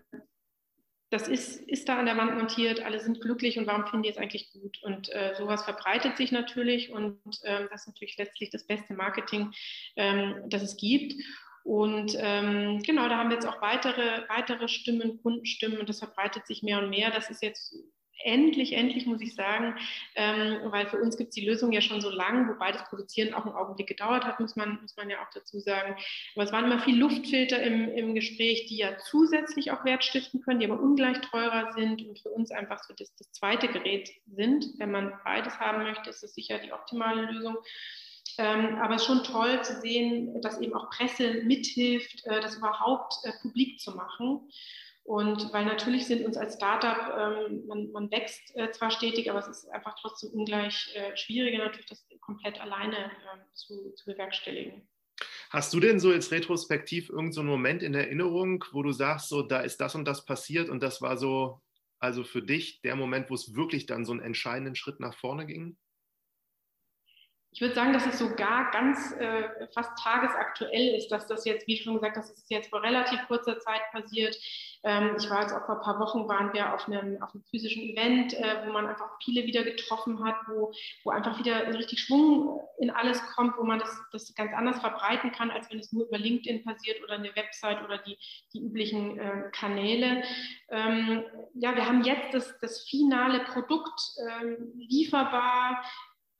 das 1.10 1.28
ist, 1.28 1.60
ist 1.60 1.90
da 1.90 2.00
an 2.00 2.06
der 2.06 2.16
Wand 2.16 2.38
montiert, 2.38 2.80
alle 2.86 3.02
sind 3.02 3.20
glücklich 3.20 3.58
und 3.60 3.68
warum 3.68 3.86
finden 3.86 4.04
die 4.04 4.10
es 4.10 4.18
eigentlich 4.18 4.54
gut? 4.54 4.82
Und 4.84 5.10
äh, 5.10 5.36
sowas 5.36 5.64
verbreitet 5.64 6.16
sich 6.16 6.32
natürlich 6.32 6.94
und 6.94 7.20
ähm, 7.44 7.68
das 7.70 7.82
ist 7.82 7.88
natürlich 7.88 8.18
letztlich 8.18 8.52
das 8.52 8.66
beste 8.66 8.94
Marketing, 8.94 9.52
ähm, 9.98 10.46
das 10.48 10.62
es 10.62 10.78
gibt. 10.78 11.14
Und 11.64 12.16
ähm, 12.18 12.82
genau, 12.84 13.08
da 13.08 13.18
haben 13.18 13.30
wir 13.30 13.36
jetzt 13.36 13.48
auch 13.48 13.62
weitere, 13.62 14.28
weitere 14.30 14.68
Stimmen, 14.68 15.22
Kundenstimmen 15.22 15.80
und 15.80 15.90
das 15.90 16.00
verbreitet 16.00 16.48
sich 16.48 16.64
mehr 16.64 16.80
und 16.80 16.90
mehr. 16.90 17.12
Das 17.12 17.30
ist 17.30 17.44
jetzt 17.44 17.76
endlich, 18.24 18.74
endlich 18.74 19.06
muss 19.06 19.22
ich 19.22 19.36
sagen, 19.36 19.76
ähm, 20.16 20.60
weil 20.66 20.88
für 20.88 20.98
uns 20.98 21.18
gibt 21.18 21.30
es 21.30 21.36
die 21.36 21.46
Lösung 21.46 21.72
ja 21.72 21.82
schon 21.82 22.02
so 22.02 22.10
lang, 22.10 22.50
wobei 22.50 22.72
das 22.72 22.88
Produzieren 22.90 23.34
auch 23.34 23.46
einen 23.46 23.56
Augenblick 23.56 23.88
gedauert 23.88 24.26
hat, 24.26 24.40
muss 24.40 24.56
man, 24.56 24.80
muss 24.82 24.96
man 24.98 25.10
ja 25.10 25.22
auch 25.22 25.30
dazu 25.34 25.60
sagen. 25.60 25.96
Aber 26.36 26.44
es 26.44 26.52
waren 26.52 26.66
immer 26.66 26.80
viel 26.80 26.98
Luftfilter 26.98 27.62
im, 27.62 27.90
im 27.90 28.16
Gespräch, 28.16 28.68
die 28.68 28.78
ja 28.78 28.98
zusätzlich 28.98 29.72
auch 29.72 29.86
Wert 29.86 30.04
stiften 30.04 30.42
können, 30.42 30.60
die 30.60 30.70
aber 30.70 30.82
ungleich 30.82 31.20
teurer 31.22 31.72
sind 31.74 32.08
und 32.08 32.20
für 32.20 32.30
uns 32.30 32.52
einfach 32.52 32.84
so 32.84 32.94
das, 32.94 33.16
das 33.16 33.32
zweite 33.32 33.68
Gerät 33.68 34.10
sind. 34.28 34.66
Wenn 34.78 34.92
man 34.92 35.14
beides 35.24 35.60
haben 35.60 35.84
möchte, 35.84 36.10
ist 36.10 36.24
es 36.24 36.34
sicher 36.34 36.60
die 36.60 36.74
optimale 36.74 37.24
Lösung. 37.32 37.58
Ähm, 38.38 38.76
aber 38.82 38.96
es 38.96 39.02
ist 39.02 39.08
schon 39.08 39.24
toll 39.24 39.64
zu 39.64 39.80
sehen, 39.82 40.42
dass 40.42 40.60
eben 40.60 40.74
auch 40.74 40.90
Presse 40.90 41.42
mithilft, 41.44 42.26
äh, 42.26 42.42
das 42.42 42.58
überhaupt 42.58 43.16
äh, 43.24 43.32
publik 43.42 43.80
zu 43.80 43.92
machen. 43.92 44.50
Und 45.04 45.52
weil 45.52 45.66
natürlich 45.66 46.06
sind 46.06 46.24
uns 46.26 46.38
als 46.38 46.56
Startup, 46.56 47.14
ähm, 47.18 47.66
man, 47.68 47.92
man 47.92 48.12
wächst 48.12 48.56
äh, 48.56 48.72
zwar 48.72 48.92
stetig, 48.92 49.30
aber 49.30 49.40
es 49.40 49.48
ist 49.48 49.70
einfach 49.70 49.96
trotzdem 50.00 50.30
ungleich 50.32 50.94
äh, 50.94 51.16
schwieriger, 51.18 51.58
natürlich 51.58 51.88
das 51.88 52.06
komplett 52.20 52.62
alleine 52.62 53.06
äh, 53.06 53.54
zu, 53.54 53.92
zu 53.96 54.06
bewerkstelligen. 54.06 54.88
Hast 55.50 55.74
du 55.74 55.80
denn 55.80 56.00
so 56.00 56.14
jetzt 56.14 56.32
retrospektiv 56.32 57.10
irgendeinen 57.10 57.34
so 57.34 57.44
Moment 57.44 57.84
in 57.84 57.94
Erinnerung, 57.94 58.64
wo 58.72 58.84
du 58.84 58.92
sagst, 58.92 59.28
so 59.28 59.42
da 59.42 59.60
ist 59.60 59.82
das 59.82 59.96
und 59.96 60.06
das 60.06 60.24
passiert 60.24 60.70
und 60.70 60.82
das 60.82 61.02
war 61.02 61.18
so, 61.18 61.62
also 62.00 62.24
für 62.24 62.42
dich 62.42 62.82
der 62.82 62.96
Moment, 62.96 63.30
wo 63.30 63.34
es 63.34 63.54
wirklich 63.54 63.86
dann 63.86 64.06
so 64.06 64.14
einen 64.14 64.22
entscheidenden 64.22 64.76
Schritt 64.76 65.00
nach 65.00 65.16
vorne 65.16 65.46
ging? 65.46 65.78
Ich 67.54 67.60
würde 67.60 67.76
sagen, 67.76 67.92
dass 67.92 68.06
es 68.06 68.18
sogar 68.18 68.72
ganz 68.72 69.12
äh, 69.20 69.68
fast 69.74 69.92
tagesaktuell 70.02 70.96
ist, 70.96 71.10
dass 71.12 71.28
das 71.28 71.44
jetzt, 71.44 71.68
wie 71.68 71.78
schon 71.78 71.96
gesagt, 71.96 72.16
das 72.16 72.32
ist 72.32 72.50
jetzt 72.50 72.70
vor 72.70 72.82
relativ 72.82 73.20
kurzer 73.28 73.60
Zeit 73.60 73.82
passiert. 73.92 74.38
Ähm, 74.84 75.16
ich 75.20 75.30
war 75.30 75.42
jetzt 75.42 75.54
auch 75.54 75.66
vor 75.66 75.76
ein 75.76 75.82
paar 75.82 76.00
Wochen, 76.00 76.30
waren 76.30 76.54
wir 76.54 76.74
auf 76.74 76.88
einem, 76.88 77.22
auf 77.22 77.34
einem 77.34 77.44
physischen 77.44 77.84
Event, 77.84 78.34
äh, 78.34 78.66
wo 78.66 78.72
man 78.72 78.88
einfach 78.88 79.10
viele 79.22 79.46
wieder 79.46 79.64
getroffen 79.64 80.24
hat, 80.24 80.36
wo, 80.48 80.72
wo 81.04 81.12
einfach 81.12 81.38
wieder 81.40 81.68
richtig 81.78 82.00
Schwung 82.00 82.62
in 82.80 82.90
alles 82.90 83.22
kommt, 83.36 83.58
wo 83.58 83.64
man 83.64 83.80
das, 83.80 84.02
das 84.14 84.34
ganz 84.34 84.54
anders 84.54 84.80
verbreiten 84.80 85.34
kann, 85.34 85.52
als 85.52 85.70
wenn 85.70 85.80
es 85.80 85.92
nur 85.92 86.08
über 86.08 86.18
LinkedIn 86.18 86.64
passiert 86.64 87.04
oder 87.04 87.16
eine 87.16 87.36
Website 87.36 87.84
oder 87.84 87.98
die, 87.98 88.18
die 88.54 88.62
üblichen 88.62 89.20
äh, 89.20 89.50
Kanäle. 89.52 90.24
Ähm, 90.70 91.26
ja, 91.56 91.76
wir 91.76 91.86
haben 91.86 92.04
jetzt 92.04 92.34
das, 92.34 92.58
das 92.62 92.88
finale 92.90 93.42
Produkt 93.42 94.02
ähm, 94.26 94.72
lieferbar 94.78 95.84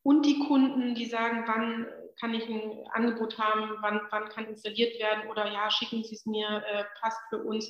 und 0.04 0.26
die 0.26 0.40
Kunden, 0.40 0.96
die 0.96 1.06
sagen, 1.06 1.44
wann 1.48 1.88
kann 2.20 2.34
ich 2.34 2.48
ein 2.48 2.86
Angebot 2.92 3.38
haben, 3.40 3.78
wann, 3.82 4.02
wann 4.12 4.30
kann 4.30 4.46
installiert 4.46 5.00
werden 5.00 5.30
oder 5.30 5.52
ja, 5.52 5.72
schicken 5.72 6.04
Sie 6.04 6.16
es 6.16 6.26
mir, 6.26 6.64
äh, 6.68 6.84
passt 7.00 7.20
für 7.30 7.40
uns. 7.40 7.68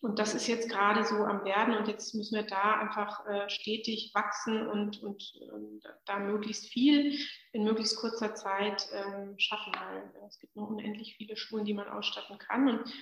Und 0.00 0.18
das 0.18 0.34
ist 0.34 0.46
jetzt 0.46 0.68
gerade 0.68 1.04
so 1.04 1.16
am 1.16 1.44
Werden 1.44 1.74
und 1.76 1.88
jetzt 1.88 2.14
müssen 2.14 2.34
wir 2.34 2.42
da 2.42 2.80
einfach 2.80 3.26
äh, 3.26 3.48
stetig 3.48 4.10
wachsen 4.14 4.66
und, 4.66 5.02
und, 5.02 5.22
und, 5.52 5.82
da 6.06 6.18
möglichst 6.18 6.66
viel 6.66 7.18
in 7.52 7.64
möglichst 7.64 7.96
kurzer 7.96 8.34
Zeit 8.34 8.86
ähm, 8.92 9.38
schaffen, 9.38 9.72
weil 9.74 10.26
es 10.28 10.38
gibt 10.38 10.54
noch 10.56 10.68
unendlich 10.68 11.16
viele 11.16 11.36
Schulen, 11.36 11.64
die 11.64 11.74
man 11.74 11.88
ausstatten 11.88 12.38
kann. 12.38 12.68
Und 12.68 12.94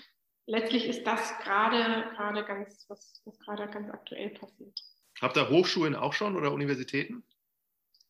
letztlich 0.47 0.87
ist 0.87 1.05
das 1.05 1.39
gerade, 1.41 2.11
gerade 2.15 2.45
ganz, 2.45 2.87
was, 2.89 3.23
was 3.25 3.39
gerade 3.41 3.69
ganz 3.69 3.91
aktuell 3.91 4.31
passiert. 4.31 4.81
Habt 5.21 5.37
ihr 5.37 5.51
Hochschulen 5.51 5.95
auch 5.95 6.13
schon 6.13 6.37
oder 6.37 6.53
Universitäten? 6.53 7.25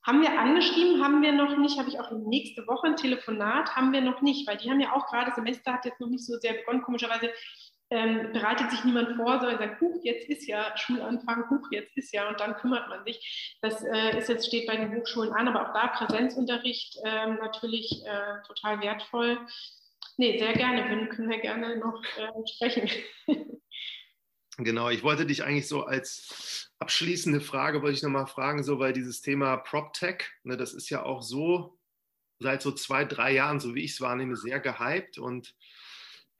Haben 0.05 0.21
wir 0.21 0.39
angeschrieben, 0.39 1.03
haben 1.03 1.23
wir 1.23 1.33
noch 1.33 1.57
nicht, 1.59 1.79
habe 1.79 1.89
ich 1.89 2.01
auch 2.01 2.11
nächste 2.11 2.67
Woche 2.67 2.89
ein 2.89 2.97
Telefonat, 2.97 3.77
haben 3.77 3.93
wir 3.93 4.01
noch 4.01 4.21
nicht, 4.21 4.49
weil 4.49 4.57
die 4.57 4.69
haben 4.69 4.81
ja 4.81 4.93
auch 4.93 5.07
gerade, 5.07 5.33
Semester 5.35 5.75
hat 5.75 5.85
jetzt 5.85 6.01
noch 6.01 6.09
nicht 6.09 6.27
so 6.27 6.37
sehr 6.39 6.55
begonnen, 6.55 6.83
komischerweise 6.83 7.31
ähm, 7.93 8.33
bereitet 8.33 8.71
sich 8.71 8.85
niemand 8.85 9.17
vor, 9.17 9.39
sondern 9.39 9.59
sagt, 9.59 9.81
huch, 9.81 10.01
jetzt 10.03 10.29
ist 10.29 10.47
ja 10.49 10.77
Schulanfang, 10.77 11.45
huch, 11.51 11.69
jetzt 11.71 11.97
ist 11.97 12.13
ja 12.13 12.27
und 12.29 12.41
dann 12.41 12.57
kümmert 12.57 12.89
man 12.89 13.05
sich. 13.05 13.59
Das 13.61 13.85
äh, 13.85 14.19
ist 14.19 14.29
jetzt 14.29 14.47
steht 14.47 14.67
bei 14.67 14.77
den 14.77 14.97
Hochschulen 14.97 15.33
an, 15.33 15.47
aber 15.47 15.69
auch 15.69 15.75
da 15.75 15.89
Präsenzunterricht 15.89 16.99
äh, 17.05 17.27
natürlich 17.27 18.03
äh, 18.07 18.43
total 18.47 18.81
wertvoll. 18.81 19.39
Nee, 20.17 20.39
sehr 20.39 20.55
gerne, 20.55 21.09
können, 21.09 21.31
wir 21.31 21.39
gerne 21.39 21.77
noch 21.77 22.03
äh, 22.17 22.47
sprechen. 22.55 22.89
Genau, 24.65 24.91
ich 24.91 25.03
wollte 25.03 25.27
dich 25.27 25.45
eigentlich 25.45 25.69
so 25.69 25.85
als 25.85 26.71
abschließende 26.79 27.41
Frage, 27.41 27.83
wollte 27.83 27.97
ich 27.97 28.03
nochmal 28.03 28.27
fragen, 28.27 28.63
so 28.63 28.79
weil 28.79 28.93
dieses 28.93 29.21
Thema 29.21 29.57
PropTech, 29.57 30.25
ne, 30.43 30.57
das 30.57 30.75
ist 30.75 30.91
ja 30.91 31.03
auch 31.05 31.23
so 31.23 31.79
seit 32.39 32.61
so 32.61 32.73
zwei, 32.73 33.05
drei 33.05 33.33
Jahren, 33.33 33.61
so 33.61 33.75
wie 33.75 33.85
ich 33.85 33.93
es 33.93 34.01
wahrnehme, 34.01 34.37
sehr 34.37 34.61
gehypt 34.61 35.19
und 35.19 35.55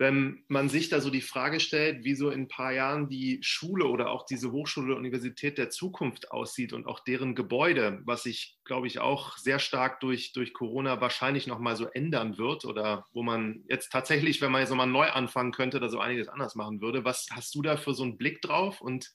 wenn 0.03 0.43
man 0.49 0.69
sich 0.69 0.89
da 0.89 1.01
so 1.01 1.11
die 1.11 1.21
Frage 1.21 1.61
stellt, 1.61 2.03
wie 2.03 2.17
so 2.17 2.31
in 2.31 2.43
ein 2.43 2.49
paar 2.49 2.73
Jahren 2.73 3.09
die 3.09 3.39
Schule 3.41 3.87
oder 3.87 4.11
auch 4.11 4.27
diese 4.27 4.51
Hochschule 4.51 4.89
oder 4.89 4.97
Universität 4.97 5.59
der 5.59 5.71
Zukunft 5.71 6.33
aussieht 6.33 6.73
und 6.73 6.87
auch 6.87 6.99
deren 7.05 7.37
Gebäude, 7.37 8.03
was 8.05 8.25
sich, 8.25 8.59
glaube 8.65 8.89
ich, 8.89 8.99
auch 8.99 9.39
sehr 9.39 9.61
stark 9.61 10.01
durch, 10.01 10.33
durch 10.33 10.55
Corona 10.55 11.01
wahrscheinlich 11.01 11.47
nochmal 11.47 11.77
so 11.77 11.87
ändern 11.87 12.37
wird 12.37 12.65
oder 12.65 13.07
wo 13.13 13.23
man 13.23 13.63
jetzt 13.69 13.93
tatsächlich, 13.93 14.41
wenn 14.41 14.51
man 14.51 14.63
jetzt 14.63 14.71
nochmal 14.71 14.89
neu 14.89 15.09
anfangen 15.09 15.53
könnte, 15.53 15.79
da 15.79 15.89
so 15.89 16.01
einiges 16.01 16.27
anders 16.27 16.57
machen 16.57 16.81
würde. 16.81 17.05
Was 17.05 17.29
hast 17.31 17.55
du 17.55 17.63
da 17.63 17.77
für 17.77 17.95
so 17.95 18.03
einen 18.03 18.19
Blick 18.19 18.43
drauf 18.43 18.81
und 18.81 19.13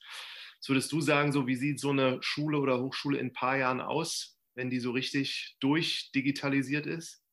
was 0.60 0.70
würdest 0.70 0.92
du 0.94 1.02
sagen, 1.02 1.34
so 1.34 1.48
wie 1.48 1.58
sieht 1.58 1.82
so 1.82 1.90
eine 1.90 2.18
Schule 2.22 2.60
oder 2.60 2.80
Hochschule 2.80 3.18
in 3.18 3.28
ein 3.28 3.34
paar 3.34 3.58
Jahren 3.58 3.82
aus, 3.82 4.40
wenn 4.56 4.70
die 4.70 4.80
so 4.80 4.92
richtig 4.92 5.58
durchdigitalisiert 5.60 6.86
ist? 6.86 7.27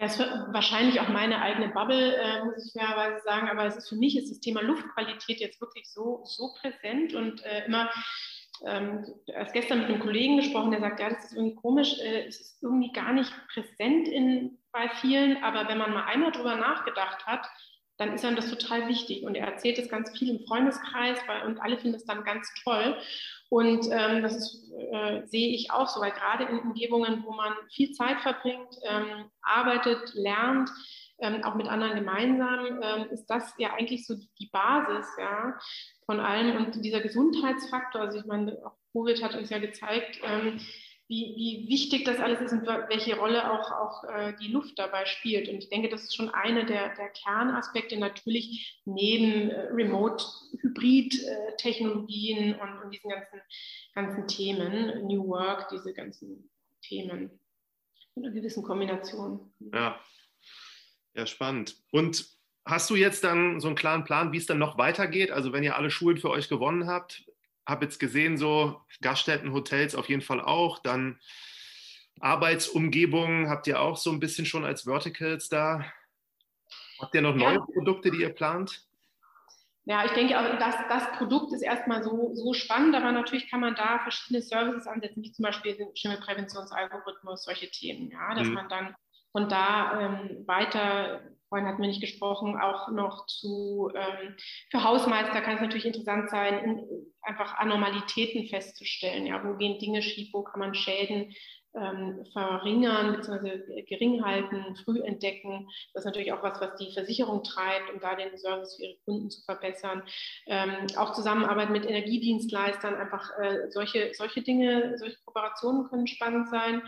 Das 0.00 0.18
ist 0.18 0.26
wahrscheinlich 0.48 0.98
auch 0.98 1.08
meine 1.08 1.42
eigene 1.42 1.68
Bubble, 1.68 2.16
äh, 2.16 2.42
muss 2.42 2.66
ich 2.66 2.72
fairerweise 2.72 3.22
sagen, 3.22 3.50
aber 3.50 3.66
es 3.66 3.76
ist 3.76 3.90
für 3.90 3.96
mich 3.96 4.16
ist 4.16 4.30
das 4.30 4.40
Thema 4.40 4.62
Luftqualität 4.62 5.40
jetzt 5.40 5.60
wirklich 5.60 5.92
so, 5.92 6.22
so 6.24 6.54
präsent 6.58 7.12
und 7.12 7.44
äh, 7.44 7.66
immer, 7.66 7.90
ähm, 8.66 9.04
als 9.34 9.52
gestern 9.52 9.80
mit 9.80 9.88
einem 9.88 10.00
Kollegen 10.00 10.38
gesprochen, 10.38 10.70
der 10.70 10.80
sagt, 10.80 11.00
ja, 11.00 11.10
das 11.10 11.26
ist 11.26 11.34
irgendwie 11.34 11.54
komisch, 11.54 11.98
äh, 12.00 12.26
es 12.26 12.40
ist 12.40 12.62
irgendwie 12.62 12.92
gar 12.92 13.12
nicht 13.12 13.30
präsent 13.52 14.08
in, 14.08 14.58
bei 14.72 14.88
vielen, 14.88 15.42
aber 15.44 15.68
wenn 15.68 15.76
man 15.76 15.92
mal 15.92 16.04
einmal 16.04 16.32
drüber 16.32 16.56
nachgedacht 16.56 17.26
hat, 17.26 17.46
dann 17.98 18.14
ist 18.14 18.24
einem 18.24 18.36
das 18.36 18.48
total 18.48 18.88
wichtig. 18.88 19.24
Und 19.24 19.34
er 19.34 19.48
erzählt 19.48 19.78
es 19.78 19.90
ganz 19.90 20.16
viel 20.18 20.30
im 20.30 20.46
Freundeskreis 20.46 21.18
weil, 21.26 21.42
und 21.42 21.58
alle 21.58 21.76
finden 21.76 21.96
es 21.96 22.06
dann 22.06 22.24
ganz 22.24 22.50
toll. 22.64 22.96
Und 23.50 23.88
ähm, 23.90 24.22
das 24.22 24.36
ist, 24.36 24.72
äh, 24.92 25.26
sehe 25.26 25.52
ich 25.54 25.72
auch 25.72 25.88
so, 25.88 26.00
weil 26.00 26.12
gerade 26.12 26.44
in 26.44 26.60
Umgebungen, 26.60 27.24
wo 27.26 27.32
man 27.32 27.52
viel 27.72 27.90
Zeit 27.92 28.20
verbringt, 28.20 28.78
ähm, 28.88 29.28
arbeitet, 29.42 30.14
lernt, 30.14 30.70
ähm, 31.18 31.42
auch 31.42 31.56
mit 31.56 31.66
anderen 31.66 31.96
gemeinsam, 31.96 32.80
ähm, 32.80 33.06
ist 33.10 33.26
das 33.26 33.52
ja 33.58 33.74
eigentlich 33.74 34.06
so 34.06 34.14
die 34.38 34.48
Basis 34.52 35.04
ja, 35.18 35.58
von 36.06 36.20
allem. 36.20 36.56
Und 36.56 36.84
dieser 36.84 37.00
Gesundheitsfaktor, 37.00 38.02
also 38.02 38.18
ich 38.20 38.24
meine, 38.24 38.56
auch 38.64 38.76
Covid 38.92 39.22
hat 39.22 39.34
uns 39.34 39.50
ja 39.50 39.58
gezeigt, 39.58 40.20
ähm, 40.22 40.60
wie, 41.10 41.34
wie 41.36 41.68
wichtig 41.68 42.04
das 42.04 42.18
alles 42.20 42.40
ist 42.40 42.52
und 42.52 42.66
welche 42.68 43.16
Rolle 43.16 43.50
auch, 43.50 43.72
auch 43.72 44.04
äh, 44.04 44.32
die 44.40 44.46
Luft 44.46 44.78
dabei 44.78 45.06
spielt. 45.06 45.48
Und 45.48 45.56
ich 45.56 45.68
denke, 45.68 45.88
das 45.88 46.04
ist 46.04 46.14
schon 46.14 46.30
eine 46.30 46.64
der, 46.64 46.94
der 46.94 47.08
Kernaspekte, 47.08 47.98
natürlich 47.98 48.80
neben 48.84 49.50
äh, 49.50 49.62
Remote-Hybrid-Technologien 49.72 52.54
und, 52.54 52.78
und 52.78 52.94
diesen 52.94 53.10
ganzen, 53.10 53.40
ganzen 53.92 54.28
Themen, 54.28 55.04
New 55.08 55.26
Work, 55.26 55.68
diese 55.70 55.92
ganzen 55.92 56.48
Themen 56.80 57.40
in 58.14 58.24
einer 58.24 58.32
gewissen 58.32 58.62
Kombination. 58.62 59.52
Ja. 59.74 59.98
ja, 61.14 61.26
spannend. 61.26 61.74
Und 61.90 62.24
hast 62.64 62.88
du 62.88 62.94
jetzt 62.94 63.24
dann 63.24 63.58
so 63.58 63.66
einen 63.66 63.74
klaren 63.74 64.04
Plan, 64.04 64.30
wie 64.30 64.36
es 64.36 64.46
dann 64.46 64.58
noch 64.58 64.78
weitergeht? 64.78 65.32
Also 65.32 65.52
wenn 65.52 65.64
ihr 65.64 65.76
alle 65.76 65.90
Schulen 65.90 66.18
für 66.18 66.30
euch 66.30 66.48
gewonnen 66.48 66.86
habt, 66.86 67.24
habe 67.70 67.84
jetzt 67.84 67.98
gesehen, 67.98 68.36
so 68.36 68.80
Gaststätten, 69.00 69.52
Hotels 69.52 69.94
auf 69.94 70.08
jeden 70.08 70.22
Fall 70.22 70.40
auch. 70.40 70.78
Dann 70.80 71.18
Arbeitsumgebungen 72.20 73.48
habt 73.48 73.66
ihr 73.66 73.80
auch 73.80 73.96
so 73.96 74.10
ein 74.10 74.20
bisschen 74.20 74.44
schon 74.44 74.64
als 74.64 74.82
Verticals 74.82 75.48
da. 75.48 75.84
Habt 77.00 77.14
ihr 77.14 77.22
noch 77.22 77.34
neue 77.34 77.54
ja. 77.54 77.66
Produkte, 77.72 78.10
die 78.10 78.20
ihr 78.20 78.34
plant? 78.34 78.82
Ja, 79.84 80.04
ich 80.04 80.12
denke 80.12 80.38
auch, 80.38 80.58
das, 80.58 80.74
das 80.88 81.10
Produkt 81.12 81.52
ist 81.54 81.62
erstmal 81.62 82.02
so, 82.02 82.34
so 82.34 82.52
spannend, 82.52 82.94
aber 82.94 83.10
natürlich 83.12 83.50
kann 83.50 83.60
man 83.60 83.74
da 83.74 83.98
verschiedene 84.00 84.42
Services 84.42 84.86
ansetzen, 84.86 85.22
wie 85.22 85.32
zum 85.32 85.44
Beispiel 85.44 85.74
den 85.76 85.96
Schimmelpräventionsalgorithmus, 85.96 87.44
solche 87.44 87.70
Themen, 87.70 88.10
ja, 88.10 88.34
dass 88.34 88.46
mhm. 88.46 88.54
man 88.54 88.68
dann 88.68 88.94
von 89.32 89.48
da 89.48 90.00
ähm, 90.00 90.46
weiter 90.46 91.22
vorhin 91.50 91.68
hatten 91.68 91.82
wir 91.82 91.88
nicht 91.88 92.00
gesprochen, 92.00 92.58
auch 92.58 92.88
noch 92.88 93.26
zu, 93.26 93.90
ähm, 93.94 94.36
für 94.70 94.82
Hausmeister 94.82 95.42
kann 95.42 95.56
es 95.56 95.60
natürlich 95.60 95.84
interessant 95.84 96.30
sein, 96.30 96.64
in, 96.64 97.12
einfach 97.20 97.58
Anormalitäten 97.58 98.46
festzustellen. 98.46 99.26
Ja, 99.26 99.44
wo 99.44 99.56
gehen 99.56 99.78
Dinge 99.78 100.00
schief, 100.00 100.32
wo 100.32 100.42
kann 100.42 100.60
man 100.60 100.74
Schäden 100.74 101.34
ähm, 101.74 102.24
verringern 102.32 103.16
bzw. 103.16 103.82
gering 103.82 104.24
halten, 104.24 104.76
früh 104.84 105.00
entdecken. 105.02 105.68
Das 105.94 106.02
ist 106.02 106.06
natürlich 106.06 106.32
auch 106.32 106.42
was, 106.42 106.60
was 106.60 106.76
die 106.76 106.92
Versicherung 106.92 107.42
treibt, 107.44 107.92
um 107.92 108.00
da 108.00 108.14
den 108.16 108.36
Service 108.36 108.76
für 108.76 108.84
ihre 108.84 108.98
Kunden 109.04 109.30
zu 109.30 109.42
verbessern. 109.42 110.02
Ähm, 110.46 110.86
auch 110.96 111.12
Zusammenarbeit 111.12 111.70
mit 111.70 111.86
Energiedienstleistern, 111.86 112.94
einfach 112.94 113.30
äh, 113.38 113.70
solche, 113.70 114.12
solche 114.14 114.42
Dinge, 114.42 114.98
solche 114.98 115.16
Kooperationen 115.24 115.88
können 115.88 116.06
spannend 116.06 116.48
sein. 116.48 116.82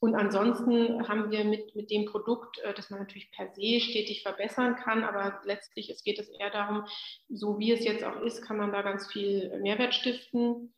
Und 0.00 0.14
ansonsten 0.14 1.08
haben 1.08 1.30
wir 1.30 1.44
mit, 1.44 1.74
mit 1.74 1.90
dem 1.90 2.04
Produkt, 2.04 2.58
äh, 2.58 2.74
das 2.74 2.90
man 2.90 3.00
natürlich 3.00 3.30
per 3.30 3.48
se 3.54 3.80
stetig 3.80 4.22
verbessern 4.22 4.76
kann, 4.76 5.04
aber 5.04 5.40
letztlich 5.44 5.90
es 5.90 6.02
geht 6.02 6.18
es 6.18 6.28
eher 6.28 6.50
darum, 6.50 6.84
so 7.28 7.58
wie 7.58 7.72
es 7.72 7.84
jetzt 7.84 8.04
auch 8.04 8.20
ist, 8.20 8.42
kann 8.42 8.56
man 8.56 8.72
da 8.72 8.82
ganz 8.82 9.10
viel 9.10 9.56
Mehrwert 9.60 9.94
stiften 9.94 10.74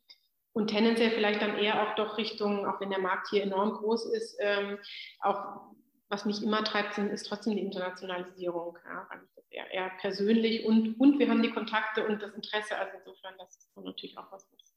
und 0.57 0.69
tendenziell 0.69 1.11
vielleicht 1.11 1.39
dann 1.43 1.55
eher 1.55 1.83
auch 1.83 1.93
doch 1.93 2.17
Richtung, 2.17 2.65
auch 2.65 2.81
wenn 2.81 2.89
der 2.89 2.97
Markt 2.97 3.27
hier 3.29 3.43
enorm 3.43 3.73
groß 3.73 4.07
ist, 4.07 4.37
ähm, 4.39 4.79
auch 5.19 5.67
was 6.09 6.25
mich 6.25 6.41
immer 6.41 6.63
treibt, 6.63 6.95
sind, 6.95 7.11
ist 7.11 7.27
trotzdem 7.27 7.55
die 7.55 7.61
Internationalisierung. 7.61 8.75
Ja, 8.83 9.07
eher, 9.51 9.71
eher, 9.71 9.91
persönlich 10.01 10.65
und, 10.65 10.99
und 10.99 11.19
wir 11.19 11.29
haben 11.29 11.43
die 11.43 11.51
Kontakte 11.51 12.07
und 12.07 12.23
das 12.23 12.33
Interesse. 12.33 12.75
Also 12.75 12.97
insofern, 12.97 13.35
das 13.37 13.55
ist 13.55 13.77
natürlich 13.77 14.17
auch 14.17 14.31
was. 14.31 14.49
Was, 14.49 14.73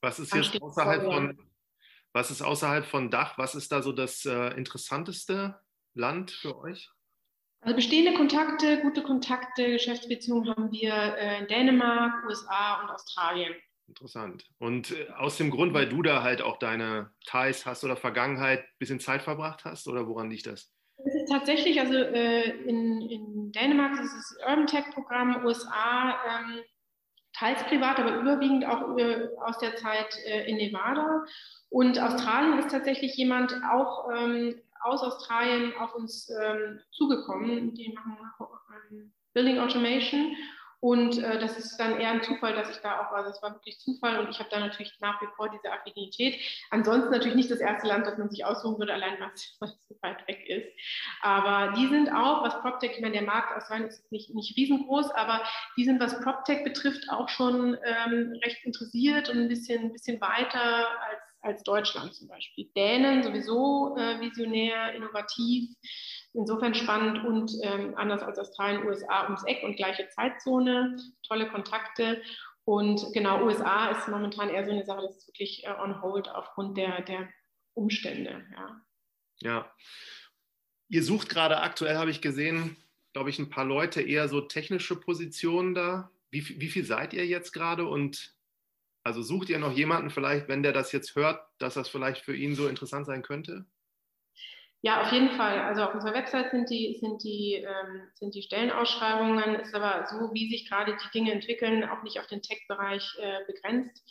was 0.00 0.18
ist 0.18 0.34
jetzt 0.34 0.60
außerhalb 0.60 1.04
von, 1.04 1.38
was 2.12 2.32
ist 2.32 2.42
außerhalb 2.42 2.84
von 2.84 3.08
Dach? 3.08 3.38
Was 3.38 3.54
ist 3.54 3.70
da 3.70 3.82
so 3.82 3.92
das 3.92 4.24
äh, 4.24 4.48
interessanteste 4.56 5.60
Land 5.94 6.32
für 6.32 6.58
euch? 6.58 6.90
Also 7.60 7.76
bestehende 7.76 8.14
Kontakte, 8.14 8.80
gute 8.80 9.04
Kontakte, 9.04 9.70
Geschäftsbeziehungen 9.70 10.48
haben 10.48 10.72
wir 10.72 10.92
äh, 10.92 11.38
in 11.38 11.46
Dänemark, 11.46 12.26
USA 12.26 12.80
und 12.82 12.90
Australien. 12.90 13.54
Interessant. 13.90 14.44
Und 14.58 14.92
äh, 14.92 15.08
aus 15.18 15.36
dem 15.36 15.50
Grund, 15.50 15.74
weil 15.74 15.88
du 15.88 16.00
da 16.00 16.22
halt 16.22 16.42
auch 16.42 16.58
deine 16.58 17.10
Ties 17.26 17.66
hast 17.66 17.82
oder 17.82 17.96
Vergangenheit 17.96 18.60
ein 18.60 18.78
bisschen 18.78 19.00
Zeit 19.00 19.20
verbracht 19.20 19.64
hast 19.64 19.88
oder 19.88 20.06
woran 20.06 20.30
liegt 20.30 20.46
das? 20.46 20.72
Es 21.04 21.14
ist 21.14 21.28
tatsächlich, 21.28 21.80
also 21.80 21.94
äh, 21.94 22.50
in, 22.68 23.00
in 23.02 23.50
Dänemark 23.52 24.00
ist 24.00 24.14
das 24.14 24.38
Urban 24.48 24.68
Tech 24.68 24.84
Programm, 24.94 25.44
USA 25.44 26.14
ähm, 26.28 26.60
teils 27.32 27.64
privat, 27.64 27.98
aber 27.98 28.14
überwiegend 28.20 28.64
auch 28.64 28.96
äh, 28.96 29.28
aus 29.44 29.58
der 29.58 29.74
Zeit 29.74 30.16
äh, 30.24 30.48
in 30.48 30.58
Nevada. 30.58 31.24
Und 31.68 31.98
Australien 31.98 32.60
ist 32.60 32.70
tatsächlich 32.70 33.16
jemand 33.16 33.52
auch 33.72 34.08
ähm, 34.14 34.54
aus 34.82 35.02
Australien 35.02 35.72
auf 35.80 35.96
uns 35.96 36.30
ähm, 36.40 36.78
zugekommen. 36.92 37.74
Die 37.74 37.92
machen 37.92 38.16
ähm, 38.92 39.12
Building 39.34 39.58
Automation 39.58 40.36
und 40.80 41.18
äh, 41.18 41.38
das 41.38 41.58
ist 41.58 41.76
dann 41.76 42.00
eher 42.00 42.10
ein 42.10 42.22
Zufall, 42.22 42.54
dass 42.54 42.70
ich 42.70 42.78
da 42.78 43.00
auch 43.00 43.12
war. 43.12 43.18
Also 43.18 43.30
es 43.30 43.42
war 43.42 43.52
wirklich 43.52 43.78
Zufall 43.78 44.18
und 44.18 44.30
ich 44.30 44.38
habe 44.38 44.48
da 44.50 44.60
natürlich 44.60 44.98
nach 45.00 45.20
wie 45.20 45.26
vor 45.36 45.50
diese 45.50 45.70
Affinität. 45.70 46.40
Ansonsten 46.70 47.10
natürlich 47.10 47.36
nicht 47.36 47.50
das 47.50 47.60
erste 47.60 47.86
Land, 47.86 48.06
das 48.06 48.16
man 48.16 48.30
sich 48.30 48.46
aussuchen 48.46 48.78
würde, 48.78 48.94
allein 48.94 49.20
was, 49.20 49.56
was 49.60 49.78
so 49.88 49.96
weit 50.00 50.26
weg 50.26 50.48
ist. 50.48 50.68
Aber 51.20 51.74
die 51.74 51.86
sind 51.88 52.10
auch, 52.10 52.42
was 52.42 52.58
PropTech, 52.62 52.92
ich 52.92 53.00
meine, 53.00 53.12
der 53.12 53.22
Markt 53.22 53.54
aus 53.54 53.68
Wein 53.68 53.84
ist 53.84 54.10
nicht, 54.10 54.34
nicht 54.34 54.56
riesengroß, 54.56 55.10
aber 55.10 55.42
die 55.76 55.84
sind, 55.84 56.00
was 56.00 56.18
PropTech 56.22 56.64
betrifft, 56.64 57.04
auch 57.10 57.28
schon 57.28 57.76
ähm, 57.84 58.38
recht 58.42 58.64
interessiert 58.64 59.28
und 59.28 59.38
ein 59.38 59.48
bisschen, 59.48 59.82
ein 59.82 59.92
bisschen 59.92 60.18
weiter 60.22 60.88
als, 61.10 61.22
als 61.42 61.62
Deutschland 61.62 62.14
zum 62.14 62.28
Beispiel. 62.28 62.70
Dänen 62.74 63.22
sowieso 63.22 63.96
äh, 63.98 64.18
visionär, 64.18 64.94
innovativ 64.94 65.76
insofern 66.32 66.74
spannend 66.74 67.24
und 67.24 67.52
ähm, 67.62 67.94
anders 67.96 68.22
als 68.22 68.38
Australien, 68.38 68.86
USA 68.86 69.24
ums 69.24 69.44
Eck 69.44 69.62
und 69.62 69.76
gleiche 69.76 70.08
Zeitzone, 70.08 70.96
tolle 71.26 71.48
Kontakte. 71.48 72.22
Und 72.64 73.12
genau, 73.12 73.44
USA 73.44 73.90
ist 73.90 74.08
momentan 74.08 74.48
eher 74.48 74.64
so 74.64 74.70
eine 74.70 74.84
Sache, 74.84 75.02
das 75.02 75.16
ist 75.16 75.28
wirklich 75.28 75.64
äh, 75.64 75.72
on 75.82 76.02
hold 76.02 76.28
aufgrund 76.28 76.76
der, 76.76 77.02
der 77.02 77.28
Umstände. 77.74 78.44
Ja. 78.52 78.82
ja. 79.40 79.72
Ihr 80.88 81.02
sucht 81.02 81.28
gerade 81.28 81.60
aktuell, 81.60 81.96
habe 81.96 82.10
ich 82.10 82.20
gesehen, 82.20 82.76
glaube 83.12 83.30
ich, 83.30 83.38
ein 83.38 83.50
paar 83.50 83.64
Leute 83.64 84.02
eher 84.02 84.28
so 84.28 84.40
technische 84.40 84.96
Positionen 84.96 85.74
da. 85.74 86.10
Wie, 86.30 86.60
wie 86.60 86.68
viel 86.68 86.84
seid 86.84 87.12
ihr 87.12 87.26
jetzt 87.26 87.52
gerade 87.52 87.86
und 87.86 88.36
also 89.02 89.22
sucht 89.22 89.48
ihr 89.48 89.58
noch 89.58 89.72
jemanden 89.72 90.10
vielleicht, 90.10 90.48
wenn 90.48 90.62
der 90.62 90.72
das 90.72 90.92
jetzt 90.92 91.16
hört, 91.16 91.42
dass 91.58 91.74
das 91.74 91.88
vielleicht 91.88 92.24
für 92.24 92.36
ihn 92.36 92.54
so 92.54 92.68
interessant 92.68 93.06
sein 93.06 93.22
könnte? 93.22 93.64
Ja, 94.82 95.02
auf 95.02 95.12
jeden 95.12 95.30
Fall. 95.32 95.58
Also 95.60 95.82
auf 95.82 95.94
unserer 95.94 96.14
Website 96.14 96.50
sind 96.52 96.70
die, 96.70 96.96
sind 97.00 97.22
die, 97.22 97.56
ähm, 97.56 98.08
sind 98.14 98.34
die 98.34 98.42
Stellenausschreibungen, 98.42 99.56
ist 99.56 99.74
aber 99.74 100.06
so, 100.06 100.32
wie 100.32 100.48
sich 100.48 100.68
gerade 100.70 100.96
die 100.96 101.10
Dinge 101.12 101.32
entwickeln, 101.32 101.84
auch 101.84 102.02
nicht 102.02 102.18
auf 102.18 102.26
den 102.28 102.40
Tech-Bereich 102.40 103.18
äh, 103.18 103.44
begrenzt. 103.46 104.02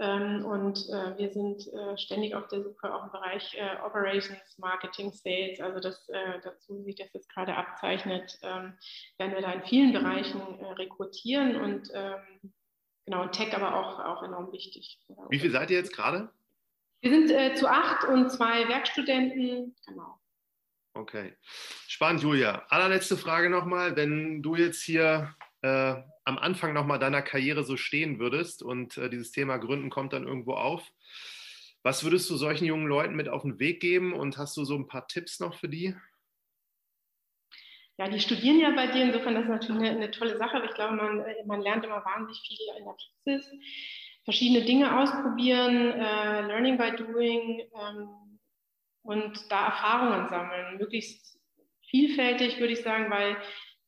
Ähm, 0.00 0.44
und 0.44 0.78
äh, 0.90 1.18
wir 1.18 1.30
sind 1.30 1.66
äh, 1.72 1.96
ständig 1.98 2.34
auf 2.34 2.48
der 2.48 2.62
Suche 2.62 2.92
auch 2.92 3.04
im 3.04 3.12
Bereich 3.12 3.54
äh, 3.54 3.80
Operations, 3.84 4.58
Marketing, 4.58 5.12
Sales. 5.12 5.60
Also 5.60 5.78
das, 5.80 6.08
äh, 6.08 6.40
dazu, 6.42 6.78
wie 6.80 6.84
sich 6.84 6.96
das 6.96 7.12
jetzt 7.12 7.32
gerade 7.32 7.56
abzeichnet, 7.56 8.38
ähm, 8.42 8.74
werden 9.18 9.34
wir 9.34 9.40
da 9.40 9.52
in 9.52 9.62
vielen 9.64 9.92
Bereichen 9.92 10.40
äh, 10.60 10.72
rekrutieren 10.72 11.56
und 11.56 11.90
ähm, 11.94 12.52
genau, 13.06 13.26
Tech 13.28 13.54
aber 13.54 13.74
auch, 13.74 13.98
auch 14.00 14.22
enorm 14.22 14.52
wichtig. 14.52 15.00
Wie 15.30 15.38
viel 15.38 15.50
seid 15.50 15.70
ihr 15.70 15.78
jetzt 15.78 15.94
gerade? 15.94 16.30
Wir 17.00 17.10
sind 17.10 17.30
äh, 17.30 17.54
zu 17.54 17.68
acht 17.68 18.04
und 18.08 18.30
zwei 18.30 18.68
Werkstudenten, 18.68 19.76
genau. 19.86 20.18
Okay. 20.94 21.36
Spannend, 21.86 22.22
Julia. 22.22 22.66
Allerletzte 22.70 23.16
Frage 23.16 23.50
nochmal. 23.50 23.94
Wenn 23.94 24.42
du 24.42 24.56
jetzt 24.56 24.82
hier 24.82 25.34
äh, 25.62 25.94
am 26.24 26.38
Anfang 26.38 26.72
nochmal 26.72 26.98
deiner 26.98 27.22
Karriere 27.22 27.62
so 27.62 27.76
stehen 27.76 28.18
würdest 28.18 28.64
und 28.64 28.96
äh, 28.96 29.08
dieses 29.08 29.30
Thema 29.30 29.58
Gründen 29.58 29.90
kommt 29.90 30.12
dann 30.12 30.26
irgendwo 30.26 30.54
auf, 30.54 30.90
was 31.84 32.02
würdest 32.02 32.28
du 32.30 32.36
solchen 32.36 32.64
jungen 32.64 32.88
Leuten 32.88 33.14
mit 33.14 33.28
auf 33.28 33.42
den 33.42 33.60
Weg 33.60 33.80
geben 33.80 34.12
und 34.12 34.38
hast 34.38 34.56
du 34.56 34.64
so 34.64 34.74
ein 34.74 34.88
paar 34.88 35.06
Tipps 35.06 35.38
noch 35.38 35.54
für 35.54 35.68
die? 35.68 35.94
Ja, 37.96 38.08
die 38.08 38.20
studieren 38.20 38.58
ja 38.58 38.70
bei 38.70 38.88
dir, 38.88 39.04
insofern 39.04 39.34
das 39.34 39.44
ist 39.44 39.50
natürlich 39.50 39.82
eine, 39.82 39.90
eine 39.90 40.10
tolle 40.10 40.36
Sache, 40.36 40.56
aber 40.56 40.66
ich 40.66 40.74
glaube, 40.74 40.96
man, 40.96 41.20
äh, 41.20 41.44
man 41.46 41.60
lernt 41.60 41.84
immer 41.84 42.04
wahnsinnig 42.04 42.40
viel 42.40 42.58
in 42.76 42.84
der 42.84 42.92
Praxis 42.92 43.52
verschiedene 44.28 44.62
Dinge 44.62 44.94
ausprobieren, 45.00 45.90
äh, 45.90 46.42
Learning 46.42 46.76
by 46.76 46.94
Doing 46.94 47.62
ähm, 47.72 48.38
und 49.02 49.50
da 49.50 49.68
Erfahrungen 49.68 50.28
sammeln. 50.28 50.76
Möglichst 50.76 51.40
vielfältig, 51.88 52.60
würde 52.60 52.74
ich 52.74 52.82
sagen, 52.82 53.10
weil 53.10 53.38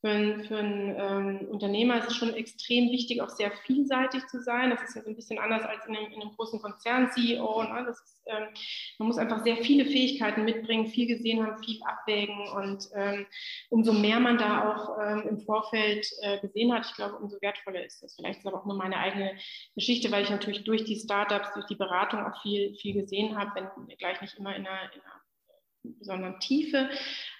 für, 0.01 0.43
für 0.45 0.57
einen 0.57 0.95
ähm, 0.97 1.47
Unternehmer 1.49 1.99
ist 1.99 2.09
es 2.09 2.15
schon 2.15 2.33
extrem 2.33 2.89
wichtig, 2.89 3.21
auch 3.21 3.29
sehr 3.29 3.51
vielseitig 3.51 4.25
zu 4.27 4.41
sein. 4.41 4.71
Das 4.71 4.81
ist 4.81 4.95
ja 4.95 5.03
so 5.03 5.09
ein 5.09 5.15
bisschen 5.15 5.37
anders 5.37 5.61
als 5.61 5.85
in 5.85 5.95
einem, 5.95 6.11
in 6.11 6.21
einem 6.21 6.35
großen 6.35 6.59
Konzern 6.59 7.11
CEO. 7.11 7.63
Ne? 7.63 7.87
Ist, 7.87 8.23
ähm, 8.25 8.47
man 8.97 9.07
muss 9.07 9.19
einfach 9.19 9.43
sehr 9.43 9.57
viele 9.57 9.85
Fähigkeiten 9.85 10.43
mitbringen, 10.43 10.87
viel 10.87 11.05
gesehen 11.05 11.45
haben, 11.45 11.63
viel 11.63 11.79
abwägen. 11.83 12.49
Und 12.49 12.89
ähm, 12.95 13.27
umso 13.69 13.93
mehr 13.93 14.19
man 14.19 14.39
da 14.39 14.71
auch 14.71 14.97
ähm, 14.99 15.27
im 15.29 15.39
Vorfeld 15.41 16.07
äh, 16.21 16.39
gesehen 16.39 16.73
hat, 16.73 16.87
ich 16.87 16.95
glaube, 16.95 17.17
umso 17.17 17.39
wertvoller 17.39 17.85
ist 17.85 18.01
das. 18.01 18.15
Vielleicht 18.15 18.39
ist 18.39 18.47
aber 18.47 18.61
auch 18.61 18.65
nur 18.65 18.77
meine 18.77 18.97
eigene 18.97 19.37
Geschichte, 19.75 20.11
weil 20.11 20.23
ich 20.23 20.31
natürlich 20.31 20.63
durch 20.63 20.83
die 20.83 20.99
Startups, 20.99 21.53
durch 21.53 21.67
die 21.67 21.75
Beratung 21.75 22.25
auch 22.25 22.41
viel, 22.41 22.73
viel 22.73 22.95
gesehen 22.95 23.37
habe, 23.37 23.51
wenn 23.53 23.97
gleich 23.97 24.19
nicht 24.19 24.35
immer 24.39 24.55
in 24.55 24.65
einer, 24.65 24.91
in 24.93 25.01
einer 25.01 25.21
besonderen 25.83 26.39
Tiefe 26.39 26.89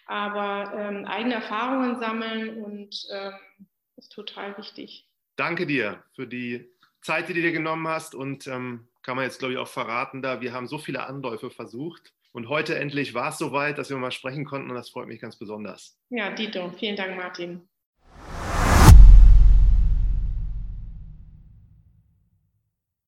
aber 0.05 0.73
ähm, 0.75 1.05
eigene 1.05 1.35
Erfahrungen 1.35 1.99
sammeln 1.99 2.63
und 2.63 2.95
ähm, 3.11 3.67
ist 3.97 4.11
total 4.11 4.57
wichtig. 4.57 5.07
Danke 5.35 5.65
dir 5.65 6.03
für 6.15 6.27
die 6.27 6.69
Zeit, 7.01 7.29
die 7.29 7.33
du 7.33 7.41
dir 7.41 7.51
genommen 7.51 7.87
hast 7.87 8.13
und 8.15 8.47
ähm, 8.47 8.87
kann 9.01 9.15
man 9.15 9.25
jetzt, 9.25 9.39
glaube 9.39 9.53
ich, 9.53 9.59
auch 9.59 9.67
verraten, 9.67 10.21
da 10.21 10.41
wir 10.41 10.53
haben 10.53 10.67
so 10.67 10.77
viele 10.77 11.05
Anläufe 11.05 11.49
versucht 11.49 12.13
und 12.31 12.47
heute 12.47 12.77
endlich 12.77 13.13
war 13.13 13.29
es 13.29 13.37
soweit, 13.37 13.77
dass 13.77 13.89
wir 13.89 13.97
mal 13.97 14.11
sprechen 14.11 14.45
konnten 14.45 14.69
und 14.69 14.75
das 14.75 14.89
freut 14.89 15.07
mich 15.07 15.19
ganz 15.19 15.37
besonders. 15.37 15.99
Ja, 16.09 16.29
Dito, 16.31 16.69
vielen 16.77 16.95
Dank, 16.95 17.17
Martin. 17.17 17.67